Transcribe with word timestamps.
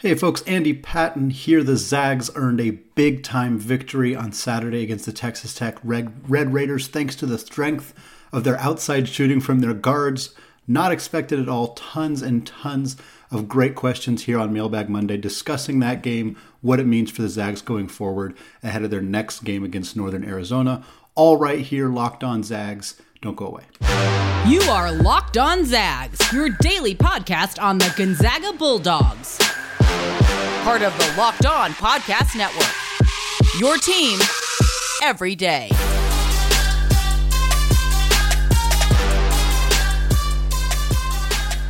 Hey 0.00 0.14
folks, 0.14 0.42
Andy 0.42 0.74
Patton 0.74 1.30
here. 1.30 1.62
The 1.62 1.78
Zags 1.78 2.30
earned 2.34 2.60
a 2.60 2.72
big 2.72 3.22
time 3.22 3.58
victory 3.58 4.14
on 4.14 4.30
Saturday 4.30 4.82
against 4.82 5.06
the 5.06 5.12
Texas 5.12 5.54
Tech 5.54 5.78
Red, 5.82 6.28
Red 6.28 6.52
Raiders 6.52 6.86
thanks 6.86 7.16
to 7.16 7.24
the 7.24 7.38
strength 7.38 7.94
of 8.30 8.44
their 8.44 8.58
outside 8.58 9.08
shooting 9.08 9.40
from 9.40 9.60
their 9.60 9.72
guards. 9.72 10.34
Not 10.68 10.92
expected 10.92 11.40
at 11.40 11.48
all. 11.48 11.68
Tons 11.68 12.20
and 12.20 12.46
tons 12.46 12.98
of 13.30 13.48
great 13.48 13.74
questions 13.74 14.24
here 14.24 14.38
on 14.38 14.52
Mailbag 14.52 14.90
Monday 14.90 15.16
discussing 15.16 15.78
that 15.78 16.02
game, 16.02 16.36
what 16.60 16.78
it 16.78 16.86
means 16.86 17.10
for 17.10 17.22
the 17.22 17.30
Zags 17.30 17.62
going 17.62 17.88
forward 17.88 18.36
ahead 18.62 18.82
of 18.82 18.90
their 18.90 19.00
next 19.00 19.44
game 19.44 19.64
against 19.64 19.96
Northern 19.96 20.26
Arizona. 20.26 20.84
All 21.14 21.38
right 21.38 21.60
here, 21.60 21.88
Locked 21.88 22.22
On 22.22 22.42
Zags. 22.42 23.00
Don't 23.22 23.34
go 23.34 23.46
away. 23.46 23.64
You 24.46 24.60
are 24.68 24.92
Locked 24.92 25.38
On 25.38 25.64
Zags, 25.64 26.30
your 26.34 26.50
daily 26.60 26.94
podcast 26.94 27.62
on 27.62 27.78
the 27.78 27.90
Gonzaga 27.96 28.52
Bulldogs 28.52 29.38
part 30.66 30.82
of 30.82 30.98
the 30.98 31.14
Locked 31.16 31.46
On 31.46 31.70
Podcast 31.74 32.36
Network. 32.36 32.74
Your 33.56 33.78
team 33.78 34.18
every 35.00 35.36
day. 35.36 35.68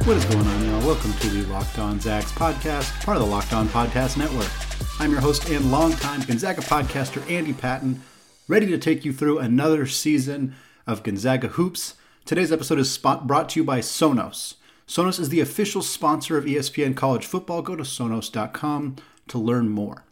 What 0.05 0.17
is 0.17 0.25
going 0.25 0.47
on, 0.47 0.65
y'all? 0.65 0.87
Welcome 0.87 1.13
to 1.13 1.29
the 1.29 1.43
Locked 1.53 1.79
On 1.79 2.01
Zags 2.01 2.33
podcast, 2.33 3.05
part 3.05 3.19
of 3.19 3.23
the 3.23 3.29
Locked 3.29 3.53
On 3.53 3.69
Podcast 3.69 4.17
Network. 4.17 4.51
I'm 4.99 5.11
your 5.11 5.21
host 5.21 5.51
and 5.51 5.71
longtime 5.71 6.23
Gonzaga 6.23 6.63
podcaster, 6.63 7.31
Andy 7.31 7.53
Patton, 7.53 8.01
ready 8.49 8.67
to 8.69 8.79
take 8.79 9.05
you 9.05 9.13
through 9.13 9.41
another 9.41 9.85
season 9.85 10.55
of 10.87 11.03
Gonzaga 11.03 11.49
Hoops. 11.49 11.97
Today's 12.25 12.51
episode 12.51 12.79
is 12.79 12.91
spot- 12.91 13.27
brought 13.27 13.51
to 13.51 13.61
you 13.61 13.65
by 13.65 13.81
Sonos. 13.81 14.55
Sonos 14.89 15.19
is 15.19 15.31
the 15.31 15.41
official 15.41 15.83
sponsor 15.83 16.39
of 16.39 16.45
ESPN 16.45 16.95
College 16.97 17.27
Football. 17.27 17.61
Go 17.61 17.75
to 17.75 17.83
sonos.com 17.83 18.97
to 19.27 19.39
learn 19.39 19.69
more. 19.69 20.05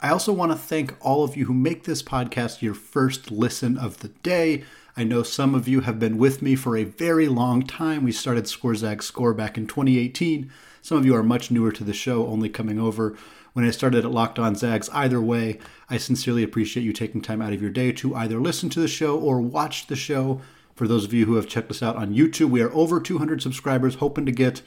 I 0.00 0.10
also 0.10 0.32
want 0.32 0.52
to 0.52 0.58
thank 0.58 0.94
all 1.00 1.24
of 1.24 1.36
you 1.36 1.46
who 1.46 1.54
make 1.54 1.84
this 1.84 2.04
podcast 2.04 2.62
your 2.62 2.74
first 2.74 3.32
listen 3.32 3.76
of 3.76 3.98
the 3.98 4.08
day. 4.08 4.62
I 4.96 5.02
know 5.02 5.24
some 5.24 5.56
of 5.56 5.66
you 5.66 5.80
have 5.80 5.98
been 5.98 6.18
with 6.18 6.40
me 6.40 6.54
for 6.54 6.76
a 6.76 6.84
very 6.84 7.26
long 7.26 7.62
time. 7.62 8.04
We 8.04 8.12
started 8.12 8.46
Score 8.46 8.76
Zag 8.76 9.02
Score 9.02 9.34
back 9.34 9.58
in 9.58 9.66
2018. 9.66 10.52
Some 10.82 10.98
of 10.98 11.04
you 11.04 11.16
are 11.16 11.24
much 11.24 11.50
newer 11.50 11.72
to 11.72 11.82
the 11.82 11.92
show, 11.92 12.28
only 12.28 12.48
coming 12.48 12.78
over 12.78 13.16
when 13.54 13.64
I 13.64 13.72
started 13.72 14.04
at 14.04 14.10
Locked 14.12 14.38
On 14.38 14.54
Zags. 14.54 14.88
Either 14.90 15.20
way, 15.20 15.58
I 15.90 15.96
sincerely 15.96 16.44
appreciate 16.44 16.84
you 16.84 16.92
taking 16.92 17.22
time 17.22 17.42
out 17.42 17.52
of 17.52 17.60
your 17.60 17.70
day 17.72 17.90
to 17.92 18.14
either 18.14 18.38
listen 18.38 18.70
to 18.70 18.80
the 18.80 18.86
show 18.86 19.18
or 19.18 19.40
watch 19.40 19.88
the 19.88 19.96
show 19.96 20.42
for 20.76 20.86
those 20.86 21.04
of 21.04 21.12
you 21.12 21.24
who 21.24 21.36
have 21.36 21.48
checked 21.48 21.70
us 21.70 21.82
out 21.82 21.96
on 21.96 22.14
YouTube, 22.14 22.50
we 22.50 22.62
are 22.62 22.72
over 22.72 23.00
200 23.00 23.42
subscribers, 23.42 23.96
hoping 23.96 24.26
to 24.26 24.32
get 24.32 24.60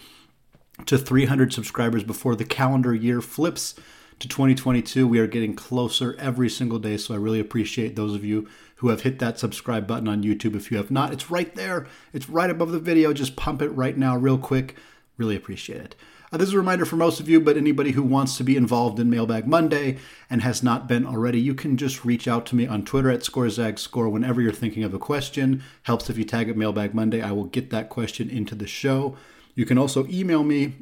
to 0.87 0.97
300 0.97 1.53
subscribers 1.53 2.03
before 2.03 2.35
the 2.35 2.45
calendar 2.45 2.93
year 2.93 3.21
flips 3.21 3.75
to 4.17 4.27
2022. 4.27 5.07
We 5.07 5.19
are 5.19 5.27
getting 5.27 5.55
closer 5.55 6.15
every 6.19 6.49
single 6.49 6.79
day, 6.79 6.97
so 6.97 7.13
I 7.13 7.17
really 7.17 7.39
appreciate 7.39 7.95
those 7.95 8.15
of 8.15 8.25
you 8.25 8.49
who 8.77 8.89
have 8.89 9.01
hit 9.01 9.19
that 9.19 9.37
subscribe 9.37 9.85
button 9.85 10.07
on 10.07 10.23
YouTube. 10.23 10.55
If 10.55 10.71
you 10.71 10.77
have 10.77 10.89
not, 10.89 11.13
it's 11.13 11.29
right 11.29 11.53
there, 11.55 11.85
it's 12.11 12.27
right 12.27 12.49
above 12.49 12.71
the 12.71 12.79
video. 12.79 13.13
Just 13.13 13.35
pump 13.35 13.61
it 13.61 13.69
right 13.69 13.97
now, 13.97 14.17
real 14.17 14.37
quick. 14.37 14.75
Really 15.17 15.35
appreciate 15.35 15.81
it. 15.81 15.95
Uh, 16.31 16.37
this 16.37 16.49
is 16.49 16.53
a 16.53 16.57
reminder 16.57 16.85
for 16.85 16.95
most 16.95 17.19
of 17.19 17.27
you, 17.27 17.39
but 17.39 17.57
anybody 17.57 17.91
who 17.91 18.03
wants 18.03 18.37
to 18.37 18.43
be 18.43 18.55
involved 18.55 18.99
in 18.99 19.09
Mailbag 19.09 19.47
Monday 19.47 19.97
and 20.29 20.43
has 20.43 20.61
not 20.61 20.87
been 20.87 21.05
already, 21.05 21.41
you 21.41 21.55
can 21.55 21.75
just 21.75 22.05
reach 22.05 22.27
out 22.27 22.45
to 22.47 22.55
me 22.55 22.67
on 22.67 22.85
Twitter 22.85 23.09
at 23.09 23.21
ScoreZagScore 23.21 24.11
whenever 24.11 24.39
you're 24.39 24.53
thinking 24.53 24.83
of 24.83 24.93
a 24.93 24.99
question. 24.99 25.63
Helps 25.83 26.09
if 26.09 26.19
you 26.19 26.23
tag 26.23 26.47
it 26.47 26.55
Mailbag 26.57 26.93
Monday. 26.93 27.21
I 27.21 27.31
will 27.31 27.45
get 27.45 27.71
that 27.71 27.89
question 27.89 28.29
into 28.29 28.53
the 28.53 28.67
show. 28.67 29.17
You 29.55 29.65
can 29.65 29.79
also 29.79 30.05
email 30.07 30.43
me 30.43 30.73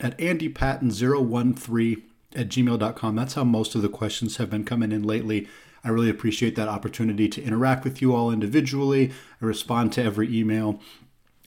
at 0.00 0.18
andypatton013 0.18 2.02
at 2.36 2.48
gmail.com. 2.48 3.16
That's 3.16 3.34
how 3.34 3.44
most 3.44 3.74
of 3.74 3.82
the 3.82 3.88
questions 3.88 4.36
have 4.36 4.50
been 4.50 4.64
coming 4.64 4.92
in 4.92 5.02
lately. 5.02 5.48
I 5.82 5.88
really 5.88 6.10
appreciate 6.10 6.56
that 6.56 6.68
opportunity 6.68 7.26
to 7.26 7.42
interact 7.42 7.84
with 7.84 8.02
you 8.02 8.14
all 8.14 8.30
individually. 8.30 9.12
I 9.40 9.46
respond 9.46 9.94
to 9.94 10.02
every 10.02 10.38
email 10.38 10.78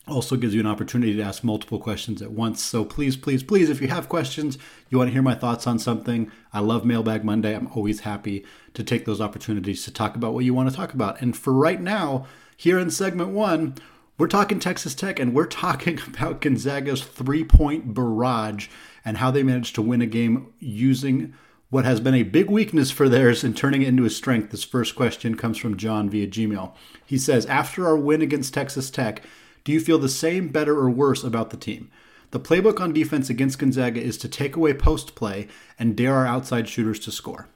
also 0.08 0.36
gives 0.36 0.54
you 0.54 0.60
an 0.60 0.68
opportunity 0.68 1.16
to 1.16 1.22
ask 1.22 1.44
multiple 1.44 1.80
questions 1.80 2.22
at 2.22 2.32
once. 2.32 2.62
So 2.62 2.84
please, 2.84 3.16
please, 3.16 3.42
please, 3.42 3.70
if 3.70 3.82
you 3.82 3.88
have 3.88 4.10
questions, 4.10 4.58
you 4.90 4.98
want 4.98 5.08
to 5.08 5.14
hear 5.14 5.22
my 5.22 5.36
thoughts 5.36 5.66
on 5.66 5.80
something, 5.80 6.32
I 6.52 6.60
love 6.60 6.84
Mailbag 6.84 7.24
Monday. 7.24 7.56
I'm 7.56 7.68
always 7.68 8.02
happy 8.02 8.46
to 8.74 8.84
take 8.84 9.06
those 9.06 9.22
opportunities 9.22 9.84
to 9.86 9.92
talk 9.92 10.16
about 10.16 10.34
what 10.34 10.44
you 10.44 10.54
want 10.54 10.70
to 10.70 10.76
talk 10.76 10.94
about. 10.94 11.22
And 11.22 11.38
for 11.38 11.54
right 11.54 11.80
now, 11.80 12.26
here 12.58 12.78
in 12.78 12.92
segment 12.92 13.30
one, 13.30 13.76
we're 14.18 14.28
talking 14.28 14.60
Texas 14.60 14.94
Tech 14.94 15.20
and 15.20 15.34
we're 15.34 15.46
talking 15.48 16.00
about 16.06 16.42
Gonzaga's 16.42 17.04
three 17.04 17.46
point 17.46 17.94
barrage 17.94 18.68
and 19.06 19.18
how 19.18 19.32
they 19.32 19.44
managed 19.44 19.76
to 19.76 19.82
win 19.82 20.02
a 20.02 20.06
game 20.06 20.54
using 20.60 21.34
what 21.70 21.86
has 21.86 22.00
been 22.00 22.14
a 22.14 22.24
big 22.24 22.52
weakness 22.52 22.92
for 22.92 23.10
theirs 23.10 23.44
and 23.44 23.58
turning 23.58 23.82
it 23.82 23.88
into 23.88 24.06
a 24.06 24.10
strength. 24.10 24.52
This 24.52 24.64
first 24.64 24.96
question 24.96 25.36
comes 25.36 25.58
from 25.58 25.76
John 25.76 26.08
via 26.10 26.28
Gmail. 26.28 26.74
He 27.04 27.18
says, 27.18 27.48
After 27.48 27.88
our 27.88 27.98
win 27.98 28.22
against 28.22 28.54
Texas 28.54 28.92
Tech, 28.92 29.24
do 29.64 29.72
you 29.72 29.80
feel 29.80 29.98
the 29.98 30.10
same, 30.10 30.50
better, 30.50 30.78
or 30.78 30.90
worse 30.90 31.24
about 31.24 31.50
the 31.50 31.58
team? 31.58 31.90
The 32.32 32.40
playbook 32.40 32.80
on 32.80 32.94
defense 32.94 33.30
against 33.30 33.60
Gonzaga 33.60 34.02
is 34.02 34.18
to 34.18 34.28
take 34.28 34.56
away 34.56 34.74
post 34.74 35.16
play 35.16 35.48
and 35.78 35.96
dare 35.96 36.16
our 36.16 36.26
outside 36.26 36.68
shooters 36.68 37.00
to 37.02 37.12
score. 37.12 37.48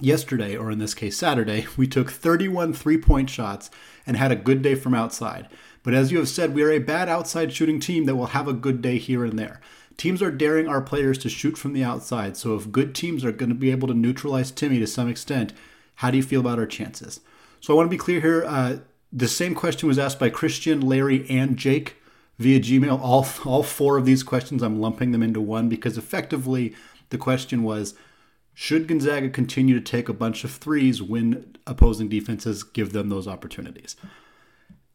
Yesterday, 0.00 0.56
or 0.56 0.70
in 0.70 0.78
this 0.78 0.94
case 0.94 1.16
Saturday, 1.16 1.66
we 1.76 1.86
took 1.86 2.10
31 2.10 2.72
three 2.72 2.98
point 2.98 3.28
shots 3.28 3.70
and 4.06 4.16
had 4.16 4.32
a 4.32 4.36
good 4.36 4.62
day 4.62 4.74
from 4.74 4.94
outside. 4.94 5.48
But 5.82 5.94
as 5.94 6.10
you 6.10 6.18
have 6.18 6.28
said, 6.28 6.54
we 6.54 6.62
are 6.62 6.70
a 6.70 6.78
bad 6.78 7.08
outside 7.08 7.52
shooting 7.52 7.80
team 7.80 8.06
that 8.06 8.16
will 8.16 8.26
have 8.26 8.48
a 8.48 8.52
good 8.52 8.82
day 8.82 8.98
here 8.98 9.24
and 9.24 9.38
there. 9.38 9.60
Teams 9.96 10.22
are 10.22 10.30
daring 10.30 10.66
our 10.66 10.80
players 10.80 11.18
to 11.18 11.28
shoot 11.28 11.58
from 11.58 11.74
the 11.74 11.84
outside, 11.84 12.36
so 12.36 12.56
if 12.56 12.72
good 12.72 12.94
teams 12.94 13.22
are 13.22 13.32
going 13.32 13.50
to 13.50 13.54
be 13.54 13.70
able 13.70 13.86
to 13.88 13.94
neutralize 13.94 14.50
Timme 14.50 14.78
to 14.78 14.86
some 14.86 15.08
extent, 15.08 15.52
how 15.96 16.10
do 16.10 16.16
you 16.16 16.22
feel 16.22 16.40
about 16.40 16.58
our 16.58 16.66
chances? 16.66 17.20
So 17.60 17.74
I 17.74 17.76
want 17.76 17.86
to 17.88 17.90
be 17.90 17.98
clear 17.98 18.20
here. 18.22 18.44
Uh, 18.46 18.78
the 19.12 19.28
same 19.28 19.54
question 19.54 19.88
was 19.88 19.98
asked 19.98 20.18
by 20.18 20.30
Christian, 20.30 20.80
Larry, 20.80 21.28
and 21.28 21.56
Jake 21.56 21.96
via 22.38 22.60
Gmail. 22.60 22.98
All, 23.00 23.26
all 23.44 23.62
four 23.62 23.98
of 23.98 24.06
these 24.06 24.22
questions, 24.22 24.62
I'm 24.62 24.80
lumping 24.80 25.12
them 25.12 25.22
into 25.22 25.40
one 25.40 25.68
because 25.68 25.98
effectively 25.98 26.74
the 27.10 27.18
question 27.18 27.62
was 27.62 27.94
Should 28.54 28.86
Gonzaga 28.86 29.30
continue 29.30 29.74
to 29.74 29.80
take 29.80 30.08
a 30.08 30.14
bunch 30.14 30.44
of 30.44 30.50
threes 30.50 31.02
when 31.02 31.56
opposing 31.66 32.08
defenses 32.08 32.62
give 32.62 32.92
them 32.92 33.08
those 33.08 33.28
opportunities? 33.28 33.96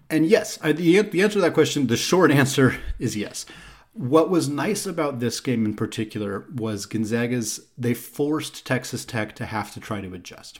And 0.09 0.25
yes, 0.25 0.57
the, 0.57 1.01
the 1.01 1.21
answer 1.21 1.35
to 1.35 1.41
that 1.41 1.53
question, 1.53 1.87
the 1.87 1.97
short 1.97 2.31
answer 2.31 2.79
is 2.99 3.15
yes. 3.15 3.45
What 3.93 4.29
was 4.29 4.49
nice 4.49 4.85
about 4.85 5.19
this 5.19 5.39
game 5.39 5.65
in 5.65 5.73
particular 5.73 6.45
was 6.53 6.85
Gonzaga's, 6.85 7.61
they 7.77 7.93
forced 7.93 8.65
Texas 8.65 9.05
Tech 9.05 9.35
to 9.35 9.45
have 9.45 9.73
to 9.73 9.79
try 9.79 10.01
to 10.01 10.13
adjust. 10.13 10.59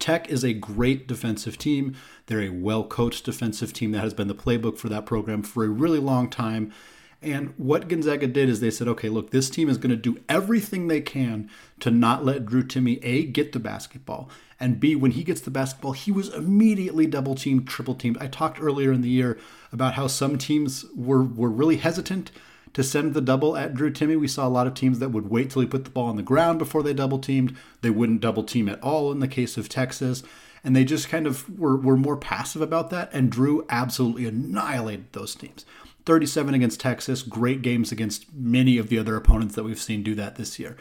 Tech 0.00 0.28
is 0.28 0.42
a 0.42 0.52
great 0.52 1.06
defensive 1.06 1.58
team. 1.58 1.94
They're 2.26 2.42
a 2.42 2.48
well 2.48 2.84
coached 2.84 3.24
defensive 3.24 3.72
team 3.72 3.92
that 3.92 4.00
has 4.00 4.14
been 4.14 4.28
the 4.28 4.34
playbook 4.34 4.78
for 4.78 4.88
that 4.88 5.06
program 5.06 5.42
for 5.42 5.64
a 5.64 5.68
really 5.68 6.00
long 6.00 6.28
time. 6.28 6.72
And 7.22 7.52
what 7.58 7.86
Gonzaga 7.86 8.26
did 8.26 8.48
is 8.48 8.60
they 8.60 8.70
said, 8.70 8.88
okay, 8.88 9.10
look, 9.10 9.30
this 9.30 9.50
team 9.50 9.68
is 9.68 9.76
going 9.76 9.90
to 9.90 9.96
do 9.96 10.20
everything 10.28 10.88
they 10.88 11.02
can 11.02 11.50
to 11.80 11.90
not 11.90 12.24
let 12.24 12.46
Drew 12.46 12.64
Timme 12.64 12.98
A, 13.02 13.26
get 13.26 13.52
the 13.52 13.58
basketball, 13.60 14.30
and 14.60 14.78
B, 14.78 14.94
when 14.94 15.12
he 15.12 15.24
gets 15.24 15.40
the 15.40 15.50
basketball, 15.50 15.92
he 15.92 16.12
was 16.12 16.28
immediately 16.28 17.06
double 17.06 17.34
teamed, 17.34 17.66
triple 17.66 17.94
teamed. 17.94 18.18
I 18.20 18.26
talked 18.26 18.60
earlier 18.60 18.92
in 18.92 19.00
the 19.00 19.08
year 19.08 19.38
about 19.72 19.94
how 19.94 20.06
some 20.06 20.36
teams 20.36 20.84
were, 20.94 21.22
were 21.22 21.48
really 21.48 21.78
hesitant 21.78 22.30
to 22.72 22.82
send 22.82 23.14
the 23.14 23.20
double 23.20 23.56
at 23.56 23.74
Drew 23.74 23.90
Timme. 23.90 24.18
We 24.18 24.28
saw 24.28 24.46
a 24.46 24.48
lot 24.48 24.66
of 24.66 24.74
teams 24.74 24.98
that 24.98 25.10
would 25.10 25.30
wait 25.30 25.50
till 25.50 25.62
he 25.62 25.68
put 25.68 25.84
the 25.84 25.90
ball 25.90 26.08
on 26.08 26.16
the 26.16 26.22
ground 26.22 26.58
before 26.58 26.82
they 26.82 26.94
double 26.94 27.18
teamed. 27.18 27.56
They 27.80 27.90
wouldn't 27.90 28.20
double 28.20 28.44
team 28.44 28.68
at 28.68 28.82
all 28.82 29.10
in 29.12 29.20
the 29.20 29.28
case 29.28 29.56
of 29.56 29.68
Texas. 29.68 30.22
And 30.62 30.76
they 30.76 30.84
just 30.84 31.08
kind 31.08 31.26
of 31.26 31.58
were, 31.58 31.76
were 31.76 31.96
more 31.96 32.16
passive 32.16 32.62
about 32.62 32.90
that. 32.90 33.10
And 33.12 33.30
Drew 33.30 33.66
absolutely 33.70 34.26
annihilated 34.26 35.12
those 35.12 35.34
teams. 35.34 35.64
37 36.06 36.54
against 36.54 36.80
Texas, 36.80 37.22
great 37.22 37.62
games 37.62 37.92
against 37.92 38.32
many 38.34 38.78
of 38.78 38.88
the 38.88 38.98
other 38.98 39.16
opponents 39.16 39.54
that 39.54 39.64
we've 39.64 39.80
seen 39.80 40.02
do 40.02 40.14
that 40.14 40.36
this 40.36 40.58
year. 40.58 40.76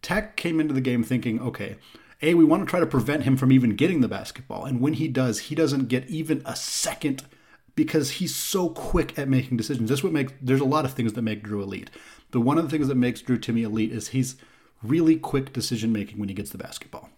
Tech 0.00 0.36
came 0.36 0.60
into 0.60 0.74
the 0.74 0.80
game 0.80 1.04
thinking, 1.04 1.40
okay, 1.40 1.76
A, 2.20 2.34
we 2.34 2.44
want 2.44 2.64
to 2.64 2.70
try 2.70 2.80
to 2.80 2.86
prevent 2.86 3.22
him 3.22 3.36
from 3.36 3.52
even 3.52 3.76
getting 3.76 4.00
the 4.00 4.08
basketball. 4.08 4.64
And 4.64 4.80
when 4.80 4.94
he 4.94 5.08
does, 5.08 5.40
he 5.40 5.54
doesn't 5.54 5.88
get 5.88 6.08
even 6.08 6.42
a 6.44 6.56
second 6.56 7.24
because 7.74 8.12
he's 8.12 8.34
so 8.34 8.68
quick 8.70 9.18
at 9.18 9.28
making 9.28 9.56
decisions. 9.56 9.88
That's 9.88 10.02
what 10.02 10.12
makes 10.12 10.32
there's 10.40 10.60
a 10.60 10.64
lot 10.64 10.84
of 10.84 10.92
things 10.92 11.14
that 11.14 11.22
make 11.22 11.42
Drew 11.42 11.62
elite. 11.62 11.90
But 12.30 12.40
one 12.40 12.58
of 12.58 12.64
the 12.64 12.70
things 12.70 12.88
that 12.88 12.96
makes 12.96 13.20
Drew 13.20 13.38
Timme 13.38 13.64
elite 13.64 13.92
is 13.92 14.08
he's 14.08 14.36
really 14.82 15.16
quick 15.16 15.52
decision 15.52 15.92
making 15.92 16.18
when 16.18 16.28
he 16.28 16.34
gets 16.34 16.50
the 16.50 16.58
basketball. 16.58 17.10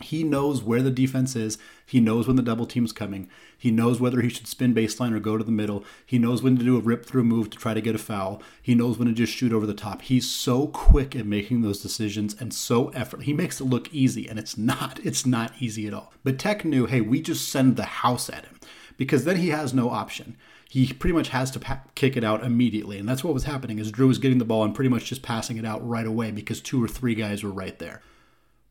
He 0.00 0.24
knows 0.24 0.62
where 0.62 0.82
the 0.82 0.90
defense 0.90 1.36
is. 1.36 1.56
He 1.86 2.00
knows 2.00 2.26
when 2.26 2.36
the 2.36 2.42
double 2.42 2.66
team's 2.66 2.92
coming. 2.92 3.28
He 3.56 3.70
knows 3.70 4.00
whether 4.00 4.20
he 4.20 4.28
should 4.28 4.48
spin 4.48 4.74
baseline 4.74 5.12
or 5.12 5.20
go 5.20 5.38
to 5.38 5.44
the 5.44 5.52
middle. 5.52 5.84
He 6.04 6.18
knows 6.18 6.42
when 6.42 6.58
to 6.58 6.64
do 6.64 6.76
a 6.76 6.80
rip 6.80 7.06
through 7.06 7.24
move 7.24 7.48
to 7.50 7.58
try 7.58 7.74
to 7.74 7.80
get 7.80 7.94
a 7.94 7.98
foul. 7.98 8.42
He 8.60 8.74
knows 8.74 8.98
when 8.98 9.06
to 9.06 9.14
just 9.14 9.32
shoot 9.32 9.52
over 9.52 9.66
the 9.66 9.72
top. 9.72 10.02
He's 10.02 10.28
so 10.28 10.66
quick 10.66 11.14
at 11.14 11.26
making 11.26 11.62
those 11.62 11.80
decisions 11.80 12.34
and 12.38 12.52
so 12.52 12.88
effort. 12.88 13.22
He 13.22 13.32
makes 13.32 13.60
it 13.60 13.64
look 13.64 13.92
easy, 13.94 14.28
and 14.28 14.38
it's 14.38 14.58
not. 14.58 14.98
It's 15.04 15.24
not 15.24 15.52
easy 15.60 15.86
at 15.86 15.94
all. 15.94 16.12
But 16.24 16.38
Tech 16.40 16.64
knew, 16.64 16.86
hey, 16.86 17.00
we 17.00 17.22
just 17.22 17.48
send 17.48 17.76
the 17.76 17.84
house 17.84 18.28
at 18.28 18.44
him 18.46 18.58
because 18.96 19.24
then 19.24 19.36
he 19.36 19.48
has 19.50 19.74
no 19.74 19.90
option. 19.90 20.36
he 20.74 20.92
pretty 20.92 21.14
much 21.14 21.28
has 21.28 21.50
to 21.52 21.60
pa- 21.60 21.82
kick 21.94 22.16
it 22.16 22.24
out 22.24 22.42
immediately. 22.42 22.98
And 22.98 23.08
that's 23.08 23.22
what 23.22 23.32
was 23.32 23.44
happening 23.44 23.78
is 23.78 23.92
Drew 23.92 24.08
was 24.08 24.18
getting 24.18 24.38
the 24.38 24.44
ball 24.44 24.64
and 24.64 24.74
pretty 24.74 24.88
much 24.88 25.04
just 25.04 25.22
passing 25.22 25.56
it 25.56 25.64
out 25.64 25.86
right 25.86 26.06
away 26.06 26.32
because 26.32 26.60
two 26.60 26.82
or 26.82 26.88
three 26.88 27.14
guys 27.14 27.44
were 27.44 27.52
right 27.52 27.78
there. 27.78 28.02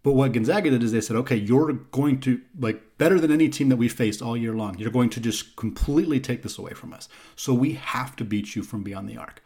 But 0.04 0.12
what 0.12 0.34
Gonzaga 0.34 0.70
did 0.70 0.84
is 0.84 0.92
they 0.92 1.00
said, 1.00 1.16
okay, 1.16 1.38
you're 1.38 1.72
going 1.72 2.20
to, 2.22 2.42
like, 2.60 2.98
better 2.98 3.22
than 3.22 3.31
any 3.31 3.48
team 3.48 3.70
that 3.70 3.78
we 3.78 3.88
faced 3.88 4.22
all 4.22 4.36
year 4.36 4.54
long, 4.54 4.78
you're 4.78 4.92
going 4.92 5.10
to 5.12 5.22
just 5.22 5.56
completely 5.56 6.20
take 6.20 6.44
this 6.44 6.58
away 6.58 6.74
from 6.74 6.92
us. 6.92 7.08
So 7.38 7.54
we 7.54 7.74
have 7.75 8.18
to 8.18 8.25
beat 8.25 8.54
you 8.54 8.64
from 8.64 8.84
beyond 8.84 9.08
the 9.08 9.16
arc. 9.16 9.42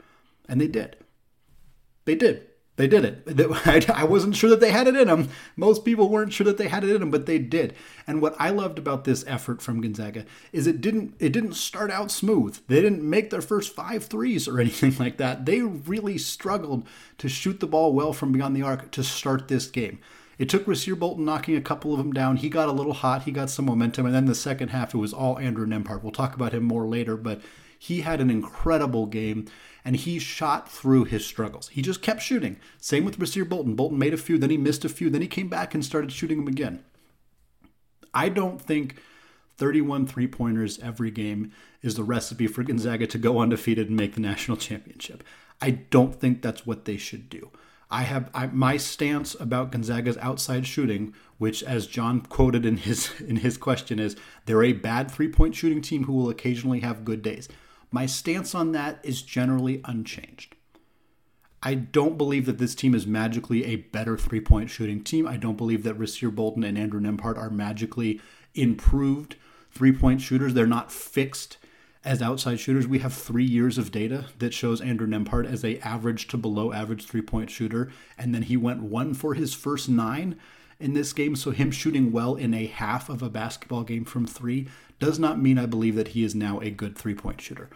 And 0.49 0.59
they 0.59 0.67
did. 0.67 0.97
They 2.05 2.15
did. 2.15 2.47
They 2.77 2.87
did 2.87 3.05
it. 3.05 3.89
I 3.89 4.03
wasn't 4.03 4.35
sure 4.35 4.51
that 4.51 4.59
they 4.59 4.71
had 4.71 4.87
it 4.87 4.95
in 4.95 5.07
them. 5.07 5.29
Most 5.55 5.83
people 5.83 6.09
weren't 6.09 6.31
sure 6.31 6.45
that 6.45 6.57
they 6.57 6.67
had 6.67 6.83
it 6.83 6.91
in 6.91 6.99
them, 6.99 7.09
but 7.09 7.25
they 7.25 7.39
did. 7.39 7.73
And 8.05 8.21
what 8.21 8.35
I 8.39 8.51
loved 8.51 8.77
about 8.77 9.03
this 9.03 9.25
effort 9.27 9.63
from 9.63 9.81
Gonzaga 9.81 10.25
is 10.53 10.67
it 10.67 10.79
didn't 10.79 11.15
it 11.19 11.33
didn't 11.33 11.53
start 11.53 11.89
out 11.89 12.11
smooth. 12.11 12.59
They 12.67 12.79
didn't 12.79 13.01
make 13.01 13.31
their 13.31 13.41
first 13.41 13.75
five 13.75 14.05
threes 14.05 14.47
or 14.47 14.59
anything 14.61 14.95
like 14.99 15.17
that. 15.17 15.45
They 15.45 15.61
really 15.61 16.19
struggled 16.19 16.87
to 17.17 17.27
shoot 17.27 17.59
the 17.59 17.67
ball 17.67 17.93
well 17.93 18.13
from 18.13 18.31
beyond 18.31 18.55
the 18.55 18.61
arc 18.61 18.91
to 18.91 19.03
start 19.03 19.47
this 19.47 19.65
game. 19.65 19.97
It 20.37 20.49
took 20.49 20.65
Rasir 20.65 20.97
Bolton 20.97 21.25
knocking 21.25 21.55
a 21.55 21.61
couple 21.61 21.93
of 21.93 21.97
them 21.97 22.13
down. 22.13 22.37
He 22.37 22.47
got 22.47 22.69
a 22.69 22.73
little 22.73 22.93
hot. 22.93 23.23
He 23.23 23.31
got 23.31 23.49
some 23.49 23.65
momentum, 23.65 24.05
and 24.05 24.13
then 24.13 24.25
the 24.25 24.35
second 24.35 24.69
half 24.69 24.93
it 24.93 24.99
was 24.99 25.13
all 25.13 25.39
Andrew 25.39 25.65
Nembhard. 25.65 26.03
We'll 26.03 26.11
talk 26.11 26.35
about 26.35 26.53
him 26.53 26.63
more 26.63 26.85
later, 26.85 27.17
but 27.17 27.41
he 27.79 28.01
had 28.01 28.21
an 28.21 28.29
incredible 28.29 29.07
game 29.07 29.47
and 29.87 29.95
he 29.95 30.19
shot 30.19 30.69
through 30.69 31.05
his 31.05 31.25
struggles. 31.25 31.69
He 31.69 31.81
just 31.81 32.01
kept 32.01 32.21
shooting. 32.21 32.57
Same 32.77 33.05
with 33.05 33.17
Rasir 33.19 33.47
Bolton. 33.47 33.73
Bolton 33.73 33.97
made 33.97 34.13
a 34.13 34.17
few, 34.17 34.37
then 34.37 34.49
he 34.49 34.57
missed 34.57 34.83
a 34.83 34.89
few, 34.89 35.09
then 35.09 35.21
he 35.21 35.29
came 35.29 35.47
back 35.47 35.73
and 35.73 35.83
started 35.83 36.11
shooting 36.11 36.39
them 36.39 36.49
again. 36.49 36.83
I 38.13 38.27
don't 38.27 38.61
think 38.61 38.97
31 39.55 40.05
three 40.05 40.27
pointers 40.27 40.77
every 40.79 41.09
game 41.09 41.53
is 41.81 41.95
the 41.95 42.03
recipe 42.03 42.47
for 42.47 42.63
Gonzaga 42.63 43.07
to 43.07 43.17
go 43.17 43.39
undefeated 43.39 43.87
and 43.87 43.95
make 43.95 44.15
the 44.15 44.19
national 44.19 44.57
championship. 44.67 45.23
I 45.61 45.69
don't 45.71 46.13
think 46.13 46.41
that's 46.41 46.65
what 46.65 46.83
they 46.83 46.97
should 46.97 47.29
do. 47.29 47.49
I 47.89 48.01
have 48.01 48.29
I, 48.33 48.47
my 48.47 48.75
stance 48.75 49.35
about 49.39 49.71
Gonzaga's 49.71 50.17
outside 50.17 50.67
shooting, 50.67 51.13
which, 51.37 51.63
as 51.63 51.87
John 51.87 52.19
quoted 52.19 52.65
in 52.65 52.75
his 52.75 53.21
in 53.25 53.37
his 53.37 53.57
question, 53.57 53.99
is 53.99 54.17
they're 54.47 54.63
a 54.63 54.73
bad 54.73 55.09
three 55.09 55.29
point 55.29 55.55
shooting 55.55 55.81
team 55.81 56.03
who 56.03 56.13
will 56.13 56.29
occasionally 56.29 56.81
have 56.81 57.05
good 57.05 57.21
days. 57.21 57.47
My 57.91 58.05
stance 58.05 58.53
on 58.53 58.71
that 58.73 58.99
is 59.03 59.21
generally 59.21 59.81
unchanged. 59.85 60.55
I 61.63 61.73
don't 61.73 62.17
believe 62.17 62.45
that 62.45 62.59
this 62.59 62.75
team 62.75 62.93
is 62.93 63.07
magically 63.07 63.65
a 63.65 63.77
better 63.77 64.17
three 64.17 64.41
point 64.41 64.69
shooting 64.69 65.03
team. 65.03 65.27
I 65.27 65.37
don't 65.37 65.57
believe 65.57 65.83
that 65.83 65.97
Rasir 65.97 66.33
Bolton 66.33 66.63
and 66.63 66.77
Andrew 66.77 66.99
Nembhard 66.99 67.37
are 67.37 67.49
magically 67.49 68.21
improved 68.53 69.35
three 69.71 69.91
point 69.91 70.21
shooters. 70.21 70.53
They're 70.53 70.67
not 70.67 70.91
fixed 70.91 71.57
as 72.03 72.21
outside 72.21 72.59
shooters. 72.59 72.87
We 72.87 72.99
have 72.99 73.13
three 73.13 73.43
years 73.43 73.77
of 73.77 73.91
data 73.91 74.25
that 74.37 74.53
shows 74.53 74.79
Andrew 74.79 75.07
Nembhard 75.07 75.51
as 75.51 75.65
a 75.65 75.79
average 75.79 76.27
to 76.27 76.37
below 76.37 76.71
average 76.71 77.05
three 77.05 77.21
point 77.21 77.49
shooter, 77.49 77.91
and 78.17 78.33
then 78.35 78.43
he 78.43 78.55
went 78.55 78.83
one 78.83 79.13
for 79.13 79.33
his 79.33 79.53
first 79.53 79.89
nine 79.89 80.37
in 80.79 80.93
this 80.93 81.13
game. 81.13 81.35
So 81.35 81.51
him 81.51 81.71
shooting 81.71 82.11
well 82.11 82.35
in 82.35 82.53
a 82.53 82.67
half 82.67 83.09
of 83.09 83.21
a 83.21 83.29
basketball 83.29 83.83
game 83.83 84.05
from 84.05 84.25
three 84.25 84.67
does 84.99 85.19
not 85.19 85.39
mean 85.39 85.57
I 85.57 85.65
believe 85.65 85.95
that 85.95 86.09
he 86.09 86.23
is 86.23 86.35
now 86.35 86.59
a 86.59 86.69
good 86.69 86.97
three 86.97 87.15
point 87.15 87.41
shooter. 87.41 87.69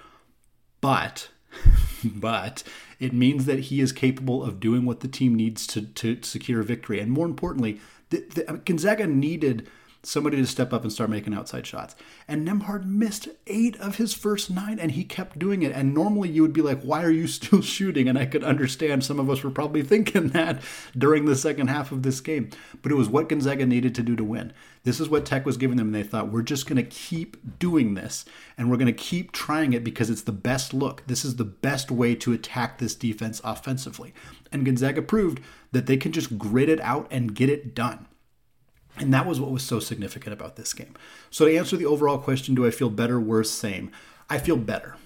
But, 0.79 1.29
but 2.03 2.63
it 2.99 3.13
means 3.13 3.45
that 3.45 3.59
he 3.59 3.81
is 3.81 3.91
capable 3.91 4.43
of 4.43 4.59
doing 4.59 4.85
what 4.85 5.01
the 5.01 5.07
team 5.07 5.35
needs 5.35 5.67
to, 5.67 5.81
to 5.81 6.19
secure 6.23 6.63
victory. 6.63 6.99
And 6.99 7.11
more 7.11 7.25
importantly, 7.25 7.79
the, 8.09 8.25
the, 8.33 8.61
Gonzaga 8.65 9.07
needed 9.07 9.67
somebody 10.03 10.37
to 10.37 10.47
step 10.47 10.73
up 10.73 10.83
and 10.83 10.91
start 10.91 11.09
making 11.09 11.33
outside 11.33 11.65
shots. 11.67 11.95
And 12.27 12.47
Nembhard 12.47 12.85
missed 12.85 13.29
eight 13.47 13.79
of 13.79 13.97
his 13.97 14.13
first 14.13 14.49
nine, 14.49 14.79
and 14.79 14.91
he 14.91 15.03
kept 15.03 15.37
doing 15.37 15.61
it. 15.61 15.71
And 15.71 15.93
normally 15.93 16.29
you 16.29 16.41
would 16.41 16.53
be 16.53 16.61
like, 16.61 16.81
why 16.81 17.03
are 17.03 17.11
you 17.11 17.27
still 17.27 17.61
shooting? 17.61 18.07
And 18.07 18.17
I 18.17 18.25
could 18.25 18.43
understand 18.43 19.03
some 19.03 19.19
of 19.19 19.29
us 19.29 19.43
were 19.43 19.51
probably 19.51 19.83
thinking 19.91 20.29
that 20.29 20.61
during 20.97 21.25
the 21.25 21.35
second 21.35 21.67
half 21.67 21.91
of 21.91 22.03
this 22.03 22.19
game. 22.19 22.49
But 22.81 22.91
it 22.91 22.95
was 22.95 23.09
what 23.09 23.29
Gonzaga 23.29 23.65
needed 23.65 23.93
to 23.95 24.03
do 24.03 24.15
to 24.15 24.23
win. 24.23 24.53
This 24.83 24.99
is 24.99 25.09
what 25.09 25.25
Tech 25.25 25.45
was 25.45 25.57
giving 25.57 25.77
them, 25.77 25.87
and 25.87 25.95
they 25.95 26.03
thought, 26.03 26.31
we're 26.31 26.41
just 26.41 26.67
going 26.67 26.83
to 26.83 26.89
keep 26.89 27.59
doing 27.59 27.93
this, 27.93 28.25
and 28.57 28.69
we're 28.69 28.77
going 28.77 28.87
to 28.87 28.93
keep 28.93 29.31
trying 29.31 29.73
it 29.73 29.83
because 29.83 30.09
it's 30.09 30.23
the 30.23 30.31
best 30.31 30.73
look. 30.73 31.03
This 31.05 31.23
is 31.23 31.35
the 31.35 31.45
best 31.45 31.91
way 31.91 32.15
to 32.15 32.33
attack 32.33 32.79
this 32.79 32.95
defense 32.95 33.41
offensively. 33.43 34.11
And 34.51 34.65
Gonzaga 34.65 35.03
proved 35.03 35.39
that 35.71 35.85
they 35.85 35.97
can 35.97 36.11
just 36.11 36.39
grit 36.39 36.67
it 36.67 36.81
out 36.81 37.07
and 37.11 37.35
get 37.35 37.49
it 37.49 37.75
done. 37.75 38.07
And 38.97 39.13
that 39.13 39.25
was 39.25 39.39
what 39.39 39.51
was 39.51 39.63
so 39.63 39.79
significant 39.79 40.33
about 40.33 40.55
this 40.55 40.73
game. 40.73 40.95
So, 41.29 41.45
to 41.45 41.57
answer 41.57 41.77
the 41.77 41.85
overall 41.85 42.17
question, 42.17 42.55
do 42.55 42.65
I 42.65 42.71
feel 42.71 42.89
better, 42.89 43.19
worse, 43.19 43.49
same? 43.49 43.91
I 44.29 44.37
feel 44.37 44.57
better. 44.57 44.97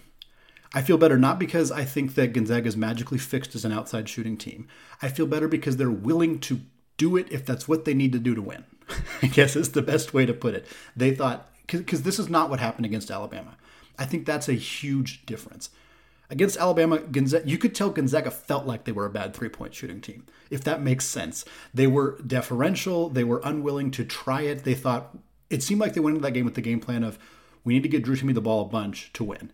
I 0.74 0.82
feel 0.82 0.98
better 0.98 1.18
not 1.18 1.40
because 1.40 1.72
I 1.72 1.86
think 1.86 2.16
that 2.16 2.34
Gonzaga 2.34 2.68
is 2.68 2.76
magically 2.76 3.18
fixed 3.18 3.56
as 3.56 3.64
an 3.64 3.72
outside 3.72 4.10
shooting 4.10 4.36
team. 4.36 4.68
I 5.02 5.08
feel 5.10 5.26
better 5.26 5.48
because 5.48 5.78
they're 5.78 5.90
willing 5.90 6.40
to 6.42 6.62
do 6.98 7.16
it 7.16 7.32
if 7.32 7.46
that's 7.46 7.68
what 7.68 7.86
they 7.86 7.94
need 7.94 8.12
to 8.12 8.20
do 8.20 8.36
to 8.36 8.42
win. 8.42 8.66
I 9.22 9.28
guess 9.28 9.56
is 9.56 9.72
the 9.72 9.82
best 9.82 10.14
way 10.14 10.26
to 10.26 10.34
put 10.34 10.54
it. 10.54 10.68
They 10.96 11.16
thought, 11.16 11.50
because 11.68 12.04
this 12.04 12.20
is 12.20 12.30
not 12.30 12.50
what 12.50 12.60
happened 12.60 12.86
against 12.86 13.10
Alabama. 13.10 13.56
I 13.98 14.06
think 14.06 14.26
that's 14.26 14.50
a 14.50 14.54
huge 14.54 15.26
difference. 15.26 15.70
Against 16.30 16.58
Alabama, 16.58 17.00
Gonzaga, 17.00 17.48
you 17.48 17.58
could 17.58 17.76
tell 17.76 17.92
Gonzaga 17.92 18.32
felt 18.32 18.66
like 18.66 18.84
they 18.84 18.92
were 18.92 19.06
a 19.06 19.12
bad 19.12 19.34
three 19.34 19.50
point 19.50 19.74
shooting 19.76 20.02
team, 20.02 20.26
if 20.50 20.64
that 20.64 20.82
makes 20.82 21.06
sense. 21.06 21.46
They 21.74 21.88
were 21.88 22.20
deferential, 22.26 23.10
they 23.10 23.24
were 23.24 23.42
unwilling 23.44 23.92
to 23.92 24.04
try 24.04 24.42
it. 24.42 24.64
They 24.64 24.74
thought, 24.74 25.16
it 25.50 25.62
seemed 25.62 25.82
like 25.82 25.94
they 25.94 26.02
went 26.02 26.16
into 26.16 26.28
that 26.28 26.32
game 26.32 26.46
with 26.46 26.56
the 26.56 26.62
game 26.62 26.80
plan 26.80 27.04
of, 27.04 27.20
we 27.64 27.74
need 27.74 27.84
to 27.84 27.90
get 27.90 28.04
Drew 28.04 28.16
Timme 28.16 28.34
the 28.34 28.42
ball 28.42 28.62
a 28.62 28.70
bunch 28.70 29.12
to 29.14 29.24
win. 29.24 29.52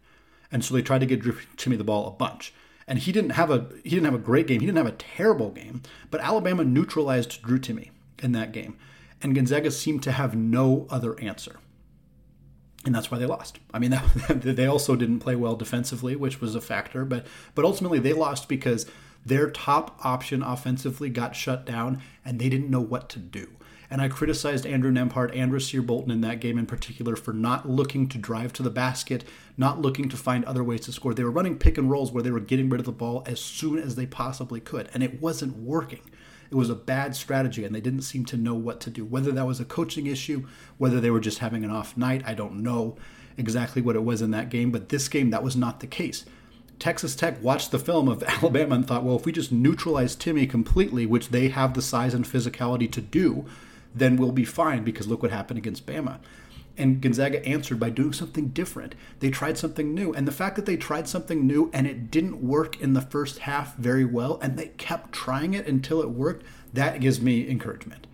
And 0.51 0.63
so 0.63 0.73
they 0.73 0.81
tried 0.81 0.99
to 0.99 1.05
get 1.05 1.21
Drew 1.21 1.33
Timme 1.57 1.77
the 1.77 1.83
ball 1.83 2.07
a 2.07 2.11
bunch. 2.11 2.53
And 2.87 2.99
he 2.99 3.11
didn't 3.11 3.31
have 3.31 3.49
a 3.49 3.67
he 3.83 3.91
didn't 3.91 4.05
have 4.05 4.15
a 4.15 4.17
great 4.17 4.47
game. 4.47 4.59
He 4.59 4.65
didn't 4.65 4.77
have 4.77 4.87
a 4.87 4.91
terrible 4.91 5.49
game, 5.49 5.81
but 6.09 6.19
Alabama 6.19 6.63
neutralized 6.63 7.41
Drew 7.41 7.59
Timme 7.59 7.89
in 8.21 8.33
that 8.33 8.51
game. 8.51 8.77
And 9.21 9.35
Gonzaga 9.35 9.71
seemed 9.71 10.03
to 10.03 10.11
have 10.11 10.35
no 10.35 10.87
other 10.89 11.17
answer 11.19 11.57
and 12.85 12.95
that's 12.95 13.11
why 13.11 13.17
they 13.17 13.25
lost. 13.25 13.59
I 13.73 13.79
mean, 13.79 13.91
that, 13.91 14.41
they 14.41 14.65
also 14.65 14.95
didn't 14.95 15.19
play 15.19 15.35
well 15.35 15.55
defensively, 15.55 16.15
which 16.15 16.41
was 16.41 16.55
a 16.55 16.61
factor, 16.61 17.05
but 17.05 17.25
but 17.55 17.65
ultimately 17.65 17.99
they 17.99 18.13
lost 18.13 18.49
because 18.49 18.85
their 19.25 19.49
top 19.49 19.99
option 20.03 20.41
offensively 20.41 21.09
got 21.09 21.35
shut 21.35 21.65
down 21.65 22.01
and 22.25 22.39
they 22.39 22.49
didn't 22.49 22.71
know 22.71 22.81
what 22.81 23.09
to 23.09 23.19
do. 23.19 23.49
And 23.91 24.01
I 24.01 24.07
criticized 24.07 24.65
Andrew 24.65 24.89
Nembhard 24.89 25.35
and 25.35 25.51
Rasir 25.51 25.85
Bolton 25.85 26.11
in 26.11 26.21
that 26.21 26.39
game 26.39 26.57
in 26.57 26.65
particular 26.65 27.17
for 27.17 27.33
not 27.33 27.69
looking 27.69 28.07
to 28.07 28.17
drive 28.17 28.53
to 28.53 28.63
the 28.63 28.69
basket, 28.69 29.25
not 29.57 29.81
looking 29.81 30.07
to 30.07 30.15
find 30.15 30.45
other 30.45 30.63
ways 30.63 30.81
to 30.81 30.93
score. 30.93 31.13
They 31.13 31.25
were 31.25 31.29
running 31.29 31.57
pick 31.57 31.77
and 31.77 31.91
rolls 31.91 32.09
where 32.09 32.23
they 32.23 32.31
were 32.31 32.39
getting 32.39 32.69
rid 32.69 32.79
of 32.79 32.85
the 32.85 32.93
ball 32.93 33.21
as 33.25 33.41
soon 33.41 33.77
as 33.77 33.95
they 33.95 34.05
possibly 34.05 34.61
could, 34.61 34.89
and 34.93 35.03
it 35.03 35.21
wasn't 35.21 35.57
working. 35.57 35.99
It 36.51 36.55
was 36.55 36.69
a 36.69 36.75
bad 36.75 37.15
strategy, 37.15 37.63
and 37.63 37.73
they 37.73 37.81
didn't 37.81 38.01
seem 38.01 38.25
to 38.25 38.37
know 38.37 38.53
what 38.53 38.81
to 38.81 38.89
do. 38.89 39.05
Whether 39.05 39.31
that 39.31 39.47
was 39.47 39.59
a 39.61 39.65
coaching 39.65 40.05
issue, 40.05 40.45
whether 40.77 40.99
they 40.99 41.09
were 41.09 41.21
just 41.21 41.39
having 41.39 41.63
an 41.63 41.71
off 41.71 41.95
night, 41.95 42.23
I 42.25 42.33
don't 42.33 42.61
know 42.61 42.97
exactly 43.37 43.81
what 43.81 43.95
it 43.95 44.03
was 44.03 44.21
in 44.21 44.31
that 44.31 44.49
game. 44.49 44.69
But 44.69 44.89
this 44.89 45.07
game, 45.07 45.29
that 45.29 45.43
was 45.43 45.55
not 45.55 45.79
the 45.79 45.87
case. 45.87 46.25
Texas 46.77 47.15
Tech 47.15 47.41
watched 47.41 47.71
the 47.71 47.79
film 47.79 48.09
of 48.09 48.23
Alabama 48.27 48.75
and 48.75 48.87
thought, 48.87 49.03
well, 49.03 49.15
if 49.15 49.25
we 49.25 49.31
just 49.31 49.51
neutralize 49.51 50.15
Timme 50.15 50.49
completely, 50.49 51.05
which 51.05 51.29
they 51.29 51.49
have 51.49 51.73
the 51.73 51.81
size 51.81 52.13
and 52.13 52.25
physicality 52.25 52.91
to 52.91 53.01
do, 53.01 53.45
then 53.93 54.17
we'll 54.17 54.31
be 54.31 54.45
fine 54.45 54.83
because 54.83 55.07
look 55.07 55.21
what 55.21 55.31
happened 55.31 55.57
against 55.57 55.85
Bama. 55.85 56.19
And 56.77 57.01
Gonzaga 57.01 57.45
answered 57.45 57.79
by 57.79 57.89
doing 57.89 58.13
something 58.13 58.47
different. 58.49 58.95
They 59.19 59.29
tried 59.29 59.57
something 59.57 59.93
new. 59.93 60.13
And 60.13 60.27
the 60.27 60.31
fact 60.31 60.55
that 60.55 60.65
they 60.65 60.77
tried 60.77 61.07
something 61.07 61.45
new 61.45 61.69
and 61.73 61.85
it 61.85 62.09
didn't 62.09 62.41
work 62.41 62.79
in 62.81 62.93
the 62.93 63.01
first 63.01 63.39
half 63.39 63.75
very 63.75 64.05
well, 64.05 64.39
and 64.41 64.57
they 64.57 64.67
kept 64.67 65.11
trying 65.11 65.53
it 65.53 65.67
until 65.67 66.01
it 66.01 66.09
worked, 66.09 66.45
that 66.73 67.01
gives 67.01 67.21
me 67.21 67.49
encouragement. 67.49 68.07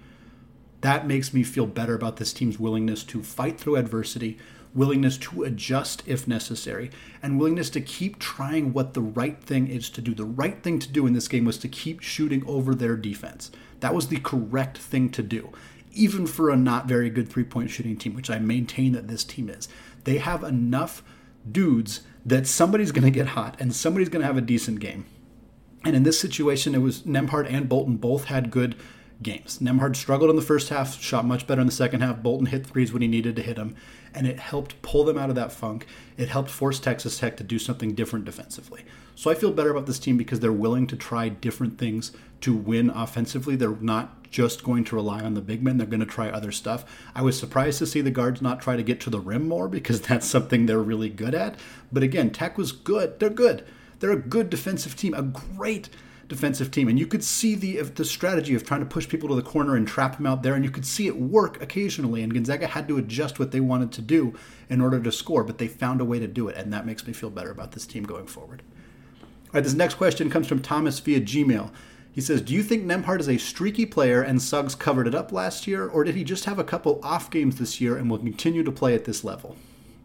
That 0.82 1.08
makes 1.08 1.34
me 1.34 1.44
feel 1.44 1.66
better 1.66 1.96
about 1.96 2.18
this 2.18 2.34
team's 2.34 2.60
willingness 2.60 3.04
to 3.06 3.24
fight 3.24 3.60
through 3.60 3.78
adversity, 3.78 4.38
willingness 4.76 5.18
to 5.18 5.44
adjust 5.44 6.04
if 6.06 6.28
necessary, 6.28 6.92
and 7.22 7.38
willingness 7.38 7.70
to 7.72 7.82
keep 7.82 8.20
trying 8.20 8.74
what 8.74 8.94
the 8.94 9.02
right 9.02 9.42
thing 9.42 9.68
is 9.68 9.90
to 9.92 10.02
do. 10.02 10.14
The 10.14 10.26
right 10.26 10.62
thing 10.62 10.78
to 10.80 10.92
do 10.92 11.08
in 11.08 11.14
this 11.14 11.28
game 11.28 11.46
was 11.46 11.58
to 11.60 11.68
keep 11.68 12.02
shooting 12.02 12.44
over 12.46 12.76
their 12.76 12.96
defense. 12.96 13.50
That 13.80 13.96
was 13.96 14.08
the 14.08 14.20
correct 14.20 14.78
thing 14.78 15.10
to 15.12 15.24
do 15.24 15.52
even 15.98 16.28
for 16.28 16.50
a 16.50 16.56
not 16.56 16.86
very 16.86 17.10
good 17.10 17.30
three 17.30 17.44
point 17.44 17.70
shooting 17.70 17.98
team, 17.98 18.14
which 18.14 18.30
I 18.30 18.40
maintain 18.40 18.94
that 18.94 19.08
this 19.08 19.24
team 19.24 19.50
is. 19.50 19.68
They 20.04 20.18
have 20.18 20.44
enough 20.44 21.04
dudes 21.50 22.02
that 22.26 22.48
somebody's 22.48 22.92
going 22.92 23.06
to 23.06 23.12
get 23.12 23.28
hot 23.28 23.56
and 23.60 23.74
somebody's 23.74 24.10
going 24.10 24.22
to 24.22 24.28
have 24.28 24.38
a 24.38 24.42
decent 24.42 24.80
game. 24.80 25.06
And 25.86 25.96
in 25.96 26.04
this 26.04 26.20
situation, 26.20 26.76
it 26.76 26.80
was 26.80 27.04
Nembhard 27.04 27.52
and 27.52 27.70
Bolton 27.70 27.98
both 27.98 28.26
had 28.26 28.52
good 28.52 28.76
games. 29.22 29.60
Nembhard 29.60 29.96
struggled 29.96 30.30
in 30.30 30.36
the 30.36 30.42
first 30.42 30.70
half, 30.70 31.02
shot 31.02 31.26
much 31.26 31.48
better 31.48 31.62
in 31.62 31.68
the 31.68 31.74
second 31.74 32.02
half. 32.02 32.22
Bolton 32.22 32.48
hit 32.48 32.66
threes 32.66 32.94
when 32.94 33.02
he 33.02 33.08
needed 33.08 33.36
to 33.36 33.42
hit 33.42 33.56
them, 33.56 33.76
and 34.14 34.28
it 34.28 34.40
helped 34.40 34.82
pull 34.82 35.04
them 35.04 35.18
out 35.18 35.30
of 35.30 35.36
that 35.36 35.52
funk. 35.52 35.88
It 36.18 36.30
helped 36.30 36.50
force 36.50 36.80
Texas 36.80 37.18
Tech 37.18 37.38
to 37.38 37.44
do 37.44 37.60
something 37.60 37.94
different 37.94 38.26
defensively. 38.26 38.86
So 39.16 39.32
I 39.32 39.36
feel 39.36 39.52
better 39.52 39.72
about 39.72 39.88
this 39.88 40.00
team 40.00 40.18
because 40.18 40.40
they're 40.40 40.52
willing 40.52 40.88
to 40.88 40.96
try 40.96 41.30
different 41.30 41.78
things 41.78 42.12
to 42.42 42.56
win 42.56 42.90
offensively. 42.92 43.56
They're 43.56 43.72
not 43.82 44.30
just 44.30 44.64
going 44.64 44.84
to 44.84 44.96
rely 44.96 45.22
on 45.22 45.34
the 45.34 45.42
big 45.42 45.64
men, 45.64 45.78
they're 45.78 45.88
going 45.88 46.02
to 46.02 46.06
try 46.06 46.30
other 46.30 46.52
stuff. 46.52 46.86
I 47.16 47.22
was 47.22 47.40
surprised 47.40 47.80
to 47.80 47.88
see 47.88 48.02
the 48.02 48.12
guards 48.12 48.42
not 48.42 48.62
try 48.62 48.76
to 48.76 48.84
get 48.84 49.00
to 49.02 49.10
the 49.10 49.20
rim 49.20 49.48
more 49.48 49.68
because 49.68 50.02
that's 50.08 50.28
something 50.28 50.66
they're 50.66 50.80
really 50.80 51.10
good 51.10 51.34
at. 51.34 51.56
But 51.92 52.04
again, 52.04 52.30
Tech 52.30 52.58
was 52.58 52.72
good. 52.72 53.20
They're 53.20 53.30
good. 53.30 53.66
They're 54.00 54.12
a 54.12 54.18
good 54.18 54.50
defensive 54.50 54.96
team, 54.96 55.14
a 55.16 55.24
great 55.24 55.90
defensive 56.28 56.72
team. 56.72 56.88
And 56.88 57.00
you 57.00 57.08
could 57.08 57.24
see 57.24 57.56
the 57.56 57.82
the 57.82 58.06
strategy 58.06 58.56
of 58.56 58.66
trying 58.66 58.82
to 58.82 58.86
push 58.86 59.08
people 59.08 59.30
to 59.30 59.36
the 59.36 59.42
corner 59.42 59.76
and 59.76 59.88
trap 59.88 60.18
them 60.18 60.26
out 60.26 60.44
there, 60.44 60.54
and 60.54 60.64
you 60.64 60.72
could 60.72 60.86
see 60.86 61.08
it 61.08 61.18
work 61.18 61.62
occasionally. 61.62 62.22
And 62.22 62.34
Gonzaga 62.34 62.68
had 62.68 62.88
to 62.88 62.98
adjust 62.98 63.40
what 63.40 63.52
they 63.52 63.60
wanted 63.60 63.92
to 63.94 64.02
do 64.02 64.34
in 64.70 64.82
order 64.82 65.00
to 65.00 65.12
score, 65.12 65.44
but 65.44 65.58
they 65.58 65.68
found 65.68 66.02
a 66.02 66.06
way 66.06 66.20
to 66.20 66.28
do 66.28 66.48
it, 66.48 66.58
and 66.58 66.72
that 66.74 66.86
makes 66.86 67.08
me 67.08 67.14
feel 67.14 67.30
better 67.30 67.52
about 67.52 67.72
this 67.72 67.86
team 67.86 68.04
going 68.04 68.28
forward. 68.28 68.62
All 69.22 69.54
right, 69.54 69.64
this 69.64 69.74
next 69.74 69.96
question 69.96 70.30
comes 70.30 70.48
from 70.48 70.62
Thomas 70.62 71.00
via 71.00 71.22
Gmail. 71.22 71.72
He 72.12 72.22
says, 72.22 72.42
Do 72.42 72.54
you 72.54 72.64
think 72.64 72.84
Nembhard 72.84 73.20
is 73.20 73.30
a 73.30 73.38
streaky 73.38 73.86
player 73.86 74.22
and 74.22 74.42
Suggs 74.42 74.76
covered 74.76 75.08
it 75.08 75.16
up 75.16 75.32
last 75.32 75.68
year, 75.68 75.88
or 75.88 76.04
did 76.04 76.16
he 76.16 76.24
just 76.24 76.46
have 76.46 76.60
a 76.60 76.64
couple 76.64 77.00
off 77.04 77.30
games 77.30 77.58
this 77.58 77.80
year 77.80 77.96
and 77.96 78.10
will 78.10 78.18
continue 78.18 78.64
to 78.64 78.72
play 78.72 78.96
at 78.96 79.06
this 79.06 79.24
level? 79.24 79.56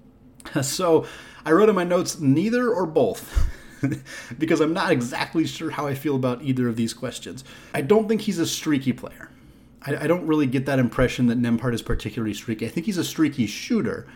so 0.62 1.06
I 1.44 1.52
wrote 1.52 1.68
in 1.68 1.74
my 1.74 1.84
notes, 1.84 2.20
neither 2.20 2.70
or 2.70 2.86
both. 2.86 3.48
because 4.38 4.60
I'm 4.60 4.72
not 4.72 4.92
exactly 4.92 5.46
sure 5.46 5.70
how 5.70 5.86
I 5.86 5.94
feel 5.94 6.16
about 6.16 6.42
either 6.42 6.68
of 6.68 6.76
these 6.76 6.94
questions. 6.94 7.44
I 7.74 7.82
don't 7.82 8.08
think 8.08 8.22
he's 8.22 8.38
a 8.38 8.46
streaky 8.46 8.92
player. 8.92 9.30
I, 9.82 9.96
I 9.96 10.06
don't 10.06 10.26
really 10.26 10.46
get 10.46 10.66
that 10.66 10.78
impression 10.78 11.26
that 11.26 11.40
Nembhard 11.40 11.74
is 11.74 11.82
particularly 11.82 12.34
streaky. 12.34 12.66
I 12.66 12.68
think 12.68 12.86
he's 12.86 12.98
a 12.98 13.04
streaky 13.04 13.46
shooter 13.46 14.06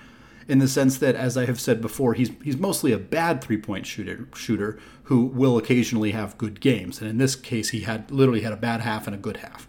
in 0.49 0.59
the 0.61 0.69
sense 0.69 0.99
that, 0.99 1.17
as 1.17 1.37
I 1.37 1.47
have 1.47 1.61
said 1.61 1.81
before, 1.81 2.15
he's 2.15 2.31
he's 2.43 2.57
mostly 2.57 2.93
a 2.93 2.99
bad 2.99 3.43
three 3.43 3.57
point 3.57 3.87
shooter 3.87 4.29
shooter 4.35 4.79
who 5.05 5.25
will 5.25 5.59
occasionally 5.59 6.13
have 6.13 6.39
good 6.39 6.61
games. 6.61 7.01
And 7.01 7.11
in 7.11 7.19
this 7.19 7.37
case, 7.37 7.71
he 7.71 7.81
had 7.81 8.11
literally 8.11 8.43
had 8.43 8.53
a 8.53 8.57
bad 8.57 8.81
half 8.81 9.07
and 9.07 9.15
a 9.15 9.19
good 9.19 9.39
half. 9.39 9.69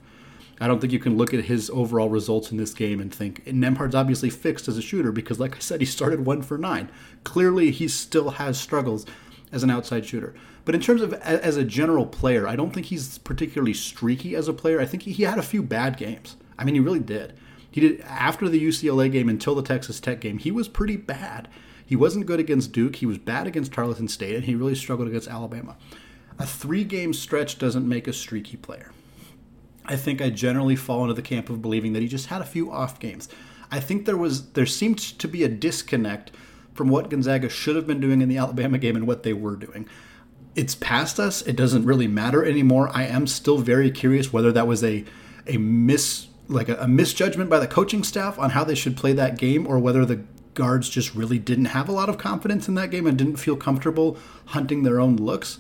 I 0.59 0.65
don't 0.67 0.79
think 0.79 0.91
you 0.91 0.99
can 0.99 1.17
look 1.17 1.35
at 1.35 1.45
his 1.45 1.69
overall 1.69 2.09
results 2.09 2.51
in 2.51 2.57
this 2.57 2.73
game 2.73 2.99
and 2.99 3.13
think 3.13 3.43
and 3.45 3.63
Nembhard's 3.63 3.93
obviously 3.93 4.31
fixed 4.31 4.67
as 4.67 4.77
a 4.77 4.81
shooter 4.81 5.11
because, 5.11 5.39
like 5.39 5.55
I 5.55 5.59
said, 5.59 5.81
he 5.81 5.85
started 5.85 6.25
one 6.25 6.41
for 6.41 6.57
nine. 6.57 6.89
Clearly, 7.23 7.71
he 7.71 7.87
still 7.87 8.31
has 8.31 8.59
struggles 8.59 9.05
as 9.51 9.63
an 9.63 9.69
outside 9.69 10.05
shooter. 10.05 10.33
But 10.65 10.75
in 10.75 10.81
terms 10.81 11.01
of 11.01 11.13
as 11.13 11.57
a 11.57 11.63
general 11.63 12.05
player, 12.05 12.47
I 12.47 12.55
don't 12.55 12.71
think 12.71 12.87
he's 12.87 13.17
particularly 13.19 13.73
streaky 13.73 14.35
as 14.35 14.47
a 14.47 14.53
player. 14.53 14.81
I 14.81 14.85
think 14.85 15.03
he 15.03 15.23
had 15.23 15.39
a 15.39 15.43
few 15.43 15.63
bad 15.63 15.97
games. 15.97 16.35
I 16.57 16.65
mean, 16.65 16.75
he 16.75 16.81
really 16.81 16.99
did. 16.99 17.33
He 17.69 17.81
did 17.81 18.01
after 18.01 18.49
the 18.49 18.61
UCLA 18.61 19.11
game 19.11 19.29
until 19.29 19.55
the 19.55 19.61
Texas 19.61 19.99
Tech 19.99 20.19
game. 20.19 20.39
He 20.39 20.51
was 20.51 20.67
pretty 20.67 20.97
bad. 20.97 21.47
He 21.85 21.95
wasn't 21.95 22.25
good 22.25 22.39
against 22.39 22.73
Duke. 22.73 22.97
He 22.97 23.05
was 23.05 23.17
bad 23.17 23.47
against 23.47 23.71
Tarleton 23.71 24.09
State, 24.09 24.35
and 24.35 24.43
he 24.43 24.55
really 24.55 24.75
struggled 24.75 25.07
against 25.07 25.29
Alabama. 25.29 25.77
A 26.37 26.45
three-game 26.45 27.13
stretch 27.13 27.57
doesn't 27.57 27.87
make 27.87 28.07
a 28.07 28.13
streaky 28.13 28.57
player. 28.57 28.91
I 29.85 29.95
think 29.95 30.21
I 30.21 30.29
generally 30.29 30.75
fall 30.75 31.03
into 31.03 31.13
the 31.13 31.21
camp 31.21 31.49
of 31.49 31.61
believing 31.61 31.93
that 31.93 32.01
he 32.01 32.09
just 32.09 32.27
had 32.27 32.41
a 32.41 32.45
few 32.45 32.71
off 32.71 32.99
games. 32.99 33.29
I 33.71 33.79
think 33.79 34.05
there 34.05 34.17
was 34.17 34.51
there 34.51 34.65
seemed 34.65 34.97
to 34.97 35.27
be 35.27 35.43
a 35.43 35.49
disconnect 35.49 36.31
from 36.77 36.89
what 36.89 37.09
Gonzaga 37.09 37.49
should 37.49 37.75
have 37.75 37.87
been 37.87 37.99
doing 37.99 38.21
in 38.21 38.29
the 38.29 38.37
Alabama 38.37 38.77
game 38.77 38.95
and 38.95 39.07
what 39.07 39.23
they 39.23 39.33
were 39.33 39.55
doing. 39.55 39.89
It's 40.55 40.75
past 40.75 41.19
us. 41.19 41.41
It 41.41 41.55
doesn't 41.55 41.85
really 41.85 42.07
matter 42.07 42.45
anymore. 42.45 42.89
I 42.93 43.03
am 43.03 43.27
still 43.27 43.57
very 43.57 43.91
curious 43.91 44.31
whether 44.31 44.51
that 44.51 44.67
was 44.67 44.83
a 44.83 45.03
a 45.47 45.57
miss 45.57 46.27
like 46.47 46.69
a, 46.69 46.75
a 46.77 46.87
misjudgment 46.87 47.49
by 47.49 47.59
the 47.59 47.67
coaching 47.67 48.03
staff 48.03 48.39
on 48.39 48.51
how 48.51 48.63
they 48.63 48.75
should 48.75 48.95
play 48.95 49.13
that 49.13 49.37
game 49.37 49.67
or 49.67 49.79
whether 49.79 50.05
the 50.05 50.21
guards 50.53 50.89
just 50.89 51.13
really 51.13 51.37
didn't 51.37 51.65
have 51.65 51.87
a 51.87 51.91
lot 51.91 52.09
of 52.09 52.17
confidence 52.17 52.67
in 52.67 52.75
that 52.75 52.89
game 52.89 53.05
and 53.05 53.17
didn't 53.17 53.35
feel 53.35 53.55
comfortable 53.55 54.17
hunting 54.45 54.83
their 54.83 54.99
own 54.99 55.15
looks. 55.15 55.59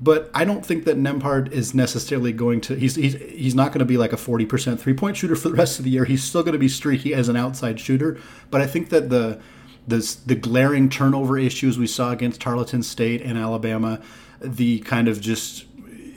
But 0.00 0.30
I 0.34 0.44
don't 0.44 0.66
think 0.66 0.84
that 0.84 0.96
Nembhard 0.96 1.52
is 1.52 1.74
necessarily 1.74 2.32
going 2.32 2.60
to. 2.62 2.74
He's 2.74 2.96
he's, 2.96 3.14
he's 3.14 3.54
not 3.54 3.68
going 3.68 3.78
to 3.78 3.84
be 3.84 3.96
like 3.96 4.12
a 4.12 4.16
forty 4.16 4.44
percent 4.44 4.80
three 4.80 4.94
point 4.94 5.16
shooter 5.16 5.36
for 5.36 5.48
the 5.48 5.54
rest 5.54 5.78
of 5.78 5.84
the 5.84 5.92
year. 5.92 6.04
He's 6.04 6.24
still 6.24 6.42
going 6.42 6.54
to 6.54 6.58
be 6.58 6.68
streaky 6.68 7.14
as 7.14 7.28
an 7.28 7.36
outside 7.36 7.78
shooter. 7.78 8.18
But 8.50 8.60
I 8.60 8.66
think 8.66 8.88
that 8.88 9.10
the 9.10 9.40
the, 9.86 10.16
the 10.26 10.34
glaring 10.34 10.88
turnover 10.88 11.38
issues 11.38 11.78
we 11.78 11.86
saw 11.86 12.12
against 12.12 12.40
Tarleton 12.40 12.82
State 12.82 13.22
and 13.22 13.38
Alabama, 13.38 14.00
the 14.40 14.80
kind 14.80 15.08
of 15.08 15.20
just 15.20 15.66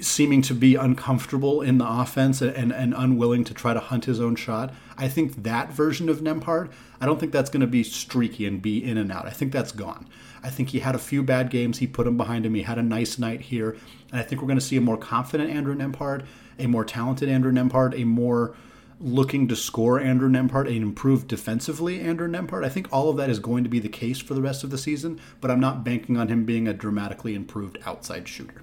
seeming 0.01 0.41
to 0.43 0.53
be 0.53 0.75
uncomfortable 0.75 1.62
in 1.62 1.77
the 1.77 1.88
offense 1.88 2.41
and, 2.41 2.72
and 2.72 2.93
unwilling 2.95 3.43
to 3.43 3.53
try 3.53 3.74
to 3.74 3.79
hunt 3.79 4.05
his 4.05 4.19
own 4.19 4.36
shot. 4.36 4.74
I 4.98 5.07
think 5.07 5.43
that 5.43 5.72
version 5.72 6.10
of 6.10 6.19
Nembhard, 6.19 6.72
I 7.01 7.05
don't 7.05 7.19
think 7.19 7.31
that's 7.31 7.50
going 7.50 7.62
to 7.62 7.67
be 7.67 7.84
streaky 7.84 8.45
and 8.45 8.62
be 8.62 8.84
in 8.84 8.98
and 8.98 9.12
out. 9.12 9.25
I 9.25 9.31
think 9.31 9.51
that's 9.51 9.72
gone. 9.72 10.07
I 10.43 10.50
think 10.50 10.69
he 10.69 10.79
had 10.79 10.95
a 10.95 11.00
few 11.00 11.24
bad 11.24 11.50
games. 11.50 11.79
He 11.79 11.88
put 11.88 12.05
him 12.05 12.17
behind 12.17 12.45
him. 12.45 12.53
He 12.53 12.62
had 12.62 12.77
a 12.77 12.84
nice 12.84 13.17
night 13.17 13.41
here. 13.41 13.75
And 14.12 14.19
I 14.19 14.24
think 14.24 14.41
we're 14.41 14.48
going 14.48 14.60
to 14.60 14.65
see 14.65 14.77
a 14.77 14.81
more 14.81 14.98
confident 14.98 15.50
Andrew 15.50 15.75
Nembhard, 15.75 16.25
a 16.60 16.67
more 16.67 16.86
talented 16.86 17.27
Andrew 17.27 17.51
Nembhard, 17.51 18.00
a 18.00 18.03
more 18.03 18.55
looking 18.99 19.47
to 19.47 19.55
score 19.55 19.99
Andrew 19.99 20.29
Nembhard 20.29 20.67
and 20.67 20.77
improve 20.77 21.27
defensively 21.27 21.99
Andrew 21.99 22.27
Nembhard. 22.27 22.63
I 22.63 22.69
think 22.69 22.87
all 22.91 23.09
of 23.09 23.17
that 23.17 23.29
is 23.29 23.39
going 23.39 23.63
to 23.63 23.69
be 23.69 23.79
the 23.79 23.89
case 23.89 24.19
for 24.19 24.33
the 24.33 24.41
rest 24.41 24.63
of 24.63 24.69
the 24.69 24.77
season, 24.77 25.19
but 25.41 25.51
I'm 25.51 25.59
not 25.59 25.83
banking 25.83 26.17
on 26.17 26.29
him 26.29 26.45
being 26.45 26.67
a 26.67 26.73
dramatically 26.73 27.35
improved 27.35 27.77
outside 27.85 28.27
shooter. 28.27 28.61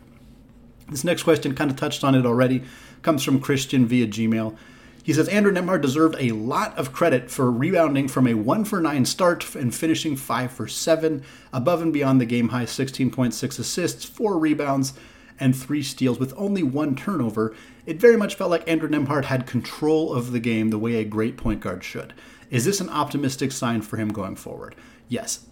This 0.89 1.05
next 1.05 1.23
question 1.23 1.55
kind 1.55 1.71
of 1.71 1.77
touched 1.77 2.03
on 2.03 2.15
it 2.15 2.27
already, 2.27 2.63
comes 3.03 3.23
from 3.23 3.41
Christian 3.41 3.87
via 3.87 4.07
Gmail. 4.07 4.57
He 5.03 5.13
says 5.13 5.29
Andrew 5.29 5.53
Nembhard 5.53 5.83
deserved 5.83 6.17
a 6.19 6.33
lot 6.33 6.79
of 6.79 6.93
credit 6.93 7.31
for 7.31 7.51
rebounding 7.51 8.09
from 8.09 8.27
a 8.27 8.35
1 8.35 8.65
for 8.65 8.81
9 8.81 9.05
start 9.05 9.55
and 9.55 9.75
finishing 9.75 10.17
5 10.17 10.53
for 10.53 10.69
7, 10.69 11.25
above 11.53 11.83
and 11.83 11.93
beyond 11.93 12.21
the 12.21 12.27
game 12.27 12.51
high 12.51 12.65
16.6 12.65 13.59
assists, 13.59 14.05
4 14.05 14.39
rebounds, 14.39 14.95
and 15.41 15.57
3 15.57 15.83
steals 15.83 16.21
with 16.21 16.33
only 16.37 16.63
one 16.63 16.95
turnover, 16.95 17.55
it 17.87 18.01
very 18.01 18.17
much 18.17 18.35
felt 18.35 18.51
like 18.51 18.69
Andrew 18.69 18.89
Nembhard 18.89 19.25
had 19.25 19.47
control 19.47 20.15
of 20.15 20.33
the 20.33 20.41
game 20.41 20.71
the 20.71 20.79
way 20.79 20.97
a 20.97 21.05
great 21.05 21.37
point 21.37 21.61
guard 21.61 21.83
should. 21.83 22.13
Is 22.51 22.65
this 22.65 22.81
an 22.81 22.91
optimistic 22.91 23.51
sign 23.51 23.83
for 23.83 23.97
him 23.97 24.11
going 24.11 24.37
forward? 24.37 24.75
Yes. 25.09 25.47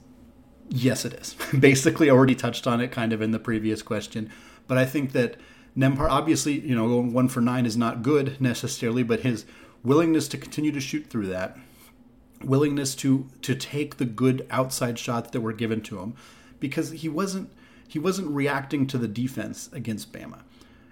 Yes, 0.68 1.04
it 1.04 1.14
is. 1.14 1.34
Basically, 1.58 2.08
already 2.10 2.34
touched 2.34 2.66
on 2.66 2.80
it 2.80 2.92
kind 2.92 3.12
of 3.12 3.20
in 3.20 3.32
the 3.32 3.38
previous 3.38 3.82
question. 3.82 4.30
But 4.68 4.78
I 4.78 4.87
think 4.87 5.12
that 5.12 5.37
Nembhard, 5.76 6.10
obviously, 6.10 6.60
you 6.60 6.75
know, 6.75 6.87
going 6.88 7.12
one 7.12 7.28
for 7.28 7.40
nine 7.40 7.66
is 7.66 7.76
not 7.76 8.02
good 8.02 8.40
necessarily, 8.40 9.02
but 9.02 9.20
his 9.20 9.44
willingness 9.82 10.28
to 10.28 10.38
continue 10.38 10.72
to 10.72 10.80
shoot 10.80 11.06
through 11.06 11.26
that, 11.26 11.56
willingness 12.44 12.94
to 12.96 13.28
to 13.42 13.54
take 13.54 13.96
the 13.96 14.04
good 14.04 14.46
outside 14.50 14.99
shots 14.99 15.30
that 15.30 15.40
were 15.40 15.52
given 15.52 15.80
to 15.82 15.99
him, 15.99 16.14
because 16.60 16.90
he 16.90 17.08
wasn't 17.08 17.50
he 17.88 17.99
wasn't 17.99 18.28
reacting 18.28 18.87
to 18.87 18.99
the 18.99 19.08
defense 19.08 19.68
against 19.72 20.12
Bama. 20.12 20.42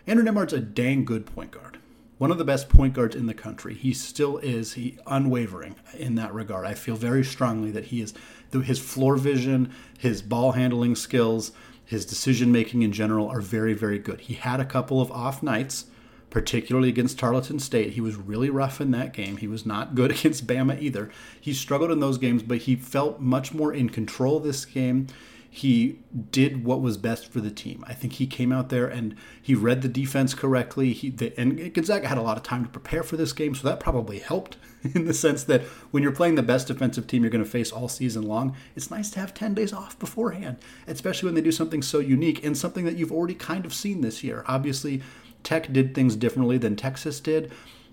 Andrew 0.08 0.24
Nembhard's 0.24 0.54
a 0.54 0.60
dang 0.60 1.04
good 1.04 1.26
point 1.26 1.50
guard. 1.50 1.76
One 2.16 2.30
of 2.30 2.38
the 2.38 2.44
best 2.44 2.70
point 2.70 2.94
guards 2.94 3.14
in 3.14 3.26
the 3.26 3.34
country. 3.34 3.74
He 3.74 3.92
still 3.92 4.38
is 4.38 4.72
he 4.72 4.96
unwavering 5.06 5.76
in 5.92 6.14
that 6.14 6.32
regard. 6.32 6.64
I 6.64 6.72
feel 6.72 6.96
very 6.96 7.22
strongly 7.22 7.70
that 7.72 7.84
he 7.84 8.00
is 8.00 8.14
his 8.50 8.78
floor 8.78 9.16
vision, 9.16 9.70
his 9.98 10.22
ball 10.22 10.52
handling 10.52 10.96
skills, 10.96 11.52
his 11.84 12.06
decision 12.06 12.50
making 12.50 12.80
in 12.80 12.90
general 12.90 13.28
are 13.28 13.42
very 13.42 13.74
very 13.74 13.98
good. 13.98 14.22
He 14.22 14.32
had 14.32 14.60
a 14.60 14.64
couple 14.64 15.02
of 15.02 15.12
off 15.12 15.42
nights, 15.42 15.84
particularly 16.30 16.88
against 16.88 17.18
Tarleton 17.18 17.58
State. 17.58 17.92
He 17.92 18.00
was 18.00 18.16
really 18.16 18.48
rough 18.48 18.80
in 18.80 18.92
that 18.92 19.12
game. 19.12 19.36
He 19.36 19.46
was 19.46 19.66
not 19.66 19.94
good 19.94 20.10
against 20.18 20.46
Bama 20.46 20.80
either. 20.80 21.10
He 21.38 21.52
struggled 21.52 21.90
in 21.90 22.00
those 22.00 22.16
games, 22.16 22.42
but 22.42 22.58
he 22.58 22.76
felt 22.76 23.20
much 23.20 23.52
more 23.52 23.74
in 23.74 23.90
control 23.90 24.40
this 24.40 24.64
game 24.64 25.08
he 25.50 25.98
did 26.30 26.64
what 26.64 26.80
was 26.80 26.96
best 26.96 27.32
for 27.32 27.40
the 27.40 27.50
team. 27.50 27.82
I 27.86 27.94
think 27.94 28.14
he 28.14 28.26
came 28.26 28.52
out 28.52 28.68
there 28.68 28.86
and 28.86 29.16
he 29.40 29.54
read 29.54 29.82
the 29.82 29.88
defense 29.88 30.34
correctly. 30.34 30.92
He 30.92 31.10
the, 31.10 31.38
and 31.40 31.72
Gonzaga 31.72 32.06
had 32.06 32.18
a 32.18 32.22
lot 32.22 32.36
of 32.36 32.42
time 32.42 32.64
to 32.64 32.70
prepare 32.70 33.02
for 33.02 33.16
this 33.16 33.32
game, 33.32 33.54
so 33.54 33.66
that 33.66 33.80
probably 33.80 34.18
helped 34.18 34.56
in 34.94 35.06
the 35.06 35.14
sense 35.14 35.44
that 35.44 35.62
when 35.90 36.02
you're 36.02 36.12
playing 36.12 36.34
the 36.34 36.42
best 36.42 36.68
defensive 36.68 37.06
team 37.06 37.22
you're 37.22 37.30
going 37.30 37.44
to 37.44 37.50
face 37.50 37.72
all 37.72 37.88
season 37.88 38.22
long, 38.22 38.54
it's 38.76 38.90
nice 38.90 39.10
to 39.10 39.20
have 39.20 39.32
10 39.32 39.54
days 39.54 39.72
off 39.72 39.98
beforehand, 39.98 40.58
especially 40.86 41.26
when 41.26 41.34
they 41.34 41.40
do 41.40 41.52
something 41.52 41.82
so 41.82 41.98
unique 41.98 42.44
and 42.44 42.56
something 42.56 42.84
that 42.84 42.96
you've 42.96 43.12
already 43.12 43.34
kind 43.34 43.64
of 43.64 43.72
seen 43.72 44.02
this 44.02 44.22
year. 44.22 44.44
Obviously, 44.46 45.02
Tech 45.42 45.72
did 45.72 45.94
things 45.94 46.14
differently 46.14 46.58
than 46.58 46.76
Texas 46.76 47.20
did 47.20 47.50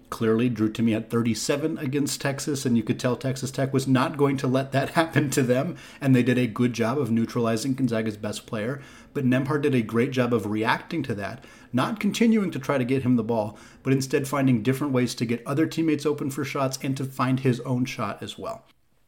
clearly 0.10 0.50
Drew 0.50 0.72
Timme 0.72 0.96
at 0.96 1.10
37 1.10 1.78
against 1.78 2.22
Texas, 2.22 2.66
and 2.66 2.78
you 2.78 2.84
could 2.84 3.00
tell 3.00 3.16
Texas 3.16 3.52
Tech 3.52 3.74
was 3.74 3.88
not 3.88 4.18
going 4.18 4.38
to 4.38 4.48
let 4.48 4.72
that 4.72 4.90
happen 4.92 5.30
to 5.32 5.42
them, 5.42 5.76
and 6.00 6.16
they 6.16 6.24
did 6.24 6.38
a 6.38 6.48
good 6.48 6.74
job 6.74 6.98
of 6.98 7.12
neutralizing 7.12 7.74
Gonzaga's 7.74 8.18
best 8.18 8.46
player. 8.46 8.82
But 9.14 9.26
Nembhard 9.26 9.62
did 9.62 9.76
a 9.76 9.82
great 9.82 10.12
job 10.12 10.34
of 10.34 10.46
reacting 10.46 11.04
to 11.04 11.16
that, 11.16 11.44
not 11.72 12.00
continuing 12.00 12.52
to 12.52 12.60
try 12.60 12.78
to 12.78 12.86
get 12.86 13.04
him 13.04 13.16
the 13.16 13.24
ball, 13.24 13.58
but 13.84 13.94
instead 13.94 14.28
finding 14.28 14.64
different 14.64 14.94
ways 14.94 15.16
to 15.16 15.26
get 15.26 15.46
other 15.46 15.68
teammates 15.68 16.06
open 16.06 16.30
for 16.30 16.44
shots 16.44 16.78
and 16.82 16.96
to 16.98 17.06
find 17.06 17.42
his 17.42 17.60
own 17.62 17.86
shot 17.86 18.22
as 18.22 18.38
well. 18.38 18.66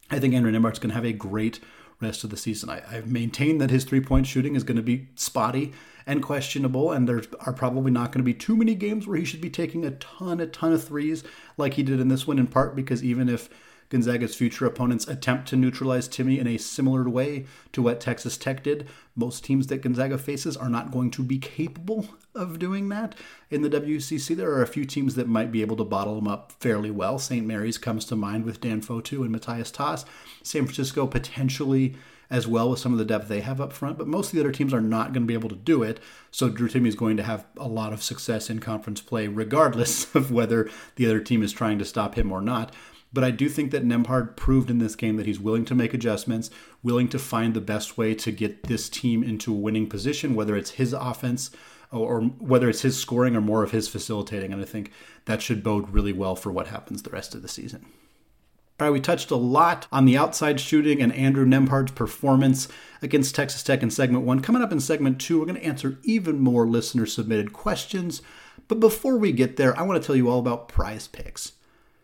I 0.09 0.19
think 0.19 0.33
Andrew 0.33 0.51
Nembhard's 0.51 0.79
going 0.79 0.89
to 0.89 0.95
have 0.95 1.05
a 1.05 1.13
great 1.13 1.59
rest 1.99 2.23
of 2.23 2.29
the 2.29 2.37
season. 2.37 2.69
I, 2.69 2.81
have 2.91 3.07
maintained 3.07 3.59
that 3.61 3.71
his 3.71 3.83
three 3.83 4.01
point 4.01 4.27
shooting 4.27 4.55
is 4.55 4.63
going 4.63 4.77
to 4.77 4.83
be 4.83 5.07
spotty 5.15 5.73
and 6.07 6.23
questionable, 6.23 6.91
and 6.91 7.07
there 7.07 7.21
are 7.41 7.53
probably 7.53 7.91
not 7.91 8.11
going 8.11 8.21
to 8.21 8.23
be 8.23 8.33
too 8.33 8.55
many 8.55 8.73
games 8.73 9.05
where 9.05 9.17
he 9.17 9.25
should 9.25 9.41
be 9.41 9.49
taking 9.49 9.85
a 9.85 9.91
ton, 9.91 10.39
a 10.39 10.47
ton 10.47 10.73
of 10.73 10.83
threes 10.83 11.23
like 11.57 11.73
he 11.73 11.83
did 11.83 11.99
in 11.99 12.07
this 12.07 12.25
one, 12.25 12.39
in 12.39 12.47
part 12.47 12.75
because 12.75 13.03
even 13.03 13.29
if 13.29 13.49
Gonzaga's 13.89 14.35
future 14.35 14.65
opponents 14.65 15.07
attempt 15.07 15.47
to 15.49 15.55
neutralize 15.55 16.09
Timme 16.09 16.37
in 16.37 16.47
a 16.47 16.57
similar 16.57 17.07
way 17.07 17.45
to 17.71 17.81
what 17.81 18.01
Texas 18.01 18.37
Tech 18.37 18.63
did. 18.63 18.87
Most 19.15 19.45
teams 19.45 19.67
that 19.67 19.81
Gonzaga 19.81 20.17
faces 20.17 20.57
are 20.57 20.69
not 20.69 20.91
going 20.91 21.09
to 21.11 21.23
be 21.23 21.37
capable 21.37 22.05
of 22.35 22.59
doing 22.59 22.89
that. 22.89 23.15
In 23.49 23.61
the 23.61 23.69
WCC, 23.69 24.35
there 24.35 24.51
are 24.51 24.61
a 24.61 24.67
few 24.67 24.83
teams 24.83 25.15
that 25.15 25.29
might 25.29 25.53
be 25.53 25.61
able 25.61 25.77
to 25.77 25.85
bottle 25.85 26.15
them 26.15 26.27
up 26.27 26.51
fairly 26.59 26.91
well. 26.91 27.17
St. 27.17 27.45
Mary's 27.45 27.77
comes 27.77 28.03
to 28.05 28.15
mind 28.15 28.43
with 28.43 28.59
Dan 28.59 28.81
Fotu 28.81 29.21
and 29.21 29.31
Matthias 29.31 29.71
Tass. 29.71 30.05
San 30.43 30.65
Francisco 30.65 31.07
potentially 31.07 31.95
as 32.29 32.47
well 32.47 32.69
with 32.69 32.79
some 32.79 32.91
of 32.91 32.97
the 32.97 33.05
depth 33.05 33.27
they 33.27 33.41
have 33.41 33.61
up 33.61 33.71
front, 33.71 33.97
but 33.97 34.07
most 34.07 34.27
of 34.27 34.33
the 34.33 34.41
other 34.41 34.51
teams 34.51 34.73
are 34.73 34.81
not 34.81 35.13
going 35.13 35.23
to 35.23 35.27
be 35.27 35.33
able 35.33 35.49
to 35.49 35.55
do 35.55 35.83
it. 35.83 35.99
So 36.31 36.49
Drew 36.49 36.67
Timme 36.67 36.87
is 36.87 36.95
going 36.95 37.17
to 37.17 37.23
have 37.23 37.45
a 37.55 37.67
lot 37.67 37.93
of 37.93 38.03
success 38.03 38.49
in 38.49 38.59
conference 38.59 39.01
play, 39.01 39.27
regardless 39.27 40.13
of 40.15 40.31
whether 40.31 40.69
the 40.95 41.05
other 41.05 41.19
team 41.19 41.41
is 41.41 41.53
trying 41.53 41.79
to 41.79 41.85
stop 41.85 42.15
him 42.15 42.31
or 42.31 42.41
not. 42.41 42.73
But 43.13 43.23
I 43.23 43.31
do 43.31 43.47
think 43.47 43.71
that 43.71 43.85
Nembhard 43.85 44.35
proved 44.35 44.69
in 44.69 44.79
this 44.79 44.95
game 44.95 45.15
that 45.15 45.25
he's 45.25 45.39
willing 45.39 45.65
to 45.65 45.75
make 45.75 45.93
adjustments, 45.93 46.49
willing 46.83 47.07
to 47.09 47.19
find 47.19 47.53
the 47.53 47.61
best 47.61 47.97
way 47.97 48.13
to 48.15 48.31
get 48.31 48.63
this 48.63 48.89
team 48.89 49.23
into 49.23 49.53
a 49.53 49.57
winning 49.57 49.87
position, 49.87 50.35
whether 50.35 50.57
it's 50.57 50.71
his 50.71 50.91
offense 50.91 51.51
or, 51.89 52.21
whether 52.21 52.69
it's 52.69 52.81
his 52.81 52.99
scoring 52.99 53.35
or 53.35 53.41
more 53.41 53.63
of 53.63 53.71
his 53.71 53.87
facilitating. 53.87 54.51
And 54.51 54.61
I 54.61 54.65
think 54.65 54.91
that 55.23 55.41
should 55.41 55.63
bode 55.63 55.89
really 55.89 56.11
well 56.11 56.35
for 56.35 56.51
what 56.51 56.67
happens 56.67 57.01
the 57.01 57.09
rest 57.09 57.33
of 57.33 57.41
the 57.41 57.47
season. 57.47 57.85
All 58.79 58.85
right, 58.85 58.93
we 58.93 59.01
touched 59.01 59.31
a 59.31 59.35
lot 59.35 59.87
on 59.91 60.05
the 60.05 60.15
outside 60.15 60.59
shooting 60.59 61.01
and 61.01 61.11
Andrew 61.13 61.47
Nembhard's 61.47 61.93
performance 61.93 62.67
against 63.01 63.33
Texas 63.33 63.63
Tech 63.63 63.81
in 63.81 63.89
segment 63.89 64.23
one. 64.23 64.39
Coming 64.39 64.61
up 64.61 64.71
in 64.71 64.79
segment 64.79 65.19
two, 65.19 65.39
we're 65.39 65.47
going 65.47 65.59
to 65.59 65.65
answer 65.65 65.97
even 66.03 66.39
more 66.39 66.67
listener 66.67 67.07
submitted 67.07 67.53
questions. 67.53 68.21
But 68.67 68.79
before 68.79 69.17
we 69.17 69.31
get 69.31 69.57
there, 69.57 69.77
I 69.79 69.81
want 69.81 69.99
to 69.99 70.05
tell 70.05 70.15
you 70.15 70.29
all 70.29 70.37
about 70.37 70.67
prize 70.67 71.07
picks. 71.07 71.53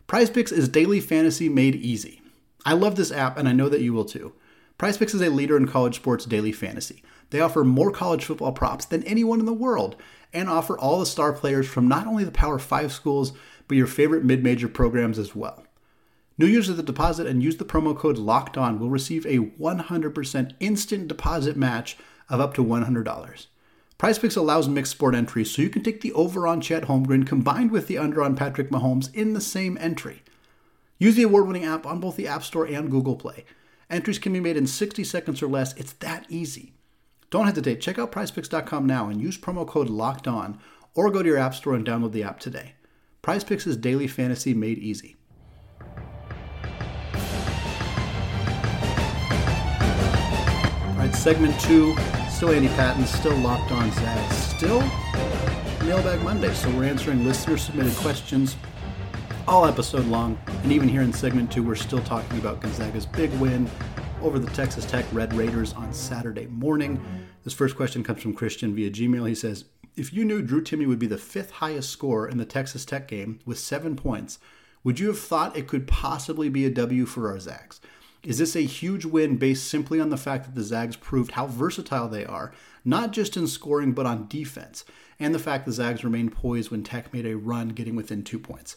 Prize 0.08 0.30
Picks 0.30 0.50
is 0.50 0.68
daily 0.68 1.00
fantasy 1.00 1.48
made 1.48 1.76
easy. 1.76 2.20
I 2.66 2.72
love 2.72 2.96
this 2.96 3.12
app 3.12 3.38
and 3.38 3.48
I 3.48 3.52
know 3.52 3.68
that 3.68 3.80
you 3.80 3.92
will 3.92 4.04
too. 4.04 4.32
Prize 4.76 4.98
Picks 4.98 5.14
is 5.14 5.22
a 5.22 5.30
leader 5.30 5.56
in 5.56 5.68
college 5.68 5.94
sports 5.94 6.24
daily 6.24 6.50
fantasy. 6.50 7.04
They 7.30 7.40
offer 7.40 7.62
more 7.62 7.92
college 7.92 8.24
football 8.24 8.52
props 8.52 8.84
than 8.84 9.04
anyone 9.04 9.38
in 9.38 9.46
the 9.46 9.52
world 9.52 9.94
and 10.32 10.48
offer 10.48 10.76
all 10.76 10.98
the 10.98 11.06
star 11.06 11.32
players 11.32 11.68
from 11.68 11.86
not 11.86 12.08
only 12.08 12.24
the 12.24 12.32
Power 12.32 12.58
5 12.58 12.92
schools, 12.92 13.32
but 13.68 13.76
your 13.76 13.86
favorite 13.86 14.24
mid 14.24 14.42
major 14.42 14.68
programs 14.68 15.20
as 15.20 15.36
well. 15.36 15.63
New 16.36 16.46
users 16.46 16.76
that 16.76 16.86
deposit 16.86 17.26
and 17.28 17.42
use 17.42 17.56
the 17.56 17.64
promo 17.64 17.96
code 17.96 18.18
LOCKED 18.18 18.56
ON 18.56 18.80
will 18.80 18.90
receive 18.90 19.24
a 19.24 19.38
100% 19.38 20.54
instant 20.58 21.08
deposit 21.08 21.56
match 21.56 21.96
of 22.28 22.40
up 22.40 22.54
to 22.54 22.64
$100. 22.64 23.46
PrizePicks 23.98 24.36
allows 24.36 24.68
mixed 24.68 24.92
sport 24.92 25.14
entries, 25.14 25.52
so 25.52 25.62
you 25.62 25.70
can 25.70 25.82
take 25.82 26.00
the 26.00 26.12
over 26.12 26.48
on 26.48 26.60
Chet 26.60 26.84
Holmgren 26.84 27.24
combined 27.24 27.70
with 27.70 27.86
the 27.86 27.98
under 27.98 28.20
on 28.20 28.34
Patrick 28.34 28.70
Mahomes 28.70 29.14
in 29.14 29.32
the 29.32 29.40
same 29.40 29.78
entry. 29.80 30.22
Use 30.98 31.14
the 31.14 31.22
award 31.22 31.46
winning 31.46 31.64
app 31.64 31.86
on 31.86 32.00
both 32.00 32.16
the 32.16 32.26
App 32.26 32.42
Store 32.42 32.66
and 32.66 32.90
Google 32.90 33.16
Play. 33.16 33.44
Entries 33.88 34.18
can 34.18 34.32
be 34.32 34.40
made 34.40 34.56
in 34.56 34.66
60 34.66 35.04
seconds 35.04 35.40
or 35.40 35.46
less. 35.46 35.72
It's 35.76 35.92
that 35.94 36.26
easy. 36.28 36.72
Don't 37.30 37.46
hesitate. 37.46 37.80
Check 37.80 37.98
out 37.98 38.10
prizepicks.com 38.10 38.86
now 38.86 39.08
and 39.08 39.20
use 39.20 39.38
promo 39.38 39.66
code 39.66 39.88
LOCKED 39.88 40.26
ON 40.26 40.58
or 40.94 41.10
go 41.10 41.22
to 41.22 41.28
your 41.28 41.38
App 41.38 41.54
Store 41.54 41.74
and 41.74 41.86
download 41.86 42.12
the 42.12 42.24
app 42.24 42.40
today. 42.40 42.74
PrizePicks 43.22 43.66
is 43.66 43.76
daily 43.76 44.06
fantasy 44.06 44.54
made 44.54 44.78
easy. 44.78 45.16
Segment 51.24 51.58
two 51.58 51.96
Still 52.28 52.50
Andy 52.50 52.68
Patton, 52.68 53.06
still 53.06 53.34
locked 53.36 53.72
on 53.72 53.90
Zag, 53.92 54.30
still 54.30 54.80
Mailbag 55.82 56.20
Monday. 56.20 56.52
So 56.52 56.68
we're 56.76 56.84
answering 56.84 57.24
listener 57.24 57.56
submitted 57.56 57.94
questions 57.94 58.58
all 59.48 59.64
episode 59.64 60.04
long. 60.04 60.38
And 60.46 60.70
even 60.70 60.86
here 60.86 61.00
in 61.00 61.14
segment 61.14 61.50
two, 61.50 61.62
we're 61.62 61.76
still 61.76 62.02
talking 62.02 62.38
about 62.38 62.60
Gonzaga's 62.60 63.06
big 63.06 63.32
win 63.40 63.70
over 64.20 64.38
the 64.38 64.50
Texas 64.50 64.84
Tech 64.84 65.06
Red 65.12 65.32
Raiders 65.32 65.72
on 65.72 65.94
Saturday 65.94 66.46
morning. 66.48 67.02
This 67.42 67.54
first 67.54 67.74
question 67.74 68.04
comes 68.04 68.20
from 68.20 68.34
Christian 68.34 68.74
via 68.74 68.90
Gmail. 68.90 69.26
He 69.26 69.34
says, 69.34 69.64
If 69.96 70.12
you 70.12 70.26
knew 70.26 70.42
Drew 70.42 70.62
Timme 70.62 70.86
would 70.88 70.98
be 70.98 71.06
the 71.06 71.16
fifth 71.16 71.52
highest 71.52 71.88
scorer 71.88 72.28
in 72.28 72.36
the 72.36 72.44
Texas 72.44 72.84
Tech 72.84 73.08
game 73.08 73.38
with 73.46 73.58
seven 73.58 73.96
points, 73.96 74.38
would 74.82 75.00
you 75.00 75.06
have 75.06 75.18
thought 75.18 75.56
it 75.56 75.68
could 75.68 75.86
possibly 75.86 76.50
be 76.50 76.66
a 76.66 76.70
W 76.70 77.06
for 77.06 77.30
our 77.30 77.40
Zags? 77.40 77.80
Is 78.24 78.38
this 78.38 78.56
a 78.56 78.60
huge 78.60 79.04
win 79.04 79.36
based 79.36 79.68
simply 79.68 80.00
on 80.00 80.08
the 80.08 80.16
fact 80.16 80.44
that 80.46 80.54
the 80.54 80.62
Zags 80.62 80.96
proved 80.96 81.32
how 81.32 81.46
versatile 81.46 82.08
they 82.08 82.24
are, 82.24 82.52
not 82.84 83.12
just 83.12 83.36
in 83.36 83.46
scoring 83.46 83.92
but 83.92 84.06
on 84.06 84.28
defense, 84.28 84.84
and 85.20 85.34
the 85.34 85.38
fact 85.38 85.66
the 85.66 85.72
Zags 85.72 86.04
remained 86.04 86.32
poised 86.32 86.70
when 86.70 86.82
Tech 86.82 87.12
made 87.12 87.26
a 87.26 87.36
run 87.36 87.68
getting 87.68 87.96
within 87.96 88.22
two 88.22 88.38
points? 88.38 88.76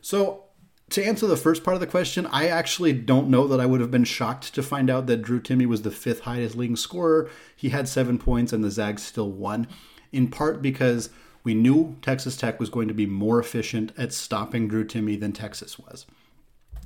So, 0.00 0.44
to 0.90 1.04
answer 1.04 1.26
the 1.26 1.36
first 1.36 1.64
part 1.64 1.74
of 1.74 1.80
the 1.80 1.86
question, 1.86 2.26
I 2.26 2.48
actually 2.48 2.94
don't 2.94 3.28
know 3.28 3.46
that 3.46 3.60
I 3.60 3.66
would 3.66 3.80
have 3.80 3.90
been 3.90 4.04
shocked 4.04 4.54
to 4.54 4.62
find 4.62 4.88
out 4.88 5.06
that 5.06 5.20
Drew 5.20 5.38
Timme 5.38 5.66
was 5.66 5.82
the 5.82 5.90
fifth 5.90 6.20
highest 6.20 6.56
leading 6.56 6.76
scorer. 6.76 7.28
He 7.54 7.68
had 7.68 7.86
seven 7.86 8.18
points 8.18 8.54
and 8.54 8.64
the 8.64 8.70
Zags 8.70 9.02
still 9.02 9.30
won, 9.30 9.68
in 10.12 10.28
part 10.28 10.62
because 10.62 11.10
we 11.44 11.54
knew 11.54 11.96
Texas 12.00 12.36
Tech 12.38 12.58
was 12.58 12.70
going 12.70 12.88
to 12.88 12.94
be 12.94 13.06
more 13.06 13.38
efficient 13.38 13.92
at 13.98 14.14
stopping 14.14 14.66
Drew 14.66 14.84
Timme 14.84 15.20
than 15.20 15.32
Texas 15.32 15.78
was. 15.78 16.06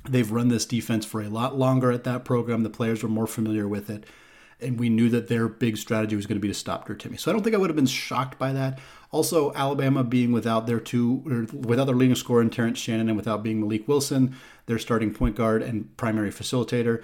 They've 0.07 0.29
run 0.29 0.49
this 0.49 0.65
defense 0.65 1.05
for 1.05 1.21
a 1.21 1.29
lot 1.29 1.57
longer 1.57 1.91
at 1.91 2.03
that 2.03 2.25
program. 2.25 2.63
The 2.63 2.69
players 2.69 3.03
were 3.03 3.09
more 3.09 3.27
familiar 3.27 3.67
with 3.67 3.89
it. 3.89 4.05
And 4.59 4.79
we 4.79 4.89
knew 4.89 5.09
that 5.09 5.27
their 5.27 5.47
big 5.47 5.77
strategy 5.77 6.15
was 6.15 6.25
going 6.25 6.37
to 6.37 6.41
be 6.41 6.47
to 6.47 6.53
stop 6.53 6.85
Drew 6.85 6.95
Timme. 6.95 7.19
So 7.19 7.29
I 7.29 7.33
don't 7.33 7.43
think 7.43 7.55
I 7.55 7.59
would 7.59 7.69
have 7.69 7.75
been 7.75 7.85
shocked 7.85 8.37
by 8.37 8.53
that. 8.53 8.79
Also, 9.11 9.53
Alabama 9.53 10.03
being 10.03 10.31
without 10.31 10.67
their 10.67 10.79
two, 10.79 11.47
without 11.53 11.85
their 11.85 11.95
leading 11.95 12.15
scorer 12.15 12.41
in 12.41 12.49
Terrence 12.49 12.79
Shannon 12.79 13.09
and 13.09 13.17
without 13.17 13.43
being 13.43 13.59
Malik 13.59 13.87
Wilson, 13.87 14.35
their 14.65 14.79
starting 14.79 15.13
point 15.13 15.35
guard 15.35 15.61
and 15.61 15.95
primary 15.97 16.31
facilitator. 16.31 17.03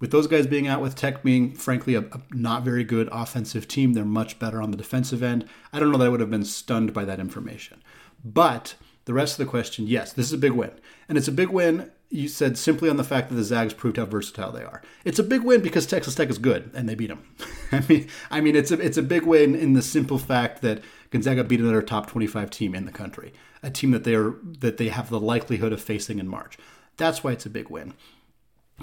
With 0.00 0.10
those 0.10 0.26
guys 0.26 0.46
being 0.48 0.66
out, 0.66 0.80
with 0.80 0.96
Tech 0.96 1.22
being, 1.22 1.54
frankly, 1.54 1.94
a, 1.94 2.00
a 2.00 2.20
not 2.32 2.64
very 2.64 2.82
good 2.82 3.08
offensive 3.12 3.68
team, 3.68 3.92
they're 3.92 4.04
much 4.04 4.38
better 4.38 4.60
on 4.60 4.70
the 4.70 4.76
defensive 4.76 5.22
end. 5.22 5.46
I 5.72 5.78
don't 5.78 5.92
know 5.92 5.98
that 5.98 6.06
I 6.06 6.08
would 6.08 6.20
have 6.20 6.30
been 6.30 6.44
stunned 6.44 6.92
by 6.92 7.04
that 7.04 7.20
information. 7.20 7.82
But 8.24 8.74
the 9.04 9.14
rest 9.14 9.38
of 9.38 9.46
the 9.46 9.50
question, 9.50 9.86
yes, 9.86 10.12
this 10.12 10.26
is 10.26 10.32
a 10.32 10.38
big 10.38 10.52
win. 10.52 10.72
And 11.08 11.18
it's 11.18 11.28
a 11.28 11.32
big 11.32 11.50
win 11.50 11.90
you 12.12 12.28
said 12.28 12.58
simply 12.58 12.90
on 12.90 12.98
the 12.98 13.04
fact 13.04 13.30
that 13.30 13.36
the 13.36 13.42
Zags 13.42 13.72
proved 13.72 13.96
how 13.96 14.04
versatile 14.04 14.52
they 14.52 14.62
are. 14.62 14.82
It's 15.04 15.18
a 15.18 15.24
big 15.24 15.42
win 15.42 15.62
because 15.62 15.86
Texas 15.86 16.14
Tech 16.14 16.28
is 16.28 16.36
good 16.36 16.70
and 16.74 16.86
they 16.86 16.94
beat 16.94 17.08
them. 17.08 17.24
I 17.72 17.82
mean, 17.88 18.08
I 18.30 18.40
mean, 18.42 18.54
it's 18.54 18.70
a 18.70 18.78
it's 18.78 18.98
a 18.98 19.02
big 19.02 19.24
win 19.24 19.54
in 19.54 19.72
the 19.72 19.82
simple 19.82 20.18
fact 20.18 20.60
that 20.60 20.82
Gonzaga 21.10 21.42
beat 21.42 21.60
another 21.60 21.82
top 21.82 22.08
25 22.08 22.50
team 22.50 22.74
in 22.74 22.84
the 22.84 22.92
country, 22.92 23.32
a 23.62 23.70
team 23.70 23.92
that 23.92 24.04
they 24.04 24.14
are 24.14 24.34
that 24.60 24.76
they 24.76 24.88
have 24.88 25.08
the 25.08 25.18
likelihood 25.18 25.72
of 25.72 25.80
facing 25.80 26.18
in 26.18 26.28
March. 26.28 26.58
That's 26.98 27.24
why 27.24 27.32
it's 27.32 27.46
a 27.46 27.50
big 27.50 27.70
win. 27.70 27.94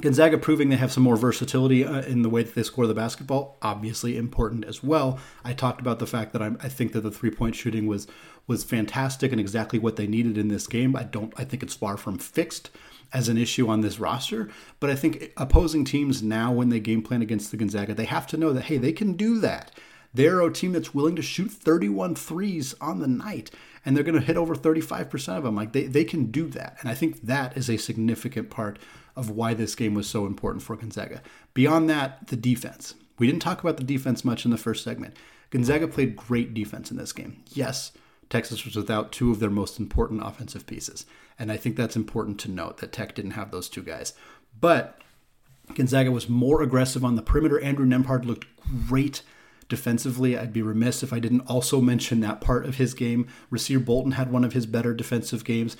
Gonzaga 0.02 0.38
proving 0.38 0.70
they 0.70 0.78
have 0.78 0.92
some 0.92 1.04
more 1.04 1.18
versatility 1.18 1.84
uh, 1.86 2.02
in 2.04 2.22
the 2.22 2.30
way 2.30 2.42
that 2.42 2.56
they 2.56 2.63
score 2.63 2.88
the 2.88 2.94
basketball, 2.94 3.58
obviously 3.62 4.18
important 4.18 4.63
as 4.63 4.82
well. 4.82 5.20
I 5.44 5.54
talked 5.54 5.82
about 5.82 6.00
the 6.00 6.08
fact 6.08 6.32
that 6.34 6.42
I'm, 6.42 6.58
i 6.63 6.70
think 6.70 6.94
that 6.94 7.02
the 7.02 7.12
three 7.12 7.32
point 7.32 7.56
shooting 7.56 7.86
was 7.86 8.08
was 8.48 8.63
fantastic 8.63 9.32
and 9.32 9.39
exactly 9.39 9.78
what 9.78 9.98
they 9.98 10.08
needed 10.08 10.36
in 10.38 10.48
this 10.48 10.65
game. 10.65 10.96
I 10.96 11.04
don't, 11.04 11.34
I 11.38 11.44
think 11.44 11.62
it's 11.62 11.76
far 11.76 11.98
from 11.98 12.18
fixed 12.18 12.72
as 13.13 13.30
an 13.30 13.38
issue 13.38 13.67
on 13.67 13.82
this 13.82 14.00
roster. 14.00 14.50
But 14.80 14.89
I 14.89 14.95
think 14.95 15.32
opposing 15.38 15.86
teams 15.86 16.22
now, 16.22 16.52
when 16.52 16.69
they 16.69 16.80
game 16.80 17.02
plan 17.02 17.22
against 17.22 17.52
the 17.52 17.58
Gonzaga, 17.58 17.93
they 17.93 18.06
have 18.06 18.28
to 18.28 18.38
know 18.38 18.54
that, 18.54 18.65
hey, 18.65 18.78
they 18.78 18.91
can 18.91 19.13
do 19.13 19.39
that. 19.39 19.72
They're 20.13 20.41
a 20.41 20.52
team 20.52 20.72
that's 20.72 20.93
willing 20.93 21.15
to 21.17 21.22
shoot 21.22 21.52
31 21.52 22.15
threes 22.15 22.74
on 22.82 23.00
the 23.00 23.08
night, 23.08 23.52
and 23.86 23.95
they're 23.95 24.04
going 24.04 24.19
to 24.19 24.26
hit 24.26 24.38
over 24.38 24.56
35% 24.56 25.38
of 25.38 25.43
them. 25.43 25.56
Like 25.56 25.74
they, 25.74 25.86
they 25.86 26.04
can 26.04 26.32
do 26.32 26.48
that. 26.48 26.78
And 26.82 26.89
I 26.89 26.95
think 26.95 27.22
that 27.22 27.56
is 27.56 27.69
a 27.69 27.78
significant 27.78 28.50
part 28.50 28.80
of 29.15 29.30
why 29.30 29.54
this 29.54 29.76
game 29.76 29.93
was 29.93 30.08
so 30.08 30.26
important 30.26 30.63
for 30.63 30.76
Gonzaga. 30.76 31.22
Beyond 31.54 31.89
that, 31.89 32.28
the 32.28 32.36
defense. 32.36 32.95
We 33.19 33.28
didn't 33.28 33.41
talk 33.41 33.62
about 33.62 33.78
the 33.78 33.84
defense 33.84 34.24
much 34.26 34.45
in 34.45 34.52
the 34.52 34.58
first 34.58 34.84
segment. 34.84 35.15
Gonzaga 35.52 35.88
played 35.88 36.15
great 36.15 36.54
defense 36.54 36.89
in 36.89 36.98
this 36.98 37.12
game. 37.12 37.43
Yes, 37.50 37.91
Texas 38.30 38.65
was 38.65 38.76
without 38.76 39.12
two 39.12 39.32
of 39.32 39.39
their 39.39 39.50
most 39.50 39.80
important 39.80 40.22
offensive 40.24 40.68
pieces. 40.68 41.06
And 41.38 41.52
I 41.52 41.58
think 41.58 41.76
that's 41.76 41.96
important 41.96 42.39
to 42.42 42.52
note 42.52 42.78
that 42.78 42.92
Tech 42.92 43.15
didn't 43.15 43.32
have 43.32 43.52
those 43.52 43.70
two 43.70 43.82
guys. 43.82 44.13
But 44.60 45.02
Gonzaga 45.74 46.12
was 46.12 46.30
more 46.30 46.62
aggressive 46.62 47.04
on 47.04 47.15
the 47.15 47.22
perimeter. 47.22 47.60
Andrew 47.60 47.86
Nembhard 47.86 48.26
looked 48.26 48.46
great 48.88 49.22
defensively. 49.68 50.38
I'd 50.38 50.52
be 50.52 50.62
remiss 50.62 51.04
if 51.04 51.13
I 51.13 51.20
didn't 51.20 51.42
also 51.42 51.80
mention 51.80 52.20
that 52.20 52.42
part 52.42 52.65
of 52.65 52.76
his 52.76 52.94
game. 52.94 53.28
Rasir 53.52 53.84
Bolton 53.84 54.13
had 54.13 54.32
one 54.32 54.44
of 54.44 54.54
his 54.54 54.65
better 54.65 54.94
defensive 54.94 55.46
games. 55.46 55.78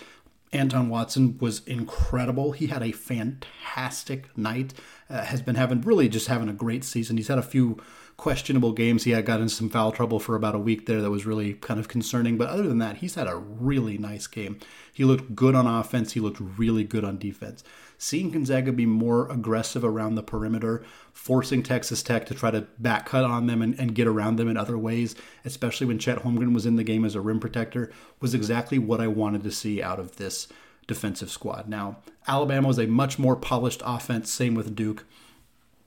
Anton 0.52 0.90
Watson 0.90 1.38
was 1.40 1.62
incredible. 1.66 2.54
He 2.54 2.68
had 2.68 2.82
a 2.82 2.92
fantastic 2.92 4.36
night. 4.38 4.74
Uh, 5.10 5.24
has 5.26 5.42
been 5.42 5.56
having 5.56 5.82
really 5.82 6.10
just 6.10 6.28
having 6.28 6.50
a 6.50 6.54
great 6.54 6.84
season. 6.84 7.18
He's 7.18 7.28
had 7.28 7.38
a 7.38 7.44
few 7.44 7.80
questionable 8.18 8.74
games. 8.74 9.06
He 9.06 9.12
had 9.12 9.26
got 9.26 9.40
into 9.40 9.54
some 9.54 9.70
foul 9.70 9.92
trouble 9.92 10.20
for 10.20 10.36
about 10.36 10.54
a 10.54 10.60
week 10.60 10.86
there 10.86 11.02
that 11.02 11.10
was 11.10 11.26
really 11.26 11.54
kind 11.54 11.80
of 11.80 11.88
concerning. 11.88 12.38
But 12.38 12.50
other 12.50 12.68
than 12.68 12.80
that, 12.80 12.98
he's 12.98 13.16
had 13.16 13.28
a 13.28 13.38
really 13.38 13.98
nice 13.98 14.28
game. 14.28 14.60
He 14.94 15.06
looked 15.06 15.36
good 15.36 15.56
on 15.56 15.66
offense. 15.66 16.12
He 16.12 16.20
looked 16.20 16.40
really 16.40 16.84
good 16.84 17.04
on 17.04 17.18
defense. 17.18 17.64
Seeing 18.02 18.32
Gonzaga 18.32 18.72
be 18.72 18.86
more 18.86 19.30
aggressive 19.30 19.84
around 19.84 20.16
the 20.16 20.24
perimeter, 20.24 20.84
forcing 21.12 21.62
Texas 21.62 22.02
Tech 22.02 22.26
to 22.28 22.34
try 22.34 22.50
to 22.50 22.62
back 22.80 23.06
cut 23.06 23.26
on 23.26 23.46
them 23.46 23.62
and, 23.62 23.78
and 23.78 23.94
get 23.94 24.08
around 24.08 24.38
them 24.38 24.48
in 24.48 24.56
other 24.56 24.78
ways, 24.78 25.16
especially 25.44 25.86
when 25.86 26.00
Chet 26.00 26.20
Holmgren 26.20 26.54
was 26.54 26.66
in 26.66 26.78
the 26.78 26.84
game 26.86 27.04
as 27.04 27.14
a 27.14 27.22
rim 27.22 27.42
protector, 27.42 27.92
was 28.22 28.34
exactly 28.34 28.80
what 28.80 29.02
I 29.02 29.08
wanted 29.08 29.44
to 29.44 29.52
see 29.52 29.84
out 29.84 30.00
of 30.00 30.16
this 30.16 30.48
defensive 30.88 31.30
squad. 31.30 31.68
Now, 31.68 31.98
Alabama 32.26 32.70
was 32.70 32.80
a 32.80 32.88
much 32.88 33.20
more 33.20 33.36
polished 33.36 33.82
offense, 33.86 34.32
same 34.32 34.56
with 34.56 34.76
Duke. 34.76 35.06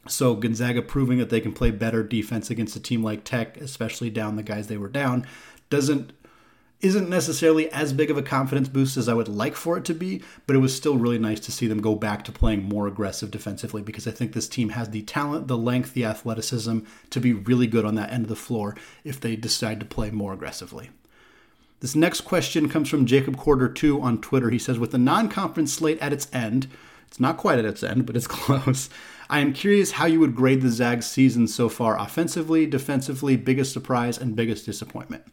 So 0.07 0.35
Gonzaga 0.35 0.83
proving 0.83 1.17
that 1.17 1.31
they 1.31 1.41
can 1.41 1.55
play 1.55 1.71
better 1.71 2.03
defense 2.03 2.51
against 2.51 2.77
a 2.77 2.81
team 2.81 3.03
like 3.03 3.25
Tech, 3.25 3.57
especially 3.57 4.11
down 4.11 4.37
the 4.37 4.43
guys 4.43 4.67
they 4.67 4.77
were 4.77 4.89
down, 4.89 5.27
doesn't 5.71 6.13
isn't 6.83 7.09
necessarily 7.09 7.71
as 7.71 7.93
big 7.93 8.11
of 8.11 8.19
a 8.19 8.23
confidence 8.23 8.69
boost 8.69 8.97
as 8.97 9.09
I 9.09 9.15
would 9.15 9.29
like 9.29 9.55
for 9.55 9.79
it 9.79 9.85
to 9.85 9.95
be, 9.95 10.21
but 10.47 10.57
it 10.57 10.59
was 10.59 10.77
still 10.77 10.99
really 10.99 11.19
nice 11.19 11.39
to 11.41 11.53
see 11.53 11.69
them 11.69 11.81
go 11.81 11.95
back 11.95 12.25
to 12.25 12.33
playing 12.33 12.65
more 12.65 12.89
aggressive 12.89 13.31
defensively 13.31 13.83
because 13.83 14.09
I 14.09 14.11
think 14.11 14.33
this 14.33 14.49
team 14.49 14.71
has 14.71 14.91
the 14.91 15.03
talent, 15.03 15.47
the 15.47 15.57
length, 15.57 15.95
the 15.95 16.05
athleticism 16.05 16.81
to 17.11 17.21
be 17.21 17.33
really 17.33 17.69
good 17.69 17.85
on 17.85 17.95
that 17.95 18.13
end 18.13 18.25
of 18.25 18.29
the 18.29 18.37
floor 18.37 18.77
if 19.05 19.21
they 19.21 19.37
decide 19.37 19.79
to 19.79 19.87
play 19.87 20.11
more 20.11 20.33
aggressively. 20.33 20.91
This 21.79 21.95
next 21.95 22.23
question 22.23 22.69
comes 22.69 22.89
from 22.89 23.07
Jacob 23.07 23.37
Quarter 23.37 23.69
2 23.69 24.01
on 24.01 24.21
Twitter. 24.21 24.51
He 24.51 24.59
says, 24.59 24.79
With 24.79 24.91
the 24.91 24.99
non 24.99 25.29
conference 25.29 25.73
slate 25.73 25.99
at 26.01 26.13
its 26.13 26.29
end, 26.33 26.69
it's 27.07 27.21
not 27.21 27.37
quite 27.37 27.59
at 27.59 27.65
its 27.65 27.83
end, 27.83 28.07
but 28.07 28.17
it's 28.17 28.27
close. 28.29 28.91
I 29.31 29.39
am 29.39 29.53
curious 29.53 29.93
how 29.93 30.07
you 30.07 30.19
would 30.21 30.35
grade 30.37 30.63
the 30.63 30.71
Zags 30.71 31.07
season 31.07 31.47
so 31.47 31.69
far 31.69 31.99
offensively, 31.99 32.67
defensively, 32.67 33.37
biggest 33.37 33.73
surprise, 33.73 34.19
and 34.19 34.37
biggest 34.37 34.67
disappointment. 34.67 35.25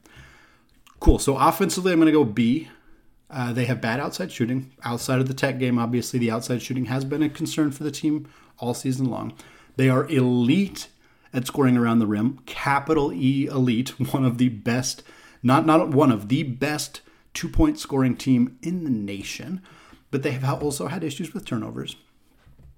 Cool. 1.00 1.20
So 1.20 1.38
offensively, 1.38 1.94
I'm 1.94 2.00
going 2.00 2.08
to 2.08 2.12
go 2.12 2.26
B. 2.26 2.70
Uh, 3.30 3.54
they 3.54 3.66
have 3.66 3.80
bad 3.80 4.00
outside 4.00 4.32
shooting. 4.32 4.72
Outside 4.84 5.20
of 5.20 5.28
the 5.28 5.34
tech 5.34 5.60
game, 5.60 5.78
obviously, 5.78 6.20
the 6.20 6.32
outside 6.32 6.62
shooting 6.62 6.86
has 6.86 7.06
been 7.06 7.24
a 7.24 7.30
concern 7.30 7.72
for 7.72 7.84
the 7.84 7.92
team 7.92 8.28
all 8.58 8.74
season 8.74 9.10
long. 9.10 9.34
They 9.76 9.90
are 9.90 10.08
elite 10.08 10.90
at 11.34 11.46
scoring 11.48 11.78
around 11.78 12.00
the 12.00 12.08
rim. 12.08 12.40
Capital 12.46 13.14
E 13.14 13.46
elite, 13.46 13.90
one 14.14 14.26
of 14.26 14.38
the 14.38 14.50
best, 14.50 15.04
not 15.44 15.66
not 15.66 15.90
one 15.90 16.12
of 16.12 16.28
the 16.28 16.44
best 16.44 17.02
two 17.34 17.48
point 17.48 17.80
scoring 17.80 18.16
team 18.16 18.58
in 18.62 18.84
the 18.84 18.90
nation. 18.90 19.62
But 20.12 20.24
they 20.24 20.32
have 20.32 20.64
also 20.64 20.88
had 20.88 21.04
issues 21.04 21.34
with 21.34 21.46
turnovers. 21.46 21.96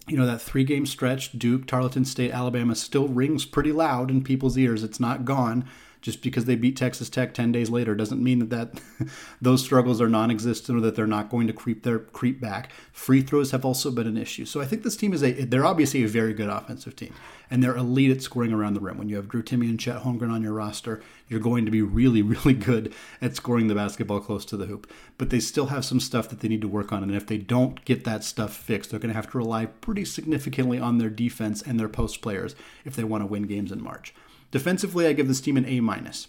You 0.07 0.17
know, 0.17 0.25
that 0.25 0.41
three 0.41 0.65
game 0.65 0.85
stretch, 0.85 1.31
Duke, 1.31 1.65
Tarleton 1.65 2.03
State, 2.03 2.31
Alabama, 2.31 2.75
still 2.75 3.07
rings 3.07 3.45
pretty 3.45 3.71
loud 3.71 4.11
in 4.11 4.23
people's 4.23 4.57
ears. 4.57 4.83
It's 4.83 4.99
not 4.99 5.23
gone 5.23 5.65
just 6.01 6.21
because 6.21 6.45
they 6.45 6.55
beat 6.55 6.75
Texas 6.75 7.09
Tech 7.09 7.33
10 7.33 7.51
days 7.51 7.69
later 7.69 7.93
doesn't 7.93 8.21
mean 8.21 8.39
that, 8.39 8.49
that 8.49 8.81
those 9.41 9.63
struggles 9.63 10.01
are 10.01 10.09
non-existent 10.09 10.77
or 10.77 10.81
that 10.81 10.95
they're 10.95 11.07
not 11.07 11.29
going 11.29 11.47
to 11.47 11.53
creep 11.53 11.83
their 11.83 11.99
creep 11.99 12.41
back. 12.41 12.71
Free 12.91 13.21
throws 13.21 13.51
have 13.51 13.63
also 13.63 13.91
been 13.91 14.07
an 14.07 14.17
issue. 14.17 14.45
So 14.45 14.59
I 14.61 14.65
think 14.65 14.83
this 14.83 14.97
team 14.97 15.13
is 15.13 15.23
a 15.23 15.31
they're 15.31 15.65
obviously 15.65 16.03
a 16.03 16.07
very 16.07 16.33
good 16.33 16.49
offensive 16.49 16.95
team 16.95 17.13
and 17.49 17.63
they're 17.63 17.77
elite 17.77 18.11
at 18.11 18.21
scoring 18.21 18.51
around 18.51 18.73
the 18.73 18.79
rim. 18.79 18.97
When 18.97 19.09
you 19.09 19.15
have 19.17 19.29
Drew 19.29 19.43
Timme 19.43 19.69
and 19.69 19.79
Chet 19.79 20.01
Holmgren 20.01 20.31
on 20.31 20.41
your 20.41 20.53
roster, 20.53 21.01
you're 21.27 21.39
going 21.39 21.65
to 21.65 21.71
be 21.71 21.81
really 21.81 22.21
really 22.21 22.53
good 22.53 22.93
at 23.21 23.35
scoring 23.35 23.67
the 23.67 23.75
basketball 23.75 24.19
close 24.19 24.43
to 24.45 24.57
the 24.57 24.65
hoop. 24.65 24.91
But 25.17 25.29
they 25.29 25.39
still 25.39 25.67
have 25.67 25.85
some 25.85 25.99
stuff 25.99 26.29
that 26.29 26.39
they 26.39 26.47
need 26.47 26.61
to 26.61 26.67
work 26.67 26.91
on 26.91 27.03
and 27.03 27.13
if 27.13 27.27
they 27.27 27.37
don't 27.37 27.83
get 27.85 28.03
that 28.05 28.23
stuff 28.23 28.55
fixed, 28.55 28.89
they're 28.89 28.99
going 28.99 29.13
to 29.13 29.15
have 29.15 29.29
to 29.31 29.37
rely 29.37 29.67
pretty 29.67 30.05
significantly 30.05 30.79
on 30.79 30.97
their 30.97 31.09
defense 31.09 31.61
and 31.61 31.79
their 31.79 31.89
post 31.89 32.21
players 32.21 32.55
if 32.85 32.95
they 32.95 33.03
want 33.03 33.21
to 33.21 33.27
win 33.27 33.43
games 33.43 33.71
in 33.71 33.83
March. 33.83 34.15
Defensively, 34.51 35.07
I 35.07 35.13
give 35.13 35.27
this 35.27 35.41
team 35.41 35.57
an 35.57 35.65
A 35.65 35.79
minus. 35.79 36.27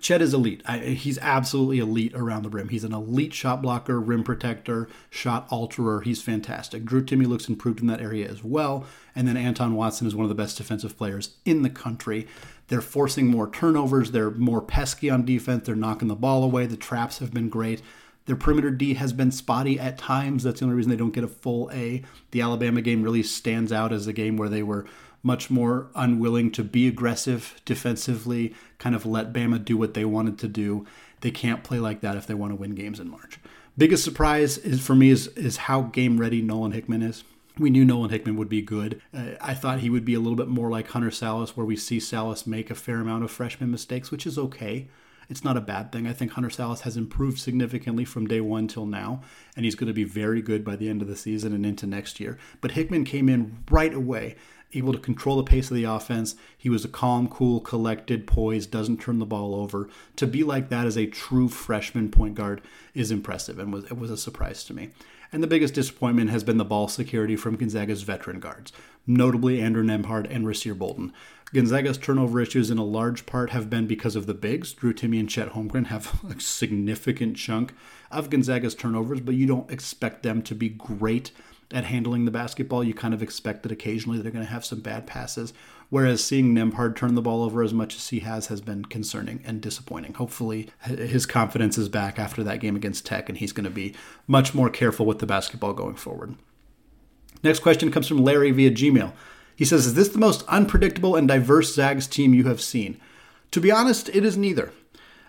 Chet 0.00 0.20
is 0.20 0.34
elite. 0.34 0.62
I, 0.66 0.78
he's 0.78 1.18
absolutely 1.18 1.78
elite 1.78 2.12
around 2.14 2.42
the 2.42 2.48
rim. 2.48 2.70
He's 2.70 2.82
an 2.82 2.92
elite 2.92 3.32
shot 3.32 3.62
blocker, 3.62 4.00
rim 4.00 4.24
protector, 4.24 4.88
shot 5.10 5.48
alterer. 5.48 6.02
He's 6.02 6.20
fantastic. 6.20 6.84
Drew 6.84 7.04
Timme 7.04 7.26
looks 7.26 7.48
improved 7.48 7.80
in 7.80 7.86
that 7.86 8.00
area 8.00 8.28
as 8.28 8.42
well. 8.42 8.84
And 9.14 9.28
then 9.28 9.36
Anton 9.36 9.76
Watson 9.76 10.08
is 10.08 10.14
one 10.16 10.24
of 10.24 10.28
the 10.28 10.34
best 10.34 10.56
defensive 10.56 10.98
players 10.98 11.36
in 11.44 11.62
the 11.62 11.70
country. 11.70 12.26
They're 12.66 12.80
forcing 12.80 13.28
more 13.28 13.48
turnovers. 13.48 14.10
They're 14.10 14.32
more 14.32 14.60
pesky 14.60 15.08
on 15.08 15.24
defense. 15.24 15.66
They're 15.66 15.76
knocking 15.76 16.08
the 16.08 16.16
ball 16.16 16.42
away. 16.42 16.66
The 16.66 16.76
traps 16.76 17.20
have 17.20 17.32
been 17.32 17.48
great. 17.48 17.80
Their 18.26 18.36
perimeter 18.36 18.70
D 18.70 18.94
has 18.94 19.12
been 19.12 19.30
spotty 19.30 19.78
at 19.78 19.98
times. 19.98 20.42
That's 20.42 20.60
the 20.60 20.66
only 20.66 20.76
reason 20.76 20.90
they 20.90 20.96
don't 20.96 21.14
get 21.14 21.24
a 21.24 21.28
full 21.28 21.70
A. 21.72 22.02
The 22.32 22.40
Alabama 22.40 22.80
game 22.80 23.02
really 23.02 23.22
stands 23.22 23.72
out 23.72 23.92
as 23.92 24.06
a 24.06 24.12
game 24.12 24.36
where 24.36 24.48
they 24.48 24.62
were 24.62 24.86
much 25.22 25.50
more 25.50 25.88
unwilling 25.94 26.50
to 26.52 26.64
be 26.64 26.88
aggressive 26.88 27.60
defensively, 27.64 28.54
kind 28.78 28.94
of 28.94 29.06
let 29.06 29.32
Bama 29.32 29.64
do 29.64 29.76
what 29.76 29.94
they 29.94 30.04
wanted 30.04 30.38
to 30.38 30.48
do. 30.48 30.86
They 31.20 31.30
can't 31.30 31.62
play 31.62 31.78
like 31.78 32.00
that 32.00 32.16
if 32.16 32.26
they 32.26 32.34
want 32.34 32.52
to 32.52 32.56
win 32.56 32.74
games 32.74 32.98
in 32.98 33.08
March. 33.08 33.38
Biggest 33.78 34.04
surprise 34.04 34.58
is 34.58 34.84
for 34.84 34.94
me 34.94 35.10
is 35.10 35.28
is 35.28 35.56
how 35.56 35.82
game 35.82 36.18
ready 36.18 36.42
Nolan 36.42 36.72
Hickman 36.72 37.02
is. 37.02 37.24
We 37.58 37.70
knew 37.70 37.84
Nolan 37.84 38.10
Hickman 38.10 38.36
would 38.36 38.48
be 38.48 38.62
good. 38.62 39.00
Uh, 39.14 39.32
I 39.40 39.54
thought 39.54 39.80
he 39.80 39.90
would 39.90 40.04
be 40.04 40.14
a 40.14 40.20
little 40.20 40.36
bit 40.36 40.48
more 40.48 40.70
like 40.70 40.88
Hunter 40.88 41.10
Sallis, 41.10 41.50
where 41.50 41.66
we 41.66 41.76
see 41.76 41.98
Sallis 41.98 42.46
make 42.46 42.70
a 42.70 42.74
fair 42.74 42.96
amount 42.96 43.24
of 43.24 43.30
freshman 43.30 43.70
mistakes, 43.70 44.10
which 44.10 44.26
is 44.26 44.38
okay. 44.38 44.88
It's 45.28 45.44
not 45.44 45.56
a 45.56 45.62
bad 45.62 45.92
thing. 45.92 46.06
I 46.06 46.12
think 46.12 46.32
Hunter 46.32 46.50
Sallis 46.50 46.80
has 46.80 46.96
improved 46.96 47.38
significantly 47.38 48.04
from 48.04 48.26
day 48.26 48.40
one 48.40 48.68
till 48.68 48.86
now, 48.86 49.22
and 49.56 49.64
he's 49.64 49.74
going 49.74 49.88
to 49.88 49.94
be 49.94 50.04
very 50.04 50.42
good 50.42 50.64
by 50.64 50.76
the 50.76 50.88
end 50.88 51.00
of 51.00 51.08
the 51.08 51.16
season 51.16 51.54
and 51.54 51.64
into 51.64 51.86
next 51.86 52.20
year. 52.20 52.38
But 52.60 52.72
Hickman 52.72 53.04
came 53.04 53.28
in 53.28 53.58
right 53.70 53.94
away 53.94 54.36
able 54.74 54.92
to 54.92 54.98
control 54.98 55.36
the 55.36 55.42
pace 55.42 55.70
of 55.70 55.76
the 55.76 55.84
offense. 55.84 56.34
He 56.56 56.68
was 56.68 56.84
a 56.84 56.88
calm, 56.88 57.28
cool, 57.28 57.60
collected, 57.60 58.26
poised, 58.26 58.70
doesn't 58.70 59.00
turn 59.00 59.18
the 59.18 59.26
ball 59.26 59.54
over. 59.54 59.88
To 60.16 60.26
be 60.26 60.42
like 60.42 60.68
that 60.68 60.86
as 60.86 60.96
a 60.96 61.06
true 61.06 61.48
freshman 61.48 62.10
point 62.10 62.34
guard 62.34 62.62
is 62.94 63.10
impressive 63.10 63.58
and 63.58 63.72
was 63.72 63.84
it 63.84 63.98
was 63.98 64.10
a 64.10 64.16
surprise 64.16 64.64
to 64.64 64.74
me. 64.74 64.90
And 65.32 65.42
the 65.42 65.48
biggest 65.48 65.72
disappointment 65.72 66.28
has 66.30 66.44
been 66.44 66.58
the 66.58 66.64
ball 66.64 66.88
security 66.88 67.36
from 67.36 67.56
Gonzaga's 67.56 68.02
veteran 68.02 68.38
guards, 68.38 68.70
notably 69.06 69.62
Andrew 69.62 69.82
Nembhard 69.82 70.26
and 70.30 70.44
Rasir 70.44 70.76
Bolton. 70.76 71.12
Gonzaga's 71.54 71.98
turnover 71.98 72.40
issues 72.40 72.70
in 72.70 72.78
a 72.78 72.84
large 72.84 73.24
part 73.24 73.50
have 73.50 73.70
been 73.70 73.86
because 73.86 74.14
of 74.14 74.26
the 74.26 74.34
bigs. 74.34 74.72
Drew 74.72 74.92
Timme 74.92 75.20
and 75.20 75.28
Chet 75.28 75.50
Holmgren 75.50 75.86
have 75.86 76.22
a 76.30 76.40
significant 76.40 77.36
chunk 77.36 77.74
of 78.10 78.30
Gonzaga's 78.30 78.74
turnovers, 78.74 79.20
but 79.20 79.34
you 79.34 79.46
don't 79.46 79.70
expect 79.70 80.22
them 80.22 80.42
to 80.42 80.54
be 80.54 80.68
great 80.68 81.30
at 81.72 81.84
handling 81.84 82.24
the 82.24 82.30
basketball. 82.30 82.84
You 82.84 82.94
kind 82.94 83.14
of 83.14 83.22
expect 83.22 83.62
that 83.62 83.72
occasionally 83.72 84.20
they're 84.20 84.32
going 84.32 84.44
to 84.44 84.50
have 84.50 84.64
some 84.64 84.80
bad 84.80 85.06
passes. 85.06 85.52
Whereas 85.90 86.24
seeing 86.24 86.54
Nembhard 86.54 86.96
turn 86.96 87.14
the 87.14 87.22
ball 87.22 87.42
over 87.42 87.62
as 87.62 87.74
much 87.74 87.96
as 87.96 88.08
he 88.08 88.20
has 88.20 88.46
has 88.46 88.62
been 88.62 88.86
concerning 88.86 89.42
and 89.44 89.60
disappointing. 89.60 90.14
Hopefully, 90.14 90.70
his 90.86 91.26
confidence 91.26 91.76
is 91.76 91.90
back 91.90 92.18
after 92.18 92.42
that 92.42 92.60
game 92.60 92.76
against 92.76 93.04
Tech, 93.04 93.28
and 93.28 93.36
he's 93.36 93.52
going 93.52 93.64
to 93.64 93.70
be 93.70 93.94
much 94.26 94.54
more 94.54 94.70
careful 94.70 95.04
with 95.04 95.18
the 95.18 95.26
basketball 95.26 95.74
going 95.74 95.96
forward. 95.96 96.34
Next 97.42 97.58
question 97.58 97.90
comes 97.90 98.08
from 98.08 98.24
Larry 98.24 98.52
via 98.52 98.70
Gmail. 98.70 99.12
He 99.54 99.64
says, 99.64 99.86
Is 99.86 99.94
this 99.94 100.08
the 100.08 100.18
most 100.18 100.46
unpredictable 100.48 101.14
and 101.14 101.28
diverse 101.28 101.74
Zags 101.74 102.06
team 102.06 102.32
you 102.32 102.44
have 102.44 102.60
seen? 102.60 103.00
To 103.50 103.60
be 103.60 103.70
honest, 103.70 104.08
it 104.08 104.24
is 104.24 104.36
neither. 104.36 104.72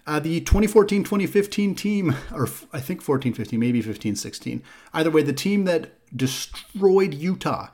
Uh, 0.06 0.19
the 0.19 0.41
2014 0.41 1.03
2015 1.03 1.75
team, 1.75 2.15
or 2.34 2.47
I 2.73 2.79
think 2.79 3.01
14 3.01 3.34
15, 3.34 3.60
maybe 3.60 3.82
15 3.82 4.15
16. 4.15 4.63
Either 4.93 5.12
way, 5.12 5.23
the 5.23 5.34
team 5.34 5.65
that 5.65 5.91
destroyed 6.15 7.13
Utah. 7.13 7.69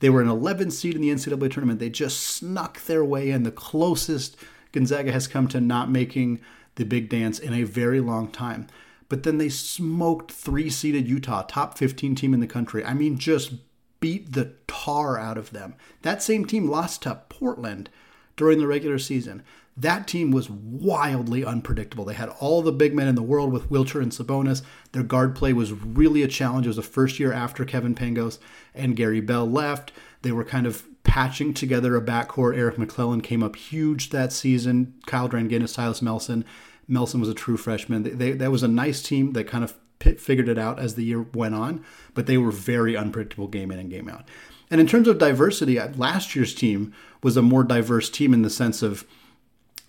They 0.00 0.10
were 0.10 0.22
an 0.22 0.28
11 0.28 0.70
seed 0.70 0.96
in 0.96 1.00
the 1.00 1.10
NCAA 1.10 1.50
tournament. 1.50 1.80
They 1.80 1.90
just 1.90 2.20
snuck 2.20 2.84
their 2.84 3.04
way 3.04 3.30
in. 3.30 3.42
The 3.42 3.50
closest 3.50 4.36
Gonzaga 4.72 5.12
has 5.12 5.26
come 5.26 5.48
to 5.48 5.60
not 5.60 5.90
making 5.90 6.40
the 6.74 6.84
big 6.84 7.08
dance 7.08 7.38
in 7.38 7.52
a 7.54 7.62
very 7.62 8.00
long 8.00 8.28
time. 8.28 8.66
But 9.08 9.22
then 9.22 9.38
they 9.38 9.48
smoked 9.48 10.32
three 10.32 10.68
seeded 10.68 11.08
Utah, 11.08 11.42
top 11.42 11.78
15 11.78 12.14
team 12.14 12.34
in 12.34 12.40
the 12.40 12.46
country. 12.46 12.84
I 12.84 12.94
mean, 12.94 13.18
just 13.18 13.52
beat 14.00 14.32
the 14.32 14.52
tar 14.66 15.18
out 15.18 15.38
of 15.38 15.50
them. 15.50 15.74
That 16.02 16.22
same 16.22 16.44
team 16.44 16.68
lost 16.68 17.02
to 17.02 17.22
Portland 17.28 17.88
during 18.36 18.58
the 18.58 18.66
regular 18.66 18.98
season. 18.98 19.42
That 19.76 20.06
team 20.06 20.30
was 20.30 20.48
wildly 20.48 21.44
unpredictable. 21.44 22.04
They 22.04 22.14
had 22.14 22.28
all 22.40 22.62
the 22.62 22.70
big 22.70 22.94
men 22.94 23.08
in 23.08 23.16
the 23.16 23.22
world 23.22 23.52
with 23.52 23.70
Wiltjer 23.70 24.00
and 24.00 24.12
Sabonis. 24.12 24.62
Their 24.92 25.02
guard 25.02 25.34
play 25.34 25.52
was 25.52 25.72
really 25.72 26.22
a 26.22 26.28
challenge. 26.28 26.66
It 26.66 26.70
was 26.70 26.76
the 26.76 26.82
first 26.82 27.18
year 27.18 27.32
after 27.32 27.64
Kevin 27.64 27.94
Pangos 27.94 28.38
and 28.72 28.94
Gary 28.94 29.20
Bell 29.20 29.50
left. 29.50 29.90
They 30.22 30.30
were 30.30 30.44
kind 30.44 30.66
of 30.66 30.84
patching 31.02 31.54
together 31.54 31.96
a 31.96 32.00
backcourt. 32.00 32.56
Eric 32.56 32.78
McClellan 32.78 33.20
came 33.20 33.42
up 33.42 33.56
huge 33.56 34.10
that 34.10 34.32
season. 34.32 34.94
Kyle 35.06 35.28
Dranginis, 35.28 35.70
Silas 35.70 36.00
Melson. 36.00 36.44
Melson 36.86 37.20
was 37.20 37.28
a 37.28 37.34
true 37.34 37.56
freshman. 37.56 38.04
They, 38.04 38.10
they, 38.10 38.32
that 38.32 38.50
was 38.52 38.62
a 38.62 38.68
nice 38.68 39.02
team 39.02 39.32
that 39.32 39.48
kind 39.48 39.64
of 39.64 39.74
figured 40.00 40.48
it 40.48 40.58
out 40.58 40.78
as 40.78 40.94
the 40.94 41.04
year 41.04 41.22
went 41.34 41.54
on, 41.54 41.84
but 42.14 42.26
they 42.26 42.36
were 42.36 42.50
very 42.50 42.96
unpredictable 42.96 43.48
game 43.48 43.70
in 43.70 43.78
and 43.78 43.90
game 43.90 44.08
out. 44.08 44.28
And 44.70 44.80
in 44.80 44.86
terms 44.86 45.08
of 45.08 45.18
diversity, 45.18 45.78
uh, 45.78 45.90
last 45.96 46.34
year's 46.34 46.54
team 46.54 46.92
was 47.22 47.36
a 47.36 47.42
more 47.42 47.64
diverse 47.64 48.10
team 48.10 48.34
in 48.34 48.42
the 48.42 48.50
sense 48.50 48.82
of 48.82 49.06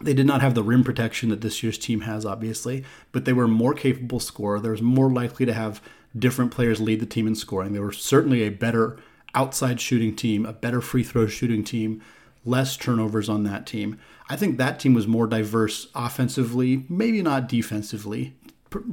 they 0.01 0.13
did 0.13 0.25
not 0.25 0.41
have 0.41 0.55
the 0.55 0.63
rim 0.63 0.83
protection 0.83 1.29
that 1.29 1.41
this 1.41 1.63
year's 1.63 1.77
team 1.77 2.01
has, 2.01 2.25
obviously, 2.25 2.83
but 3.11 3.25
they 3.25 3.33
were 3.33 3.47
more 3.47 3.73
capable 3.73 4.19
scorer. 4.19 4.59
They 4.59 4.69
were 4.69 4.77
more 4.77 5.09
likely 5.09 5.45
to 5.45 5.53
have 5.53 5.81
different 6.17 6.51
players 6.51 6.81
lead 6.81 6.99
the 6.99 7.05
team 7.05 7.27
in 7.27 7.35
scoring. 7.35 7.73
They 7.73 7.79
were 7.79 7.91
certainly 7.91 8.43
a 8.43 8.49
better 8.49 8.97
outside 9.33 9.79
shooting 9.81 10.15
team, 10.15 10.45
a 10.45 10.53
better 10.53 10.81
free 10.81 11.03
throw 11.03 11.27
shooting 11.27 11.63
team, 11.63 12.01
less 12.45 12.77
turnovers 12.77 13.29
on 13.29 13.43
that 13.43 13.65
team. 13.65 13.99
I 14.29 14.35
think 14.35 14.57
that 14.57 14.79
team 14.79 14.93
was 14.93 15.07
more 15.07 15.27
diverse 15.27 15.87
offensively, 15.93 16.85
maybe 16.89 17.21
not 17.21 17.47
defensively, 17.47 18.35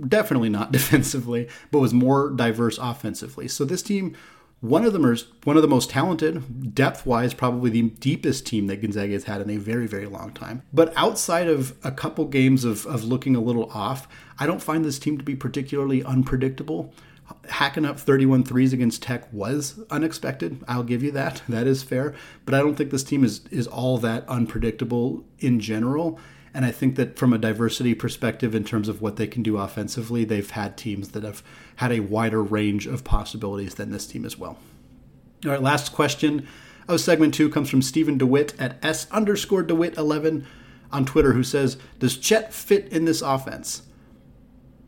definitely 0.08 0.48
not 0.48 0.72
defensively, 0.72 1.48
but 1.70 1.80
was 1.80 1.94
more 1.94 2.30
diverse 2.30 2.78
offensively. 2.78 3.48
So 3.48 3.64
this 3.64 3.82
team, 3.82 4.16
one 4.62 4.84
of 4.84 4.92
them 4.92 5.04
is 5.06 5.26
one 5.42 5.56
of 5.56 5.62
the 5.62 5.68
most 5.68 5.90
talented, 5.90 6.72
depth 6.72 7.04
wise, 7.04 7.34
probably 7.34 7.68
the 7.68 7.82
deepest 7.82 8.46
team 8.46 8.68
that 8.68 8.80
Gonzaga 8.80 9.12
has 9.12 9.24
had 9.24 9.40
in 9.40 9.50
a 9.50 9.56
very, 9.56 9.88
very 9.88 10.06
long 10.06 10.32
time. 10.32 10.62
But 10.72 10.92
outside 10.96 11.48
of 11.48 11.76
a 11.82 11.90
couple 11.90 12.24
games 12.26 12.64
of, 12.64 12.86
of 12.86 13.02
looking 13.02 13.34
a 13.34 13.40
little 13.40 13.68
off, 13.72 14.06
I 14.38 14.46
don't 14.46 14.62
find 14.62 14.84
this 14.84 15.00
team 15.00 15.18
to 15.18 15.24
be 15.24 15.34
particularly 15.34 16.04
unpredictable. 16.04 16.94
Hacking 17.48 17.84
up 17.84 17.98
31 17.98 18.44
threes 18.44 18.72
against 18.72 19.02
Tech 19.02 19.26
was 19.32 19.80
unexpected. 19.90 20.62
I'll 20.68 20.84
give 20.84 21.02
you 21.02 21.10
that. 21.10 21.42
That 21.48 21.66
is 21.66 21.82
fair. 21.82 22.14
But 22.44 22.54
I 22.54 22.60
don't 22.60 22.76
think 22.76 22.92
this 22.92 23.02
team 23.02 23.24
is, 23.24 23.40
is 23.50 23.66
all 23.66 23.98
that 23.98 24.28
unpredictable 24.28 25.24
in 25.40 25.58
general. 25.58 26.20
And 26.54 26.64
I 26.64 26.70
think 26.70 26.96
that 26.96 27.18
from 27.18 27.32
a 27.32 27.38
diversity 27.38 27.94
perspective, 27.94 28.54
in 28.54 28.64
terms 28.64 28.88
of 28.88 29.00
what 29.00 29.16
they 29.16 29.26
can 29.26 29.42
do 29.42 29.56
offensively, 29.56 30.24
they've 30.24 30.50
had 30.50 30.76
teams 30.76 31.10
that 31.10 31.22
have 31.22 31.42
had 31.76 31.92
a 31.92 32.00
wider 32.00 32.42
range 32.42 32.86
of 32.86 33.04
possibilities 33.04 33.76
than 33.76 33.90
this 33.90 34.06
team 34.06 34.26
as 34.26 34.38
well. 34.38 34.58
All 35.44 35.50
right, 35.50 35.62
last 35.62 35.92
question 35.92 36.46
of 36.88 37.00
segment 37.00 37.32
two 37.32 37.48
comes 37.48 37.70
from 37.70 37.80
Stephen 37.80 38.18
DeWitt 38.18 38.54
at 38.60 38.76
S 38.84 39.06
underscore 39.10 39.62
DeWitt 39.62 39.96
11 39.96 40.46
on 40.90 41.04
Twitter, 41.04 41.32
who 41.32 41.42
says, 41.42 41.78
Does 41.98 42.18
Chet 42.18 42.52
fit 42.52 42.88
in 42.88 43.06
this 43.06 43.22
offense? 43.22 43.82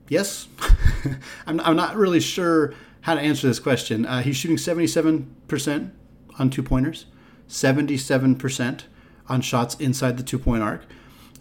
Yes. 0.09 0.49
I'm, 1.47 1.61
I'm 1.61 1.77
not 1.77 1.97
really 1.97 2.21
sure 2.21 2.75
how 3.03 3.15
to 3.15 3.21
answer 3.21 3.47
this 3.47 3.59
question. 3.59 4.05
Uh, 4.05 4.23
he's 4.23 4.37
shooting 4.37 4.57
77% 4.57 5.91
on 6.39 6.51
two 6.51 6.63
pointers, 6.63 7.07
77% 7.49 8.83
on 9.29 9.41
shots 9.41 9.75
inside 9.77 10.17
the 10.17 10.23
two 10.23 10.39
point 10.39 10.63
arc. 10.63 10.85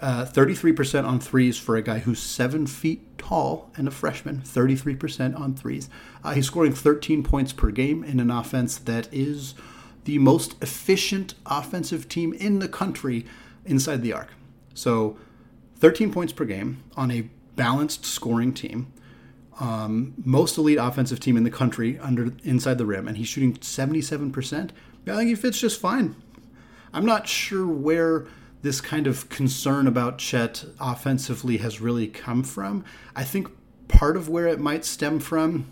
Uh, 0.03 0.25
33% 0.25 1.07
on 1.07 1.17
threes 1.17 1.57
for 1.57 1.77
a 1.77 1.81
guy 1.81 1.99
who's 1.99 2.21
seven 2.21 2.67
feet 2.67 3.17
tall 3.17 3.71
and 3.77 3.87
a 3.87 3.91
freshman. 3.91 4.41
33% 4.41 5.39
on 5.39 5.55
threes. 5.55 5.89
Uh, 6.25 6.33
he's 6.33 6.45
scoring 6.45 6.73
13 6.73 7.23
points 7.23 7.53
per 7.53 7.71
game 7.71 8.03
in 8.03 8.19
an 8.19 8.29
offense 8.29 8.77
that 8.79 9.07
is 9.13 9.55
the 10.03 10.17
most 10.17 10.61
efficient 10.61 11.35
offensive 11.45 12.09
team 12.09 12.33
in 12.33 12.59
the 12.59 12.67
country 12.67 13.25
inside 13.63 14.01
the 14.01 14.11
arc. 14.11 14.27
So, 14.73 15.15
13 15.77 16.11
points 16.11 16.33
per 16.33 16.43
game 16.43 16.83
on 16.97 17.09
a 17.09 17.29
balanced 17.55 18.03
scoring 18.03 18.53
team. 18.53 18.91
Um, 19.57 20.15
most 20.17 20.57
elite 20.57 20.79
offensive 20.81 21.21
team 21.21 21.37
in 21.37 21.45
the 21.45 21.49
country 21.49 21.97
under 21.99 22.33
inside 22.43 22.77
the 22.77 22.85
rim, 22.85 23.07
and 23.07 23.15
he's 23.15 23.29
shooting 23.29 23.53
77%. 23.53 24.71
I 25.07 25.15
think 25.15 25.29
he 25.29 25.35
fits 25.35 25.61
just 25.61 25.79
fine. 25.79 26.17
I'm 26.91 27.05
not 27.05 27.29
sure 27.29 27.65
where 27.65 28.27
this 28.63 28.81
kind 28.81 29.05
of 29.05 29.29
concern 29.29 29.87
about 29.87 30.17
Chet 30.17 30.65
offensively 30.79 31.57
has 31.57 31.79
really 31.79 32.07
come 32.07 32.43
from. 32.43 32.83
I 33.15 33.23
think 33.23 33.49
part 33.89 34.17
of 34.17 34.29
where 34.29 34.47
it 34.47 34.59
might 34.59 34.85
stem 34.85 35.19
from 35.19 35.71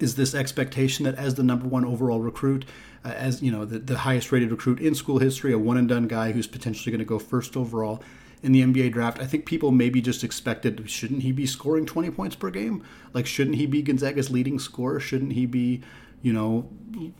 is 0.00 0.16
this 0.16 0.34
expectation 0.34 1.04
that 1.04 1.14
as 1.14 1.36
the 1.36 1.42
number 1.42 1.66
one 1.66 1.84
overall 1.84 2.20
recruit, 2.20 2.64
uh, 3.04 3.10
as 3.10 3.40
you 3.40 3.50
know, 3.50 3.64
the, 3.64 3.78
the 3.78 3.98
highest 3.98 4.32
rated 4.32 4.50
recruit 4.50 4.80
in 4.80 4.94
school 4.94 5.18
history, 5.18 5.52
a 5.52 5.58
one 5.58 5.76
and 5.76 5.88
done 5.88 6.08
guy 6.08 6.32
who's 6.32 6.48
potentially 6.48 6.90
going 6.90 6.98
to 6.98 7.04
go 7.04 7.20
first 7.20 7.56
overall 7.56 8.02
in 8.42 8.52
the 8.52 8.62
NBA 8.62 8.92
draft, 8.92 9.20
I 9.20 9.26
think 9.26 9.46
people 9.46 9.70
maybe 9.70 10.00
just 10.00 10.22
expected, 10.22 10.88
shouldn't 10.90 11.22
he 11.22 11.32
be 11.32 11.46
scoring 11.46 11.86
20 11.86 12.10
points 12.10 12.36
per 12.36 12.50
game? 12.50 12.84
Like, 13.12 13.26
shouldn't 13.26 13.56
he 13.56 13.66
be 13.66 13.82
Gonzaga's 13.82 14.30
leading 14.30 14.58
scorer? 14.58 15.00
Shouldn't 15.00 15.32
he 15.32 15.46
be, 15.46 15.82
you 16.22 16.32
know, 16.32 16.68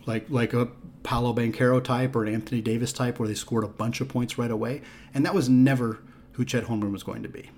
like 0.06 0.26
like 0.28 0.54
a 0.54 0.68
Paolo 1.08 1.32
Banchero 1.32 1.82
type 1.82 2.14
or 2.14 2.26
an 2.26 2.34
Anthony 2.34 2.60
Davis 2.60 2.92
type 2.92 3.18
where 3.18 3.26
they 3.26 3.34
scored 3.34 3.64
a 3.64 3.68
bunch 3.68 4.02
of 4.02 4.10
points 4.10 4.36
right 4.36 4.50
away. 4.50 4.82
And 5.14 5.24
that 5.24 5.34
was 5.34 5.48
never 5.48 6.00
who 6.32 6.44
Chet 6.44 6.64
Holmgren 6.64 6.92
was 6.92 7.02
going 7.02 7.22
to 7.22 7.30
be. 7.30 7.48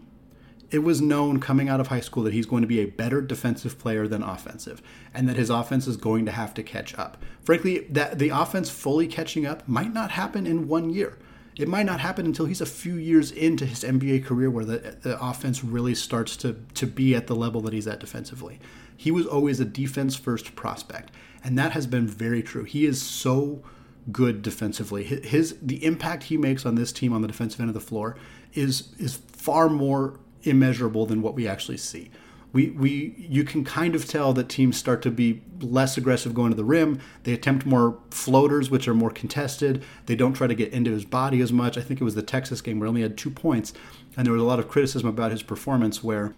It 0.70 0.84
was 0.84 1.00
known 1.00 1.40
coming 1.40 1.68
out 1.68 1.80
of 1.80 1.88
high 1.88 1.98
school 1.98 2.22
that 2.22 2.32
he's 2.32 2.46
going 2.46 2.60
to 2.60 2.68
be 2.68 2.78
a 2.78 2.84
better 2.84 3.20
defensive 3.20 3.76
player 3.76 4.06
than 4.06 4.22
offensive, 4.22 4.80
and 5.12 5.28
that 5.28 5.34
his 5.34 5.50
offense 5.50 5.88
is 5.88 5.96
going 5.96 6.26
to 6.26 6.30
have 6.30 6.54
to 6.54 6.62
catch 6.62 6.96
up. 6.96 7.20
Frankly, 7.42 7.80
that 7.90 8.20
the 8.20 8.28
offense 8.28 8.70
fully 8.70 9.08
catching 9.08 9.46
up 9.46 9.66
might 9.66 9.92
not 9.92 10.12
happen 10.12 10.46
in 10.46 10.68
one 10.68 10.88
year. 10.90 11.18
It 11.58 11.66
might 11.66 11.86
not 11.86 11.98
happen 11.98 12.26
until 12.26 12.46
he's 12.46 12.60
a 12.60 12.66
few 12.66 12.94
years 12.94 13.32
into 13.32 13.66
his 13.66 13.82
NBA 13.82 14.26
career 14.26 14.48
where 14.48 14.64
the, 14.64 14.96
the 15.02 15.20
offense 15.20 15.64
really 15.64 15.96
starts 15.96 16.36
to, 16.36 16.56
to 16.74 16.86
be 16.86 17.16
at 17.16 17.26
the 17.26 17.34
level 17.34 17.60
that 17.62 17.72
he's 17.72 17.88
at 17.88 17.98
defensively. 17.98 18.60
He 18.96 19.10
was 19.10 19.26
always 19.26 19.58
a 19.58 19.64
defense 19.64 20.14
first 20.14 20.54
prospect 20.54 21.10
and 21.42 21.58
that 21.58 21.72
has 21.72 21.86
been 21.86 22.06
very 22.06 22.42
true. 22.42 22.64
He 22.64 22.86
is 22.86 23.00
so 23.00 23.62
good 24.10 24.42
defensively. 24.42 25.04
His 25.04 25.56
the 25.60 25.84
impact 25.84 26.24
he 26.24 26.36
makes 26.36 26.64
on 26.66 26.74
this 26.74 26.92
team 26.92 27.12
on 27.12 27.22
the 27.22 27.28
defensive 27.28 27.60
end 27.60 27.70
of 27.70 27.74
the 27.74 27.80
floor 27.80 28.16
is 28.54 28.94
is 28.98 29.16
far 29.32 29.68
more 29.68 30.18
immeasurable 30.42 31.06
than 31.06 31.22
what 31.22 31.34
we 31.34 31.46
actually 31.46 31.76
see. 31.76 32.10
We, 32.52 32.70
we 32.70 33.14
you 33.16 33.44
can 33.44 33.64
kind 33.64 33.94
of 33.94 34.06
tell 34.06 34.32
that 34.32 34.48
teams 34.48 34.76
start 34.76 35.02
to 35.02 35.10
be 35.10 35.42
less 35.60 35.96
aggressive 35.96 36.34
going 36.34 36.50
to 36.50 36.56
the 36.56 36.64
rim. 36.64 37.00
They 37.22 37.32
attempt 37.32 37.64
more 37.64 37.98
floaters, 38.10 38.70
which 38.70 38.88
are 38.88 38.94
more 38.94 39.10
contested. 39.10 39.84
They 40.06 40.16
don't 40.16 40.32
try 40.32 40.48
to 40.48 40.54
get 40.54 40.72
into 40.72 40.90
his 40.90 41.04
body 41.04 41.40
as 41.42 41.52
much. 41.52 41.78
I 41.78 41.82
think 41.82 42.00
it 42.00 42.04
was 42.04 42.16
the 42.16 42.22
Texas 42.22 42.60
game 42.60 42.80
where 42.80 42.86
he 42.86 42.88
only 42.88 43.02
had 43.02 43.16
two 43.16 43.30
points, 43.30 43.72
and 44.16 44.26
there 44.26 44.32
was 44.32 44.42
a 44.42 44.46
lot 44.46 44.58
of 44.58 44.68
criticism 44.68 45.08
about 45.08 45.30
his 45.30 45.44
performance 45.44 46.02
where 46.02 46.34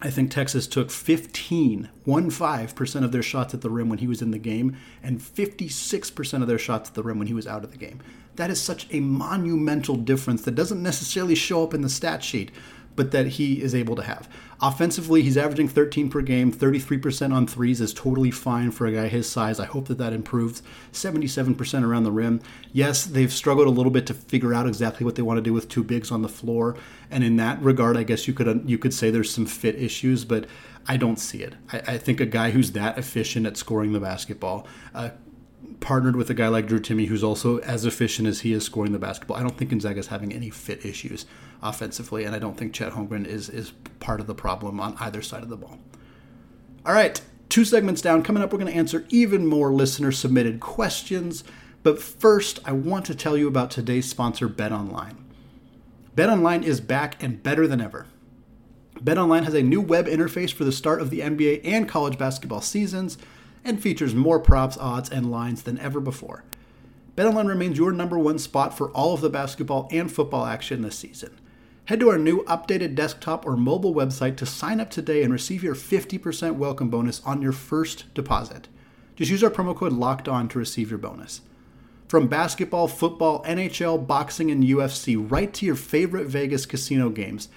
I 0.00 0.10
think 0.10 0.30
Texas 0.30 0.66
took 0.66 0.90
15, 0.90 1.88
1-5% 2.06 3.04
of 3.04 3.12
their 3.12 3.22
shots 3.22 3.54
at 3.54 3.62
the 3.62 3.70
rim 3.70 3.88
when 3.88 3.98
he 3.98 4.06
was 4.06 4.20
in 4.20 4.30
the 4.30 4.38
game, 4.38 4.76
and 5.02 5.18
56% 5.18 6.42
of 6.42 6.48
their 6.48 6.58
shots 6.58 6.90
at 6.90 6.94
the 6.94 7.02
rim 7.02 7.18
when 7.18 7.28
he 7.28 7.34
was 7.34 7.46
out 7.46 7.64
of 7.64 7.70
the 7.70 7.78
game. 7.78 8.00
That 8.36 8.50
is 8.50 8.60
such 8.60 8.86
a 8.90 9.00
monumental 9.00 9.96
difference 9.96 10.42
that 10.42 10.54
doesn't 10.54 10.82
necessarily 10.82 11.34
show 11.34 11.64
up 11.64 11.72
in 11.72 11.80
the 11.80 11.88
stat 11.88 12.22
sheet, 12.22 12.50
but 12.96 13.12
that 13.12 13.26
he 13.26 13.62
is 13.62 13.74
able 13.74 13.94
to 13.94 14.02
have. 14.02 14.28
Offensively, 14.60 15.22
he's 15.22 15.36
averaging 15.36 15.68
13 15.68 16.08
per 16.08 16.22
game, 16.22 16.50
33% 16.50 17.32
on 17.32 17.46
threes 17.46 17.80
is 17.80 17.92
totally 17.92 18.30
fine 18.30 18.70
for 18.70 18.86
a 18.86 18.92
guy 18.92 19.06
his 19.08 19.28
size. 19.28 19.60
I 19.60 19.66
hope 19.66 19.88
that 19.88 19.98
that 19.98 20.14
improves. 20.14 20.62
77% 20.92 21.84
around 21.84 22.04
the 22.04 22.10
rim. 22.10 22.40
Yes, 22.72 23.04
they've 23.04 23.32
struggled 23.32 23.66
a 23.66 23.70
little 23.70 23.92
bit 23.92 24.06
to 24.06 24.14
figure 24.14 24.54
out 24.54 24.66
exactly 24.66 25.04
what 25.04 25.14
they 25.14 25.22
want 25.22 25.36
to 25.36 25.42
do 25.42 25.52
with 25.52 25.68
two 25.68 25.84
bigs 25.84 26.10
on 26.10 26.22
the 26.22 26.28
floor, 26.28 26.76
and 27.10 27.22
in 27.22 27.36
that 27.36 27.60
regard, 27.62 27.96
I 27.96 28.02
guess 28.02 28.26
you 28.26 28.34
could 28.34 28.64
you 28.66 28.78
could 28.78 28.94
say 28.94 29.10
there's 29.10 29.32
some 29.32 29.46
fit 29.46 29.76
issues, 29.76 30.24
but 30.24 30.46
I 30.88 30.96
don't 30.96 31.18
see 31.18 31.42
it. 31.42 31.54
I, 31.72 31.78
I 31.78 31.98
think 31.98 32.20
a 32.20 32.26
guy 32.26 32.50
who's 32.50 32.72
that 32.72 32.98
efficient 32.98 33.46
at 33.46 33.56
scoring 33.58 33.92
the 33.92 34.00
basketball, 34.00 34.66
uh, 34.94 35.10
partnered 35.80 36.16
with 36.16 36.30
a 36.30 36.34
guy 36.34 36.48
like 36.48 36.66
Drew 36.66 36.80
Timme, 36.80 37.06
who's 37.06 37.22
also 37.22 37.58
as 37.58 37.84
efficient 37.84 38.26
as 38.26 38.40
he 38.40 38.52
is 38.52 38.64
scoring 38.64 38.92
the 38.92 38.98
basketball. 38.98 39.36
I 39.36 39.42
don't 39.42 39.56
think 39.56 39.70
Gonzaga's 39.70 40.06
having 40.06 40.32
any 40.32 40.48
fit 40.48 40.84
issues 40.84 41.26
offensively, 41.62 42.24
and 42.24 42.34
I 42.34 42.38
don't 42.38 42.56
think 42.56 42.72
Chet 42.72 42.92
Holmgren 42.92 43.26
is 43.26 43.48
is 43.48 43.72
part 44.00 44.20
of 44.20 44.26
the 44.26 44.34
problem 44.34 44.80
on 44.80 44.96
either 45.00 45.22
side 45.22 45.42
of 45.42 45.48
the 45.48 45.56
ball. 45.56 45.78
All 46.84 46.92
right, 46.92 47.20
two 47.48 47.64
segments 47.64 48.00
down. 48.00 48.22
Coming 48.22 48.42
up, 48.42 48.52
we're 48.52 48.58
going 48.58 48.72
to 48.72 48.78
answer 48.78 49.06
even 49.08 49.46
more 49.46 49.72
listener 49.72 50.12
submitted 50.12 50.60
questions. 50.60 51.44
But 51.82 52.02
first, 52.02 52.58
I 52.64 52.72
want 52.72 53.06
to 53.06 53.14
tell 53.14 53.36
you 53.36 53.48
about 53.48 53.70
today's 53.70 54.08
sponsor, 54.08 54.48
BetOnline. 54.48 55.16
BetOnline 56.16 56.62
is 56.62 56.80
back 56.80 57.22
and 57.22 57.42
better 57.42 57.66
than 57.66 57.80
ever. 57.80 58.06
BetOnline 58.98 59.44
has 59.44 59.54
a 59.54 59.62
new 59.62 59.80
web 59.80 60.06
interface 60.06 60.52
for 60.52 60.64
the 60.64 60.72
start 60.72 61.00
of 61.00 61.10
the 61.10 61.20
NBA 61.20 61.60
and 61.64 61.88
college 61.88 62.18
basketball 62.18 62.60
seasons 62.60 63.18
and 63.64 63.80
features 63.80 64.14
more 64.14 64.40
props, 64.40 64.78
odds, 64.78 65.10
and 65.10 65.30
lines 65.30 65.62
than 65.62 65.78
ever 65.78 66.00
before. 66.00 66.44
BetOnline 67.16 67.48
remains 67.48 67.78
your 67.78 67.92
number 67.92 68.18
one 68.18 68.38
spot 68.38 68.76
for 68.76 68.90
all 68.90 69.14
of 69.14 69.20
the 69.20 69.30
basketball 69.30 69.88
and 69.90 70.10
football 70.10 70.46
action 70.46 70.82
this 70.82 70.98
season. 70.98 71.38
Head 71.86 72.00
to 72.00 72.10
our 72.10 72.18
new 72.18 72.42
updated 72.46 72.96
desktop 72.96 73.46
or 73.46 73.56
mobile 73.56 73.94
website 73.94 74.36
to 74.38 74.46
sign 74.46 74.80
up 74.80 74.90
today 74.90 75.22
and 75.22 75.32
receive 75.32 75.62
your 75.62 75.76
50% 75.76 76.56
welcome 76.56 76.90
bonus 76.90 77.22
on 77.24 77.40
your 77.40 77.52
first 77.52 78.12
deposit. 78.12 78.66
Just 79.14 79.30
use 79.30 79.44
our 79.44 79.50
promo 79.50 79.74
code 79.74 79.92
LOCKED 79.92 80.26
ON 80.26 80.48
to 80.48 80.58
receive 80.58 80.90
your 80.90 80.98
bonus. 80.98 81.42
From 82.08 82.26
basketball, 82.26 82.88
football, 82.88 83.44
NHL, 83.44 84.04
boxing, 84.04 84.50
and 84.50 84.64
UFC, 84.64 85.16
right 85.30 85.54
to 85.54 85.64
your 85.64 85.76
favorite 85.76 86.26
Vegas 86.26 86.66
casino 86.66 87.08
games, 87.08 87.48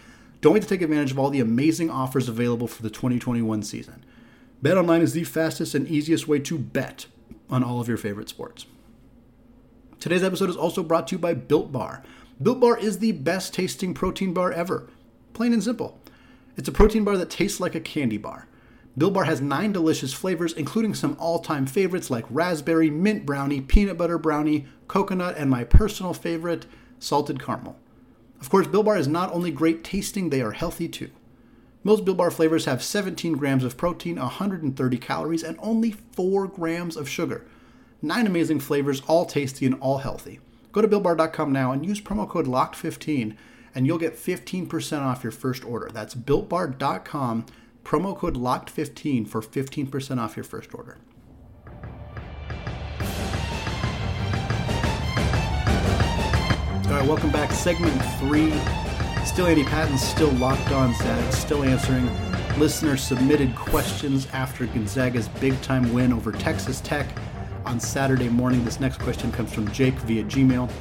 don't 0.41 0.53
wait 0.53 0.61
to 0.61 0.69
take 0.69 0.83
advantage 0.83 1.09
of 1.09 1.17
all 1.17 1.31
the 1.31 1.39
amazing 1.39 1.89
offers 1.89 2.29
available 2.29 2.67
for 2.67 2.83
the 2.83 2.91
2021 2.91 3.63
season. 3.63 4.05
BetOnline 4.63 5.01
is 5.01 5.13
the 5.13 5.23
fastest 5.23 5.73
and 5.73 5.87
easiest 5.87 6.27
way 6.27 6.37
to 6.37 6.59
bet 6.59 7.07
on 7.49 7.63
all 7.63 7.81
of 7.81 7.87
your 7.87 7.97
favorite 7.97 8.29
sports. 8.29 8.67
Today's 9.99 10.23
episode 10.23 10.51
is 10.51 10.55
also 10.55 10.83
brought 10.83 11.07
to 11.07 11.15
you 11.15 11.19
by 11.19 11.33
Built 11.33 11.71
Bar. 11.71 12.03
Built 12.41 12.61
Bar 12.61 12.77
is 12.77 12.99
the 12.99 13.11
best 13.11 13.53
tasting 13.53 13.93
protein 13.93 14.33
bar 14.33 14.53
ever. 14.53 14.87
Plain 15.33 15.51
and 15.51 15.61
simple. 15.61 15.99
It's 16.55 16.69
a 16.69 16.71
protein 16.71 17.03
bar 17.03 17.17
that 17.17 17.29
tastes 17.29 17.59
like 17.59 17.75
a 17.75 17.81
candy 17.81 18.17
bar. 18.17 18.47
Built 18.97 19.13
Bar 19.13 19.25
has 19.25 19.41
nine 19.41 19.73
delicious 19.73 20.13
flavors, 20.13 20.53
including 20.53 20.93
some 20.93 21.17
all 21.19 21.39
time 21.39 21.65
favorites 21.65 22.09
like 22.09 22.23
raspberry, 22.29 22.89
mint 22.89 23.25
brownie, 23.25 23.59
peanut 23.59 23.97
butter 23.97 24.17
brownie, 24.17 24.67
coconut, 24.87 25.35
and 25.37 25.49
my 25.49 25.65
personal 25.65 26.13
favorite, 26.13 26.65
salted 26.97 27.43
caramel. 27.43 27.77
Of 28.39 28.49
course, 28.49 28.67
Built 28.67 28.85
Bar 28.85 28.95
is 28.95 29.07
not 29.09 29.33
only 29.33 29.51
great 29.51 29.83
tasting, 29.83 30.29
they 30.29 30.41
are 30.41 30.51
healthy 30.51 30.87
too. 30.87 31.11
Most 31.83 32.05
Built 32.05 32.17
Bar 32.17 32.31
flavors 32.31 32.63
have 32.63 32.81
17 32.81 33.33
grams 33.33 33.65
of 33.65 33.75
protein, 33.75 34.15
130 34.15 34.97
calories, 34.97 35.43
and 35.43 35.57
only 35.61 35.91
4 36.13 36.47
grams 36.47 36.95
of 36.95 37.09
sugar. 37.09 37.45
Nine 38.01 38.25
amazing 38.25 38.61
flavors, 38.61 39.01
all 39.07 39.25
tasty 39.25 39.65
and 39.65 39.75
all 39.81 39.97
healthy. 39.97 40.39
Go 40.79 40.87
to 40.87 40.97
BuiltBar.com 40.97 41.51
now 41.51 41.73
and 41.73 41.85
use 41.85 41.99
promo 41.99 42.25
code 42.25 42.45
LOCKED15 42.45 43.35
and 43.75 43.85
you'll 43.85 43.97
get 43.97 44.15
15% 44.15 45.01
off 45.01 45.25
your 45.25 45.31
first 45.33 45.65
order. 45.65 45.89
That's 45.91 46.15
BuiltBar.com, 46.15 47.45
promo 47.83 48.17
code 48.17 48.37
LOCKED15 48.37 49.27
for 49.27 49.41
15% 49.41 50.19
off 50.19 50.37
your 50.37 50.45
first 50.45 50.73
order. 50.73 50.97
All 56.85 56.95
right, 56.95 57.05
welcome 57.05 57.31
back. 57.31 57.51
Segment 57.51 57.93
three. 58.21 58.53
Still 59.25 59.47
Andy 59.47 59.65
Patton, 59.65 59.97
still 59.97 60.31
locked 60.31 60.71
on 60.71 60.93
Zag, 60.93 61.33
still 61.33 61.63
answering 61.65 62.09
listener 62.57 62.95
submitted 62.95 63.53
questions 63.53 64.27
after 64.27 64.65
Gonzaga's 64.65 65.27
big 65.27 65.59
time 65.61 65.93
win 65.93 66.13
over 66.13 66.31
Texas 66.31 66.79
Tech 66.79 67.07
on 67.69 67.79
Saturday 67.79 68.29
morning. 68.29 68.65
This 68.65 68.79
next 68.79 68.97
question 68.97 69.31
comes 69.31 69.53
from 69.53 69.71
Jake 69.71 69.93
via 69.99 70.23
Gmail. 70.23 70.71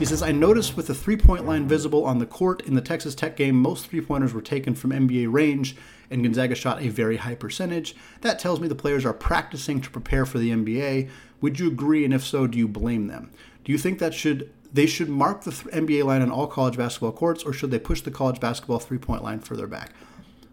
He 0.00 0.04
says, 0.04 0.24
I 0.24 0.32
noticed 0.32 0.76
with 0.76 0.88
the 0.88 0.94
three 0.94 1.16
point 1.16 1.46
line 1.46 1.68
visible 1.68 2.04
on 2.04 2.18
the 2.18 2.26
court 2.26 2.62
in 2.62 2.74
the 2.74 2.80
Texas 2.80 3.14
Tech 3.14 3.36
game, 3.36 3.54
most 3.54 3.86
three 3.86 4.00
pointers 4.00 4.34
were 4.34 4.42
taken 4.42 4.74
from 4.74 4.90
NBA 4.90 5.32
range, 5.32 5.76
and 6.10 6.24
Gonzaga 6.24 6.56
shot 6.56 6.82
a 6.82 6.88
very 6.88 7.18
high 7.18 7.36
percentage. 7.36 7.94
That 8.22 8.40
tells 8.40 8.58
me 8.58 8.66
the 8.66 8.74
players 8.74 9.04
are 9.04 9.12
practicing 9.12 9.80
to 9.82 9.90
prepare 9.90 10.26
for 10.26 10.38
the 10.38 10.50
NBA. 10.50 11.08
Would 11.40 11.60
you 11.60 11.68
agree? 11.68 12.04
And 12.04 12.12
if 12.12 12.24
so, 12.24 12.48
do 12.48 12.58
you 12.58 12.66
blame 12.66 13.06
them? 13.06 13.30
Do 13.64 13.70
you 13.70 13.78
think 13.78 14.00
that 14.00 14.12
should 14.12 14.52
they 14.72 14.86
should 14.86 15.08
mark 15.08 15.44
the 15.44 15.52
NBA 15.52 16.04
line 16.04 16.22
on 16.22 16.32
all 16.32 16.48
college 16.48 16.76
basketball 16.76 17.12
courts, 17.12 17.44
or 17.44 17.52
should 17.52 17.70
they 17.70 17.78
push 17.78 18.00
the 18.00 18.10
college 18.10 18.40
basketball 18.40 18.80
three 18.80 18.98
point 18.98 19.22
line 19.22 19.38
further 19.38 19.68
back? 19.68 19.92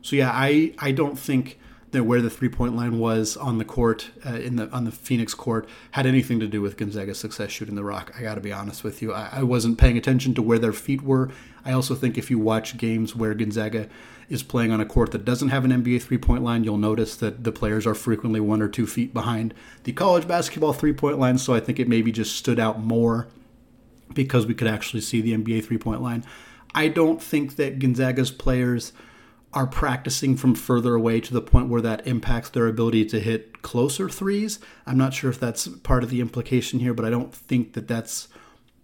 So 0.03 0.15
yeah, 0.15 0.29
I 0.31 0.75
I 0.77 0.91
don't 0.91 1.17
think 1.17 1.57
where 1.91 2.21
the 2.21 2.29
three 2.29 2.49
point 2.49 2.75
line 2.75 2.99
was 2.99 3.35
on 3.35 3.57
the 3.57 3.65
court 3.65 4.11
uh, 4.25 4.35
in 4.35 4.55
the 4.55 4.69
on 4.69 4.85
the 4.85 4.91
Phoenix 4.91 5.33
court 5.33 5.67
had 5.91 6.05
anything 6.05 6.39
to 6.39 6.47
do 6.47 6.61
with 6.61 6.77
Gonzaga's 6.77 7.19
success 7.19 7.51
shooting 7.51 7.75
the 7.75 7.83
rock. 7.83 8.13
I 8.17 8.21
got 8.21 8.35
to 8.35 8.41
be 8.41 8.51
honest 8.51 8.83
with 8.83 9.01
you, 9.01 9.13
I, 9.13 9.29
I, 9.33 9.43
wasn't 9.43 9.79
paying 9.79 9.97
attention 9.97 10.33
to 10.35 10.41
where 10.41 10.59
their 10.59 10.73
feet 10.73 11.01
were. 11.01 11.29
I 11.65 11.71
also 11.71 11.95
think 11.95 12.17
if 12.17 12.29
you 12.29 12.37
watch 12.37 12.77
games 12.77 13.15
where 13.15 13.33
Gonzaga 13.33 13.89
is 14.29 14.43
playing 14.43 14.71
on 14.71 14.79
a 14.79 14.85
court 14.85 15.11
that 15.11 15.25
doesn't 15.25 15.49
have 15.49 15.65
an 15.65 15.71
NBA 15.71 16.01
three 16.03 16.19
point 16.19 16.43
line, 16.43 16.63
you'll 16.63 16.77
notice 16.77 17.15
that 17.17 17.43
the 17.43 17.51
players 17.51 17.87
are 17.87 17.95
frequently 17.95 18.39
one 18.39 18.61
or 18.61 18.67
two 18.67 18.85
feet 18.85 19.13
behind 19.13 19.53
the 19.83 19.91
college 19.91 20.27
basketball 20.27 20.73
three 20.73 20.93
point 20.93 21.17
line. 21.17 21.37
So 21.37 21.53
I 21.53 21.59
think 21.59 21.79
it 21.79 21.87
maybe 21.87 22.11
just 22.11 22.35
stood 22.35 22.59
out 22.59 22.79
more 22.79 23.27
because 24.13 24.45
we 24.45 24.53
could 24.53 24.67
actually 24.67 25.01
see 25.01 25.21
the 25.21 25.35
NBA 25.35 25.65
three 25.65 25.77
point 25.77 26.01
line. 26.01 26.23
I 26.75 26.87
don't 26.87 27.21
think 27.21 27.55
that 27.55 27.79
Gonzaga's 27.79 28.29
players 28.29 28.93
are 29.53 29.67
practicing 29.67 30.37
from 30.37 30.53
further 30.53 30.93
away 30.93 31.19
to 31.19 31.33
the 31.33 31.41
point 31.41 31.69
where 31.69 31.81
that 31.81 32.05
impacts 32.05 32.49
their 32.49 32.67
ability 32.67 33.05
to 33.05 33.19
hit 33.19 33.61
closer 33.61 34.07
threes. 34.07 34.59
I'm 34.85 34.97
not 34.97 35.13
sure 35.13 35.29
if 35.29 35.39
that's 35.39 35.67
part 35.67 36.03
of 36.03 36.09
the 36.09 36.21
implication 36.21 36.79
here, 36.79 36.93
but 36.93 37.05
I 37.05 37.09
don't 37.09 37.33
think 37.33 37.73
that 37.73 37.87
that's 37.87 38.27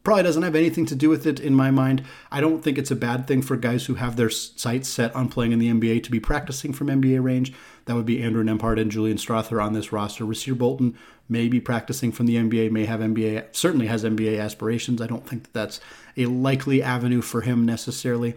probably 0.05 0.23
doesn't 0.23 0.43
have 0.43 0.55
anything 0.55 0.85
to 0.85 0.95
do 0.95 1.09
with 1.09 1.25
it 1.25 1.39
in 1.39 1.53
my 1.53 1.71
mind. 1.71 2.03
I 2.31 2.39
don't 2.39 2.63
think 2.63 2.77
it's 2.77 2.91
a 2.91 2.95
bad 2.95 3.27
thing 3.27 3.41
for 3.41 3.57
guys 3.57 3.85
who 3.85 3.95
have 3.95 4.15
their 4.15 4.29
sights 4.29 4.87
set 4.87 5.13
on 5.15 5.29
playing 5.29 5.51
in 5.51 5.59
the 5.59 5.69
NBA 5.69 6.03
to 6.03 6.11
be 6.11 6.19
practicing 6.19 6.73
from 6.73 6.87
NBA 6.87 7.21
range. 7.23 7.51
That 7.85 7.95
would 7.95 8.05
be 8.05 8.21
Andrew 8.21 8.43
Nembhard 8.43 8.79
and 8.79 8.91
Julian 8.91 9.17
Strawther 9.17 9.63
on 9.63 9.73
this 9.73 9.91
roster. 9.91 10.23
Rasir 10.23 10.57
Bolton 10.57 10.95
may 11.27 11.47
be 11.47 11.59
practicing 11.59 12.11
from 12.11 12.27
the 12.27 12.35
NBA, 12.35 12.71
may 12.71 12.85
have 12.85 12.99
NBA, 12.99 13.55
certainly 13.55 13.87
has 13.87 14.03
NBA 14.03 14.39
aspirations. 14.39 15.01
I 15.01 15.07
don't 15.07 15.27
think 15.27 15.43
that 15.43 15.53
that's 15.53 15.81
a 16.15 16.27
likely 16.27 16.83
avenue 16.83 17.21
for 17.21 17.41
him 17.41 17.65
necessarily. 17.65 18.35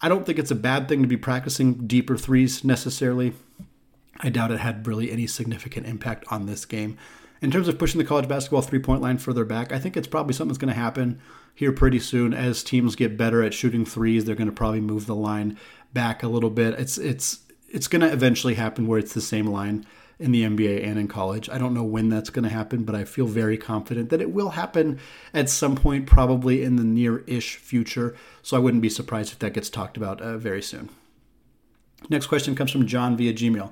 I 0.00 0.08
don't 0.08 0.24
think 0.24 0.38
it's 0.38 0.50
a 0.50 0.56
bad 0.56 0.88
thing 0.88 1.02
to 1.02 1.08
be 1.08 1.16
practicing 1.16 1.86
deeper 1.86 2.16
threes 2.16 2.64
necessarily. 2.64 3.34
I 4.20 4.28
doubt 4.30 4.50
it 4.50 4.60
had 4.60 4.86
really 4.86 5.10
any 5.10 5.26
significant 5.26 5.86
impact 5.86 6.24
on 6.28 6.46
this 6.46 6.64
game. 6.64 6.96
In 7.40 7.50
terms 7.50 7.68
of 7.68 7.78
pushing 7.78 7.98
the 7.98 8.04
college 8.04 8.28
basketball 8.28 8.62
three 8.62 8.80
point 8.80 9.00
line 9.00 9.18
further 9.18 9.44
back, 9.44 9.72
I 9.72 9.78
think 9.78 9.96
it's 9.96 10.08
probably 10.08 10.34
something 10.34 10.48
that's 10.48 10.58
going 10.58 10.74
to 10.74 10.80
happen 10.80 11.20
here 11.54 11.72
pretty 11.72 12.00
soon. 12.00 12.34
As 12.34 12.64
teams 12.64 12.96
get 12.96 13.16
better 13.16 13.42
at 13.42 13.54
shooting 13.54 13.84
threes, 13.84 14.24
they're 14.24 14.34
going 14.34 14.48
to 14.48 14.52
probably 14.52 14.80
move 14.80 15.06
the 15.06 15.14
line 15.14 15.56
back 15.92 16.22
a 16.22 16.28
little 16.28 16.50
bit. 16.50 16.74
It's 16.78 16.98
it's 16.98 17.40
it's 17.68 17.86
going 17.86 18.00
to 18.00 18.12
eventually 18.12 18.54
happen 18.54 18.86
where 18.86 18.98
it's 18.98 19.14
the 19.14 19.20
same 19.20 19.46
line 19.46 19.86
in 20.18 20.32
the 20.32 20.42
NBA 20.42 20.84
and 20.84 20.98
in 20.98 21.06
college. 21.06 21.48
I 21.48 21.58
don't 21.58 21.74
know 21.74 21.84
when 21.84 22.08
that's 22.08 22.30
going 22.30 22.42
to 22.42 22.48
happen, 22.48 22.84
but 22.84 22.94
I 22.94 23.04
feel 23.04 23.26
very 23.26 23.56
confident 23.56 24.10
that 24.10 24.20
it 24.20 24.32
will 24.32 24.50
happen 24.50 24.98
at 25.32 25.48
some 25.48 25.76
point, 25.76 26.06
probably 26.06 26.62
in 26.62 26.76
the 26.76 26.84
near 26.84 27.18
ish 27.26 27.56
future. 27.56 28.16
So 28.42 28.56
I 28.56 28.60
wouldn't 28.60 28.82
be 28.82 28.88
surprised 28.88 29.32
if 29.32 29.38
that 29.38 29.52
gets 29.52 29.70
talked 29.70 29.96
about 29.96 30.20
uh, 30.20 30.36
very 30.38 30.62
soon. 30.62 30.88
Next 32.08 32.26
question 32.26 32.54
comes 32.54 32.70
from 32.70 32.86
John 32.86 33.16
via 33.16 33.32
Gmail. 33.32 33.70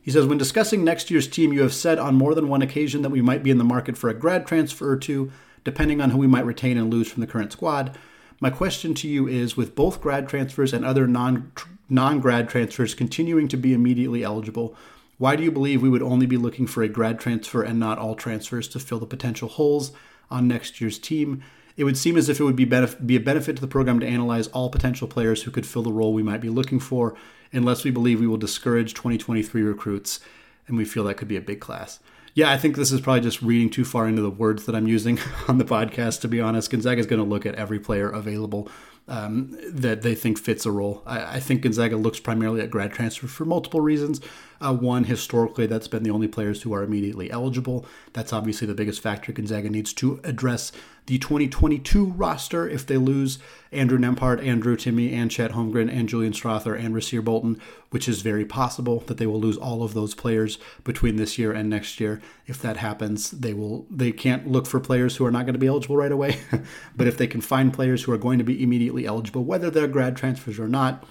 He 0.00 0.10
says, 0.10 0.26
When 0.26 0.38
discussing 0.38 0.84
next 0.84 1.10
year's 1.10 1.28
team, 1.28 1.52
you 1.52 1.62
have 1.62 1.74
said 1.74 1.98
on 1.98 2.14
more 2.14 2.34
than 2.34 2.48
one 2.48 2.62
occasion 2.62 3.02
that 3.02 3.10
we 3.10 3.20
might 3.22 3.42
be 3.42 3.50
in 3.50 3.58
the 3.58 3.64
market 3.64 3.96
for 3.96 4.08
a 4.08 4.14
grad 4.14 4.46
transfer 4.46 4.90
or 4.90 4.96
two, 4.96 5.30
depending 5.64 6.00
on 6.00 6.10
who 6.10 6.18
we 6.18 6.26
might 6.26 6.46
retain 6.46 6.78
and 6.78 6.90
lose 6.90 7.10
from 7.10 7.20
the 7.20 7.26
current 7.26 7.52
squad. 7.52 7.96
My 8.40 8.50
question 8.50 8.94
to 8.94 9.08
you 9.08 9.26
is 9.26 9.56
with 9.56 9.74
both 9.74 10.00
grad 10.00 10.28
transfers 10.28 10.72
and 10.72 10.84
other 10.84 11.06
non 11.06 11.52
non 11.88 12.20
grad 12.20 12.48
transfers 12.48 12.94
continuing 12.94 13.48
to 13.48 13.56
be 13.56 13.72
immediately 13.72 14.22
eligible, 14.22 14.76
why 15.18 15.36
do 15.36 15.42
you 15.42 15.50
believe 15.50 15.82
we 15.82 15.88
would 15.88 16.02
only 16.02 16.26
be 16.26 16.36
looking 16.36 16.66
for 16.66 16.82
a 16.82 16.88
grad 16.88 17.18
transfer 17.18 17.62
and 17.62 17.78
not 17.78 17.98
all 17.98 18.14
transfers 18.14 18.68
to 18.68 18.80
fill 18.80 19.00
the 19.00 19.06
potential 19.06 19.48
holes 19.48 19.92
on 20.30 20.48
next 20.48 20.80
year's 20.80 20.98
team? 20.98 21.42
It 21.76 21.84
would 21.84 21.96
seem 21.96 22.16
as 22.16 22.28
if 22.28 22.40
it 22.40 22.44
would 22.44 22.56
be, 22.56 22.66
benef- 22.66 23.04
be 23.06 23.16
a 23.16 23.20
benefit 23.20 23.56
to 23.56 23.60
the 23.60 23.68
program 23.68 24.00
to 24.00 24.06
analyze 24.06 24.46
all 24.48 24.70
potential 24.70 25.06
players 25.06 25.42
who 25.42 25.50
could 25.50 25.66
fill 25.66 25.82
the 25.82 25.92
role 25.92 26.12
we 26.12 26.22
might 26.22 26.40
be 26.40 26.48
looking 26.48 26.80
for, 26.80 27.16
unless 27.52 27.84
we 27.84 27.90
believe 27.90 28.20
we 28.20 28.26
will 28.26 28.36
discourage 28.36 28.94
2023 28.94 29.62
recruits, 29.62 30.20
and 30.66 30.76
we 30.76 30.84
feel 30.84 31.04
that 31.04 31.16
could 31.16 31.28
be 31.28 31.36
a 31.36 31.40
big 31.40 31.60
class. 31.60 32.00
Yeah, 32.34 32.50
I 32.52 32.56
think 32.56 32.76
this 32.76 32.92
is 32.92 33.00
probably 33.00 33.22
just 33.22 33.42
reading 33.42 33.70
too 33.70 33.84
far 33.84 34.06
into 34.06 34.22
the 34.22 34.30
words 34.30 34.66
that 34.66 34.74
I'm 34.74 34.86
using 34.86 35.18
on 35.48 35.58
the 35.58 35.64
podcast, 35.64 36.20
to 36.20 36.28
be 36.28 36.40
honest. 36.40 36.70
Gonzaga 36.70 37.00
is 37.00 37.06
going 37.06 37.22
to 37.22 37.28
look 37.28 37.46
at 37.46 37.56
every 37.56 37.80
player 37.80 38.08
available 38.08 38.68
um, 39.08 39.56
that 39.70 40.02
they 40.02 40.14
think 40.14 40.38
fits 40.38 40.66
a 40.66 40.70
role. 40.70 41.02
I, 41.06 41.36
I, 41.36 41.40
think 41.40 41.62
Gonzaga 41.62 41.96
looks 41.96 42.20
primarily 42.20 42.60
at 42.60 42.70
grad 42.70 42.92
transfer 42.92 43.26
for 43.26 43.44
multiple 43.44 43.80
reasons. 43.80 44.20
Uh, 44.60 44.74
one, 44.74 45.04
historically, 45.04 45.66
that's 45.66 45.88
been 45.88 46.02
the 46.02 46.10
only 46.10 46.28
players 46.28 46.62
who 46.62 46.72
are 46.72 46.82
immediately 46.82 47.30
eligible. 47.30 47.86
That's 48.12 48.32
obviously 48.32 48.66
the 48.66 48.74
biggest 48.74 49.00
factor 49.00 49.32
Gonzaga 49.32 49.70
needs 49.70 49.92
to 49.94 50.20
address 50.24 50.72
the 51.06 51.18
2022 51.18 52.04
roster 52.04 52.68
if 52.68 52.86
they 52.86 52.98
lose 52.98 53.38
Andrew 53.72 53.98
Nembhard, 53.98 54.44
Andrew 54.44 54.76
Timme, 54.76 55.10
and 55.12 55.30
Chet 55.30 55.52
Holmgren, 55.52 55.90
and 55.90 56.06
Julian 56.06 56.34
Strawther, 56.34 56.78
and 56.78 56.94
Rasir 56.94 57.24
Bolton, 57.24 57.60
which 57.90 58.08
is 58.08 58.20
very 58.20 58.44
possible 58.44 59.00
that 59.06 59.16
they 59.16 59.26
will 59.26 59.40
lose 59.40 59.56
all 59.56 59.82
of 59.82 59.94
those 59.94 60.14
players 60.14 60.58
between 60.84 61.16
this 61.16 61.38
year 61.38 61.50
and 61.50 61.70
next 61.70 61.98
year. 61.98 62.20
If 62.46 62.60
that 62.60 62.76
happens, 62.76 63.30
they 63.30 63.54
will 63.54 63.86
they 63.90 64.12
can't 64.12 64.48
look 64.48 64.66
for 64.66 64.80
players 64.80 65.16
who 65.16 65.24
are 65.24 65.30
not 65.30 65.46
going 65.46 65.54
to 65.54 65.58
be 65.58 65.66
eligible 65.66 65.96
right 65.96 66.12
away. 66.12 66.40
but 66.96 67.06
if 67.06 67.16
they 67.16 67.26
can 67.26 67.40
find 67.40 67.72
players 67.72 68.02
who 68.02 68.12
are 68.12 68.18
going 68.18 68.38
to 68.38 68.44
be 68.44 68.62
immediately 68.62 69.06
eligible, 69.06 69.44
whether 69.44 69.70
they're 69.70 69.88
grad 69.88 70.14
transfers 70.14 70.58
or 70.58 70.68
not, 70.68 71.04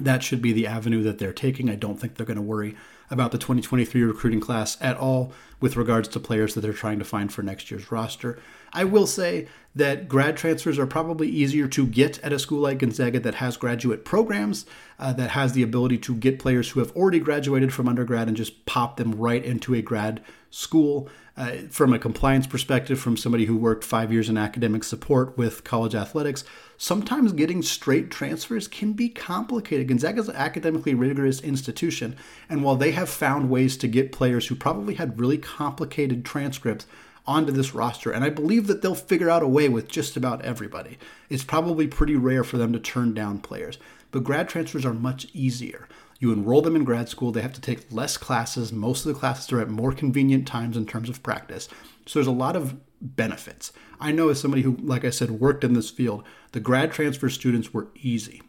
that 0.00 0.22
should 0.22 0.42
be 0.42 0.52
the 0.52 0.66
avenue 0.66 1.02
that 1.02 1.18
they're 1.18 1.32
taking. 1.32 1.70
I 1.70 1.76
don't 1.76 1.98
think 1.98 2.14
they're 2.16 2.26
going 2.26 2.36
to 2.36 2.42
worry 2.42 2.76
about 3.10 3.30
the 3.32 3.38
2023 3.38 4.02
recruiting 4.02 4.40
class 4.40 4.76
at 4.80 4.96
all 4.96 5.32
with 5.60 5.76
regards 5.76 6.08
to 6.08 6.20
players 6.20 6.54
that 6.54 6.60
they're 6.60 6.72
trying 6.72 6.98
to 6.98 7.04
find 7.04 7.32
for 7.32 7.42
next 7.42 7.70
year's 7.70 7.90
roster. 7.90 8.38
I 8.72 8.84
will 8.84 9.06
say 9.06 9.48
that 9.74 10.08
grad 10.08 10.36
transfers 10.36 10.78
are 10.78 10.86
probably 10.86 11.28
easier 11.28 11.68
to 11.68 11.86
get 11.86 12.18
at 12.20 12.32
a 12.32 12.38
school 12.38 12.60
like 12.60 12.78
Gonzaga 12.78 13.20
that 13.20 13.36
has 13.36 13.56
graduate 13.56 14.04
programs, 14.04 14.66
uh, 14.98 15.12
that 15.14 15.30
has 15.30 15.52
the 15.52 15.62
ability 15.62 15.98
to 15.98 16.14
get 16.14 16.38
players 16.38 16.70
who 16.70 16.80
have 16.80 16.92
already 16.92 17.20
graduated 17.20 17.72
from 17.72 17.88
undergrad 17.88 18.28
and 18.28 18.36
just 18.36 18.66
pop 18.66 18.96
them 18.96 19.12
right 19.12 19.44
into 19.44 19.74
a 19.74 19.82
grad 19.82 20.22
school. 20.50 21.08
Uh, 21.38 21.52
from 21.68 21.92
a 21.92 21.98
compliance 21.98 22.46
perspective, 22.46 22.98
from 22.98 23.14
somebody 23.14 23.44
who 23.44 23.58
worked 23.58 23.84
five 23.84 24.10
years 24.10 24.30
in 24.30 24.38
academic 24.38 24.82
support 24.82 25.36
with 25.36 25.64
college 25.64 25.94
athletics, 25.94 26.44
sometimes 26.78 27.32
getting 27.32 27.62
straight 27.62 28.10
transfers 28.10 28.68
can 28.68 28.92
be 28.92 29.08
complicated. 29.08 29.88
Gonzaga 29.88 30.20
is 30.20 30.28
an 30.28 30.36
academically 30.36 30.94
rigorous 30.94 31.40
institution, 31.40 32.16
and 32.48 32.62
while 32.62 32.76
they 32.76 32.92
have 32.92 33.08
found 33.08 33.50
ways 33.50 33.76
to 33.78 33.88
get 33.88 34.12
players 34.12 34.46
who 34.46 34.54
probably 34.54 34.94
had 34.94 35.20
really 35.20 35.38
complicated 35.38 36.24
transcripts 36.24 36.86
onto 37.26 37.52
this 37.52 37.74
roster, 37.74 38.10
and 38.10 38.24
I 38.24 38.30
believe 38.30 38.66
that 38.68 38.82
they'll 38.82 38.94
figure 38.94 39.30
out 39.30 39.42
a 39.42 39.48
way 39.48 39.68
with 39.68 39.88
just 39.88 40.16
about 40.16 40.42
everybody. 40.42 40.98
It's 41.28 41.44
probably 41.44 41.86
pretty 41.86 42.14
rare 42.14 42.44
for 42.44 42.56
them 42.56 42.72
to 42.72 42.78
turn 42.78 43.14
down 43.14 43.40
players, 43.40 43.78
but 44.12 44.24
grad 44.24 44.48
transfers 44.48 44.86
are 44.86 44.94
much 44.94 45.26
easier. 45.32 45.88
You 46.18 46.32
enroll 46.32 46.62
them 46.62 46.76
in 46.76 46.84
grad 46.84 47.08
school, 47.08 47.32
they 47.32 47.42
have 47.42 47.52
to 47.54 47.60
take 47.60 47.92
less 47.92 48.16
classes. 48.16 48.72
Most 48.72 49.04
of 49.04 49.12
the 49.12 49.18
classes 49.18 49.52
are 49.52 49.60
at 49.60 49.68
more 49.68 49.92
convenient 49.92 50.46
times 50.46 50.76
in 50.76 50.86
terms 50.86 51.08
of 51.08 51.22
practice. 51.22 51.68
So 52.06 52.18
there's 52.18 52.26
a 52.26 52.32
lot 52.32 52.56
of 52.56 52.76
benefits. 53.00 53.72
I 54.00 54.12
know 54.12 54.28
as 54.28 54.40
somebody 54.40 54.62
who, 54.62 54.76
like 54.76 55.04
I 55.04 55.10
said, 55.10 55.32
worked 55.32 55.64
in 55.64 55.74
this 55.74 55.90
field, 55.90 56.24
the 56.52 56.60
grad 56.60 56.92
transfer 56.92 57.28
students 57.28 57.74
were 57.74 57.88
easy. 57.96 58.42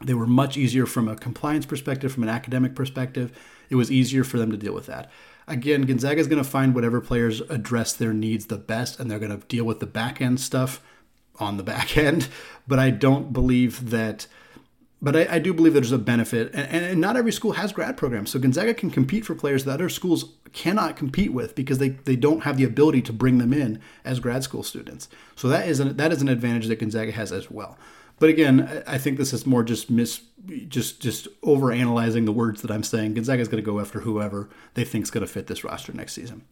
They 0.00 0.14
were 0.14 0.26
much 0.26 0.56
easier 0.56 0.86
from 0.86 1.08
a 1.08 1.16
compliance 1.16 1.66
perspective, 1.66 2.12
from 2.12 2.24
an 2.24 2.28
academic 2.28 2.74
perspective. 2.74 3.32
It 3.70 3.76
was 3.76 3.90
easier 3.90 4.24
for 4.24 4.38
them 4.38 4.50
to 4.50 4.56
deal 4.56 4.74
with 4.74 4.86
that. 4.86 5.10
Again, 5.46 5.82
Gonzaga 5.82 6.20
is 6.20 6.28
going 6.28 6.42
to 6.42 6.48
find 6.48 6.74
whatever 6.74 7.00
players 7.00 7.40
address 7.42 7.92
their 7.92 8.12
needs 8.12 8.46
the 8.46 8.58
best, 8.58 8.98
and 8.98 9.10
they're 9.10 9.18
going 9.18 9.38
to 9.38 9.46
deal 9.46 9.64
with 9.64 9.80
the 9.80 9.86
back 9.86 10.20
end 10.20 10.40
stuff 10.40 10.82
on 11.38 11.56
the 11.56 11.62
back 11.72 11.96
end. 11.96 12.28
But 12.66 12.78
I 12.78 12.90
don't 12.90 13.32
believe 13.32 13.90
that 13.90 14.26
but 15.04 15.16
I, 15.16 15.26
I, 15.28 15.38
do 15.40 15.52
believe 15.52 15.74
there's 15.74 15.90
a 15.90 15.98
benefit, 15.98 16.54
and, 16.54 16.84
and, 16.84 17.00
not 17.00 17.16
every 17.16 17.32
school 17.32 17.54
has 17.54 17.72
grad 17.72 17.96
programs. 17.96 18.30
So 18.30 18.38
Gonzaga 18.38 18.72
can 18.72 18.88
compete 18.88 19.24
for 19.24 19.34
players 19.34 19.64
that 19.64 19.72
other 19.72 19.88
schools 19.88 20.26
cannot 20.52 20.96
compete 20.96 21.32
with 21.32 21.54
because 21.54 21.78
they, 21.78 21.90
they 21.90 22.16
don't 22.16 22.42
have 22.42 22.56
the 22.56 22.64
ability 22.64 23.02
to 23.02 23.12
bring 23.12 23.38
them 23.38 23.52
in 23.52 23.80
as 24.04 24.20
grad 24.20 24.42
school 24.42 24.62
students. 24.62 25.08
So 25.36 25.48
that 25.48 25.68
is 25.68 25.80
an, 25.80 25.96
that 25.96 26.12
is 26.12 26.22
an 26.22 26.28
advantage 26.28 26.68
that 26.68 26.78
Gonzaga 26.78 27.12
has 27.12 27.32
as 27.32 27.50
well. 27.50 27.78
But 28.18 28.28
again, 28.28 28.84
I 28.86 28.98
think 28.98 29.18
this 29.18 29.32
is 29.32 29.46
more 29.46 29.64
just 29.64 29.90
mis, 29.90 30.22
just 30.68 31.00
just 31.00 31.26
over 31.42 31.72
analyzing 31.72 32.24
the 32.24 32.32
words 32.32 32.62
that 32.62 32.70
I'm 32.70 32.84
saying. 32.84 33.14
Gonzaga 33.14 33.42
is 33.42 33.48
going 33.48 33.62
to 33.62 33.68
go 33.68 33.80
after 33.80 34.00
whoever 34.00 34.48
they 34.74 34.84
think 34.84 35.04
is 35.04 35.10
going 35.10 35.26
to 35.26 35.32
fit 35.32 35.48
this 35.48 35.64
roster 35.64 35.92
next 35.92 36.12
season. 36.12 36.44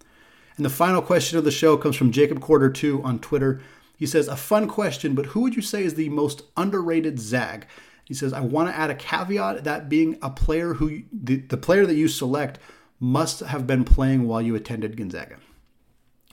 And 0.57 0.65
the 0.67 0.71
final 0.71 1.01
question 1.01 1.39
of 1.39 1.45
the 1.45 1.53
show 1.53 1.77
comes 1.77 1.95
from 1.95 2.11
Jacob 2.11 2.41
Quarter 2.41 2.71
Two 2.71 3.03
on 3.05 3.21
Twitter. 3.21 3.61
He 3.97 4.07
says, 4.07 4.27
"A 4.27 4.35
fun 4.35 4.67
question, 4.67 5.15
but 5.15 5.27
who 5.27 5.43
would 5.43 5.55
you 5.55 5.63
say 5.63 5.85
is 5.85 5.95
the 5.95 6.09
most 6.09 6.43
underrated 6.57 7.21
Zag?" 7.21 7.67
He 8.05 8.15
says, 8.15 8.33
"I 8.33 8.41
want 8.41 8.69
to 8.69 8.77
add 8.77 8.91
a 8.91 8.97
caveat 8.97 9.63
that 9.63 9.89
being 9.89 10.19
a 10.23 10.31
player 10.31 10.75
who 10.75 11.03
the, 11.13 11.37
the 11.37 11.57
player 11.57 11.87
that 11.87 11.95
you 11.95 12.09
select 12.09 12.59
must 13.01 13.41
have 13.41 13.67
been 13.67 13.85
playing 13.85 14.29
while 14.29 14.43
you 14.43 14.55
attended 14.55 14.97
Gonzaga." 14.97 15.37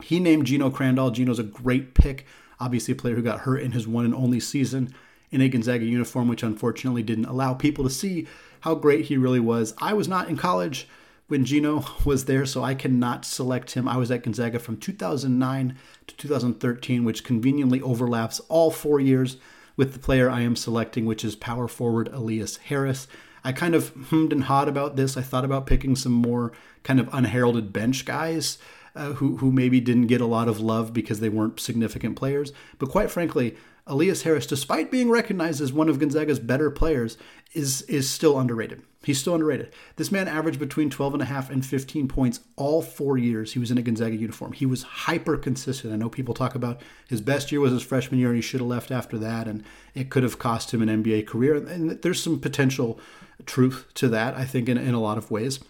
He 0.02 0.20
named 0.20 0.46
Geno 0.46 0.70
Crandall. 0.70 1.12
Geno's 1.12 1.40
a 1.40 1.44
great 1.44 1.94
pick. 1.94 2.26
Obviously, 2.60 2.92
a 2.92 2.96
player 2.96 3.16
who 3.16 3.22
got 3.22 3.42
hurt 3.42 3.62
in 3.62 3.72
his 3.72 3.88
one 3.88 4.06
and 4.06 4.14
only 4.14 4.40
season 4.40 4.94
in 5.32 5.42
a 5.42 5.50
Gonzaga 5.50 5.86
uniform, 5.86 6.28
which 6.28 6.44
unfortunately 6.44 7.04
didn't 7.04 7.26
allow 7.26 7.54
people 7.54 7.84
to 7.84 7.90
see 7.90 8.28
how 8.62 8.76
great 8.76 9.06
he 9.06 9.18
really 9.18 9.40
was. 9.40 9.74
I 9.80 9.94
was 9.94 10.08
not 10.08 10.30
in 10.30 10.38
college 10.38 10.88
when 11.28 11.46
Gino 11.46 11.86
was 12.06 12.26
there, 12.26 12.46
so 12.46 12.64
I 12.64 12.76
cannot 12.76 13.26
select 13.26 13.72
him. 13.72 13.88
I 13.88 13.98
was 13.98 14.12
at 14.12 14.24
Gonzaga 14.24 14.60
from 14.60 14.78
2009 14.78 15.78
to 16.08 16.16
2013, 16.16 17.04
which 17.04 17.24
conveniently 17.24 17.82
overlaps 17.82 18.40
all 18.50 18.72
four 18.72 19.00
years 19.00 19.38
with 19.76 19.94
the 19.94 20.00
player 20.00 20.30
I 20.30 20.42
am 20.42 20.56
selecting, 20.56 21.06
which 21.06 21.24
is 21.24 21.36
power 21.36 21.68
forward 21.68 22.10
Elias 22.12 22.58
Harris. 22.58 23.08
I 23.44 23.52
kind 23.52 23.76
of 23.76 23.94
hummed 24.10 24.34
and 24.34 24.46
hawed 24.46 24.68
about 24.68 24.96
this. 24.96 25.18
I 25.18 25.22
thought 25.22 25.46
about 25.46 25.66
picking 25.66 25.96
some 25.96 26.12
more 26.12 26.52
kind 26.84 27.00
of 27.00 27.10
unheralded 27.14 27.72
bench 27.72 28.06
guys 28.06 28.58
uh, 28.96 29.14
who, 29.14 29.38
who 29.38 29.52
maybe 29.52 29.80
didn't 29.80 30.08
get 30.08 30.22
a 30.22 30.26
lot 30.26 30.48
of 30.48 30.60
love 30.60 30.94
because 30.94 31.20
they 31.20 31.30
weren't 31.30 31.60
significant 31.60 32.16
players. 32.16 32.52
But 32.80 32.90
quite 32.90 33.12
frankly, 33.12 33.56
Elias 33.86 34.24
Harris, 34.24 34.46
despite 34.46 34.92
being 34.92 35.10
recognized 35.10 35.62
as 35.62 35.72
one 35.72 35.88
of 35.88 36.00
Gonzaga's 36.00 36.40
better 36.40 36.70
players, 36.70 37.18
is 37.54 37.84
is 37.84 38.10
still 38.10 38.38
underrated. 38.40 38.82
He's 39.08 39.20
still 39.20 39.36
underrated. 39.36 39.72
This 39.96 40.12
man 40.12 40.28
averaged 40.28 40.60
between 40.60 40.90
12 40.90 41.14
and 41.14 41.24
a 41.24 41.28
half 41.28 41.50
and 41.50 41.66
15 41.66 42.10
points 42.10 42.42
all 42.58 42.82
four 42.82 43.18
years 43.18 43.54
he 43.54 43.60
was 43.60 43.72
in 43.72 43.78
a 43.78 43.82
Gonzaga 43.82 44.18
uniform. 44.18 44.52
He 44.52 44.66
was 44.66 44.84
hyper 44.84 45.38
consistent. 45.38 45.94
I 45.94 45.96
know 45.96 46.10
people 46.10 46.34
talk 46.34 46.56
about 46.56 46.82
his 47.08 47.22
best 47.22 47.50
year 47.50 47.62
was 47.62 47.72
his 47.72 47.84
freshman 47.84 48.20
year 48.20 48.28
and 48.28 48.36
he 48.36 48.42
should 48.42 48.60
have 48.60 48.68
left 48.68 48.92
after 48.92 49.18
that 49.20 49.48
and 49.48 49.64
it 49.96 50.10
could 50.10 50.24
have 50.24 50.40
cost 50.40 50.74
him 50.74 50.82
an 50.82 50.90
NBA 50.90 51.26
career. 51.26 51.56
And 51.56 51.92
there's 52.02 52.22
some 52.22 52.38
potential 52.38 53.00
truth 53.46 53.86
to 53.94 54.10
that, 54.10 54.36
I 54.36 54.44
think, 54.44 54.68
in, 54.68 54.78
in 54.78 54.94
a 54.94 55.00
lot 55.00 55.18
of 55.18 55.32
ways. 55.32 55.62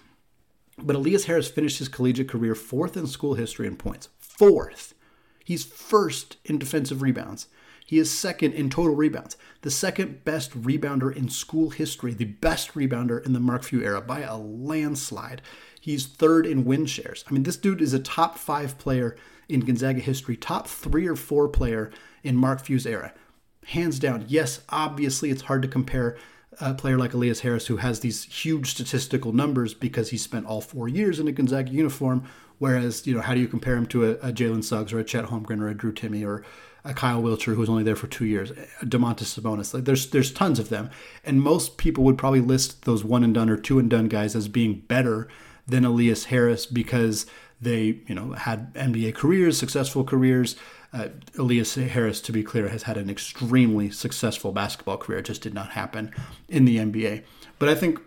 But 0.79 0.95
Elias 0.95 1.25
Harris 1.25 1.47
finished 1.47 1.77
his 1.77 1.89
collegiate 1.89 2.29
career 2.29 2.55
fourth 2.55 2.97
in 2.97 3.05
school 3.05 3.35
history 3.35 3.67
in 3.67 3.75
points. 3.75 4.09
Fourth. 4.17 4.95
He's 5.45 5.63
first 5.63 6.37
in 6.43 6.57
defensive 6.57 7.03
rebounds. 7.03 7.45
He 7.87 7.99
is 7.99 8.11
second 8.11 8.53
in 8.53 8.69
total 8.69 8.95
rebounds, 8.95 9.37
the 9.61 9.71
second 9.71 10.25
best 10.25 10.51
rebounder 10.51 11.15
in 11.15 11.29
school 11.29 11.69
history, 11.69 12.13
the 12.13 12.25
best 12.25 12.73
rebounder 12.73 13.25
in 13.25 13.31
the 13.31 13.39
Mark 13.39 13.63
Few 13.63 13.81
era 13.81 14.01
by 14.01 14.19
a 14.19 14.35
landslide. 14.35 15.41
He's 15.79 16.05
third 16.05 16.45
in 16.45 16.65
win 16.65 16.85
shares. 16.85 17.23
I 17.29 17.31
mean, 17.31 17.43
this 17.43 17.55
dude 17.55 17.81
is 17.81 17.93
a 17.93 17.99
top 17.99 18.37
five 18.37 18.77
player 18.77 19.15
in 19.47 19.61
Gonzaga 19.61 20.01
history, 20.01 20.35
top 20.35 20.67
three 20.67 21.07
or 21.07 21.15
four 21.15 21.47
player 21.47 21.89
in 22.23 22.35
Mark 22.35 22.59
Few's 22.59 22.85
era. 22.85 23.13
Hands 23.67 23.97
down. 23.97 24.25
Yes, 24.27 24.59
obviously, 24.67 25.29
it's 25.29 25.43
hard 25.43 25.61
to 25.61 25.69
compare 25.69 26.17
a 26.59 26.73
player 26.73 26.97
like 26.97 27.13
Elias 27.13 27.39
Harris, 27.39 27.67
who 27.67 27.77
has 27.77 28.01
these 28.01 28.25
huge 28.25 28.71
statistical 28.71 29.31
numbers 29.31 29.73
because 29.73 30.09
he 30.09 30.17
spent 30.17 30.45
all 30.45 30.59
four 30.59 30.89
years 30.89 31.21
in 31.21 31.27
a 31.29 31.31
Gonzaga 31.31 31.71
uniform. 31.71 32.25
Whereas, 32.57 33.07
you 33.07 33.15
know, 33.15 33.21
how 33.21 33.33
do 33.33 33.39
you 33.39 33.47
compare 33.47 33.77
him 33.77 33.85
to 33.87 34.05
a, 34.05 34.11
a 34.15 34.33
Jalen 34.33 34.65
Suggs 34.65 34.91
or 34.91 34.99
a 34.99 35.05
Chet 35.05 35.27
Holmgren 35.27 35.61
or 35.61 35.69
a 35.69 35.73
Drew 35.73 35.93
Timme 35.93 36.25
or 36.27 36.43
a 36.87 36.93
Kyle 36.93 37.21
Wiltjer 37.21 37.53
who 37.53 37.59
was 37.59 37.69
only 37.69 37.83
there 37.83 37.95
for 37.95 38.07
two 38.07 38.25
years, 38.25 38.51
Domantas 38.81 39.37
Sabonis. 39.37 39.73
Like 39.73 39.83
there's 39.85 40.09
there's 40.09 40.31
tons 40.31 40.57
of 40.57 40.69
them, 40.69 40.89
and 41.25 41.41
most 41.41 41.77
people 41.77 42.03
would 42.05 42.17
probably 42.17 42.39
list 42.39 42.85
those 42.85 43.03
one 43.03 43.23
and 43.23 43.33
done 43.33 43.49
or 43.49 43.57
two 43.57 43.77
and 43.77 43.89
done 43.89 44.07
guys 44.07 44.35
as 44.35 44.47
being 44.47 44.79
better 44.87 45.27
than 45.67 45.83
Elias 45.83 46.25
Harris 46.25 46.65
because 46.65 47.25
they 47.59 47.99
you 48.07 48.15
know 48.15 48.31
had 48.31 48.73
NBA 48.73 49.15
careers, 49.15 49.57
successful 49.57 50.03
careers. 50.03 50.55
Uh, 50.93 51.09
Elias 51.37 51.75
Harris, 51.75 52.21
to 52.21 52.31
be 52.31 52.41
clear, 52.41 52.69
has 52.69 52.83
had 52.83 52.95
an 52.95 53.09
extremely 53.09 53.91
successful 53.91 54.53
basketball 54.53 54.95
career. 54.95 55.19
It 55.19 55.25
just 55.25 55.41
did 55.41 55.53
not 55.53 55.71
happen 55.71 56.13
in 56.47 56.63
the 56.63 56.77
NBA. 56.77 57.23
But 57.59 57.67
I 57.67 57.75
think 57.75 57.99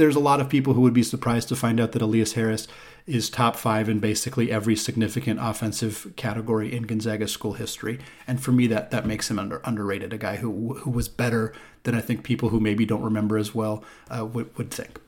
there's 0.00 0.16
a 0.16 0.20
lot 0.20 0.40
of 0.40 0.48
people 0.48 0.72
who 0.72 0.80
would 0.80 0.94
be 0.94 1.02
surprised 1.02 1.48
to 1.48 1.56
find 1.56 1.78
out 1.78 1.92
that 1.92 2.02
Elias 2.02 2.32
Harris 2.32 2.66
is 3.06 3.28
top 3.28 3.56
five 3.56 3.88
in 3.88 3.98
basically 3.98 4.50
every 4.50 4.74
significant 4.74 5.38
offensive 5.42 6.12
category 6.16 6.74
in 6.74 6.84
Gonzaga 6.84 7.28
school 7.28 7.52
history. 7.52 7.98
And 8.26 8.42
for 8.42 8.52
me, 8.52 8.66
that 8.68 8.90
that 8.90 9.06
makes 9.06 9.30
him 9.30 9.38
under, 9.38 9.60
underrated. 9.64 10.12
A 10.12 10.18
guy 10.18 10.36
who 10.36 10.74
who 10.74 10.90
was 10.90 11.08
better 11.08 11.52
than 11.82 11.94
I 11.94 12.00
think 12.00 12.24
people 12.24 12.48
who 12.48 12.60
maybe 12.60 12.84
don't 12.86 13.02
remember 13.02 13.38
as 13.38 13.54
well 13.54 13.84
uh, 14.10 14.24
would, 14.24 14.56
would 14.56 14.70
think. 14.70 15.00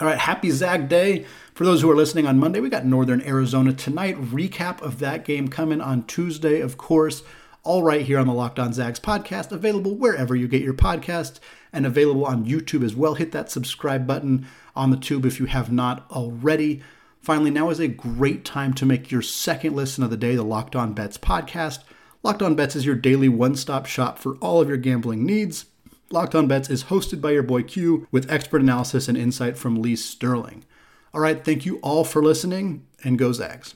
All 0.00 0.06
right, 0.06 0.18
happy 0.18 0.50
Zag 0.50 0.88
Day. 0.88 1.24
For 1.54 1.64
those 1.64 1.82
who 1.82 1.90
are 1.90 1.96
listening 1.96 2.26
on 2.26 2.38
Monday, 2.38 2.60
we 2.60 2.68
got 2.68 2.84
Northern 2.84 3.20
Arizona 3.22 3.72
tonight. 3.72 4.16
Recap 4.16 4.80
of 4.80 5.00
that 5.00 5.24
game 5.24 5.48
coming 5.48 5.80
on 5.80 6.04
Tuesday, 6.04 6.60
of 6.60 6.76
course 6.76 7.22
all 7.68 7.82
right 7.82 8.06
here 8.06 8.18
on 8.18 8.26
the 8.26 8.32
Locked 8.32 8.58
On 8.58 8.72
Zags 8.72 8.98
podcast, 8.98 9.52
available 9.52 9.94
wherever 9.94 10.34
you 10.34 10.48
get 10.48 10.62
your 10.62 10.72
podcast 10.72 11.38
and 11.70 11.84
available 11.84 12.24
on 12.24 12.46
YouTube 12.46 12.82
as 12.82 12.96
well. 12.96 13.12
Hit 13.12 13.30
that 13.32 13.50
subscribe 13.50 14.06
button 14.06 14.46
on 14.74 14.90
the 14.90 14.96
tube 14.96 15.26
if 15.26 15.38
you 15.38 15.44
have 15.44 15.70
not 15.70 16.10
already. 16.10 16.80
Finally, 17.20 17.50
now 17.50 17.68
is 17.68 17.78
a 17.78 17.86
great 17.86 18.42
time 18.42 18.72
to 18.72 18.86
make 18.86 19.10
your 19.10 19.20
second 19.20 19.76
listen 19.76 20.02
of 20.02 20.08
the 20.08 20.16
day, 20.16 20.34
the 20.34 20.42
Locked 20.42 20.74
On 20.74 20.94
Bets 20.94 21.18
podcast. 21.18 21.80
Locked 22.22 22.40
On 22.40 22.54
Bets 22.54 22.74
is 22.74 22.86
your 22.86 22.96
daily 22.96 23.28
one 23.28 23.54
stop 23.54 23.84
shop 23.84 24.18
for 24.18 24.36
all 24.36 24.62
of 24.62 24.68
your 24.68 24.78
gambling 24.78 25.26
needs. 25.26 25.66
Locked 26.10 26.34
On 26.34 26.48
Bets 26.48 26.70
is 26.70 26.84
hosted 26.84 27.20
by 27.20 27.32
your 27.32 27.42
boy 27.42 27.64
Q 27.64 28.08
with 28.10 28.32
expert 28.32 28.62
analysis 28.62 29.08
and 29.08 29.18
insight 29.18 29.58
from 29.58 29.82
Lee 29.82 29.94
Sterling. 29.94 30.64
All 31.12 31.20
right, 31.20 31.44
thank 31.44 31.66
you 31.66 31.80
all 31.82 32.04
for 32.04 32.22
listening, 32.22 32.86
and 33.04 33.18
go 33.18 33.30
Zags. 33.32 33.74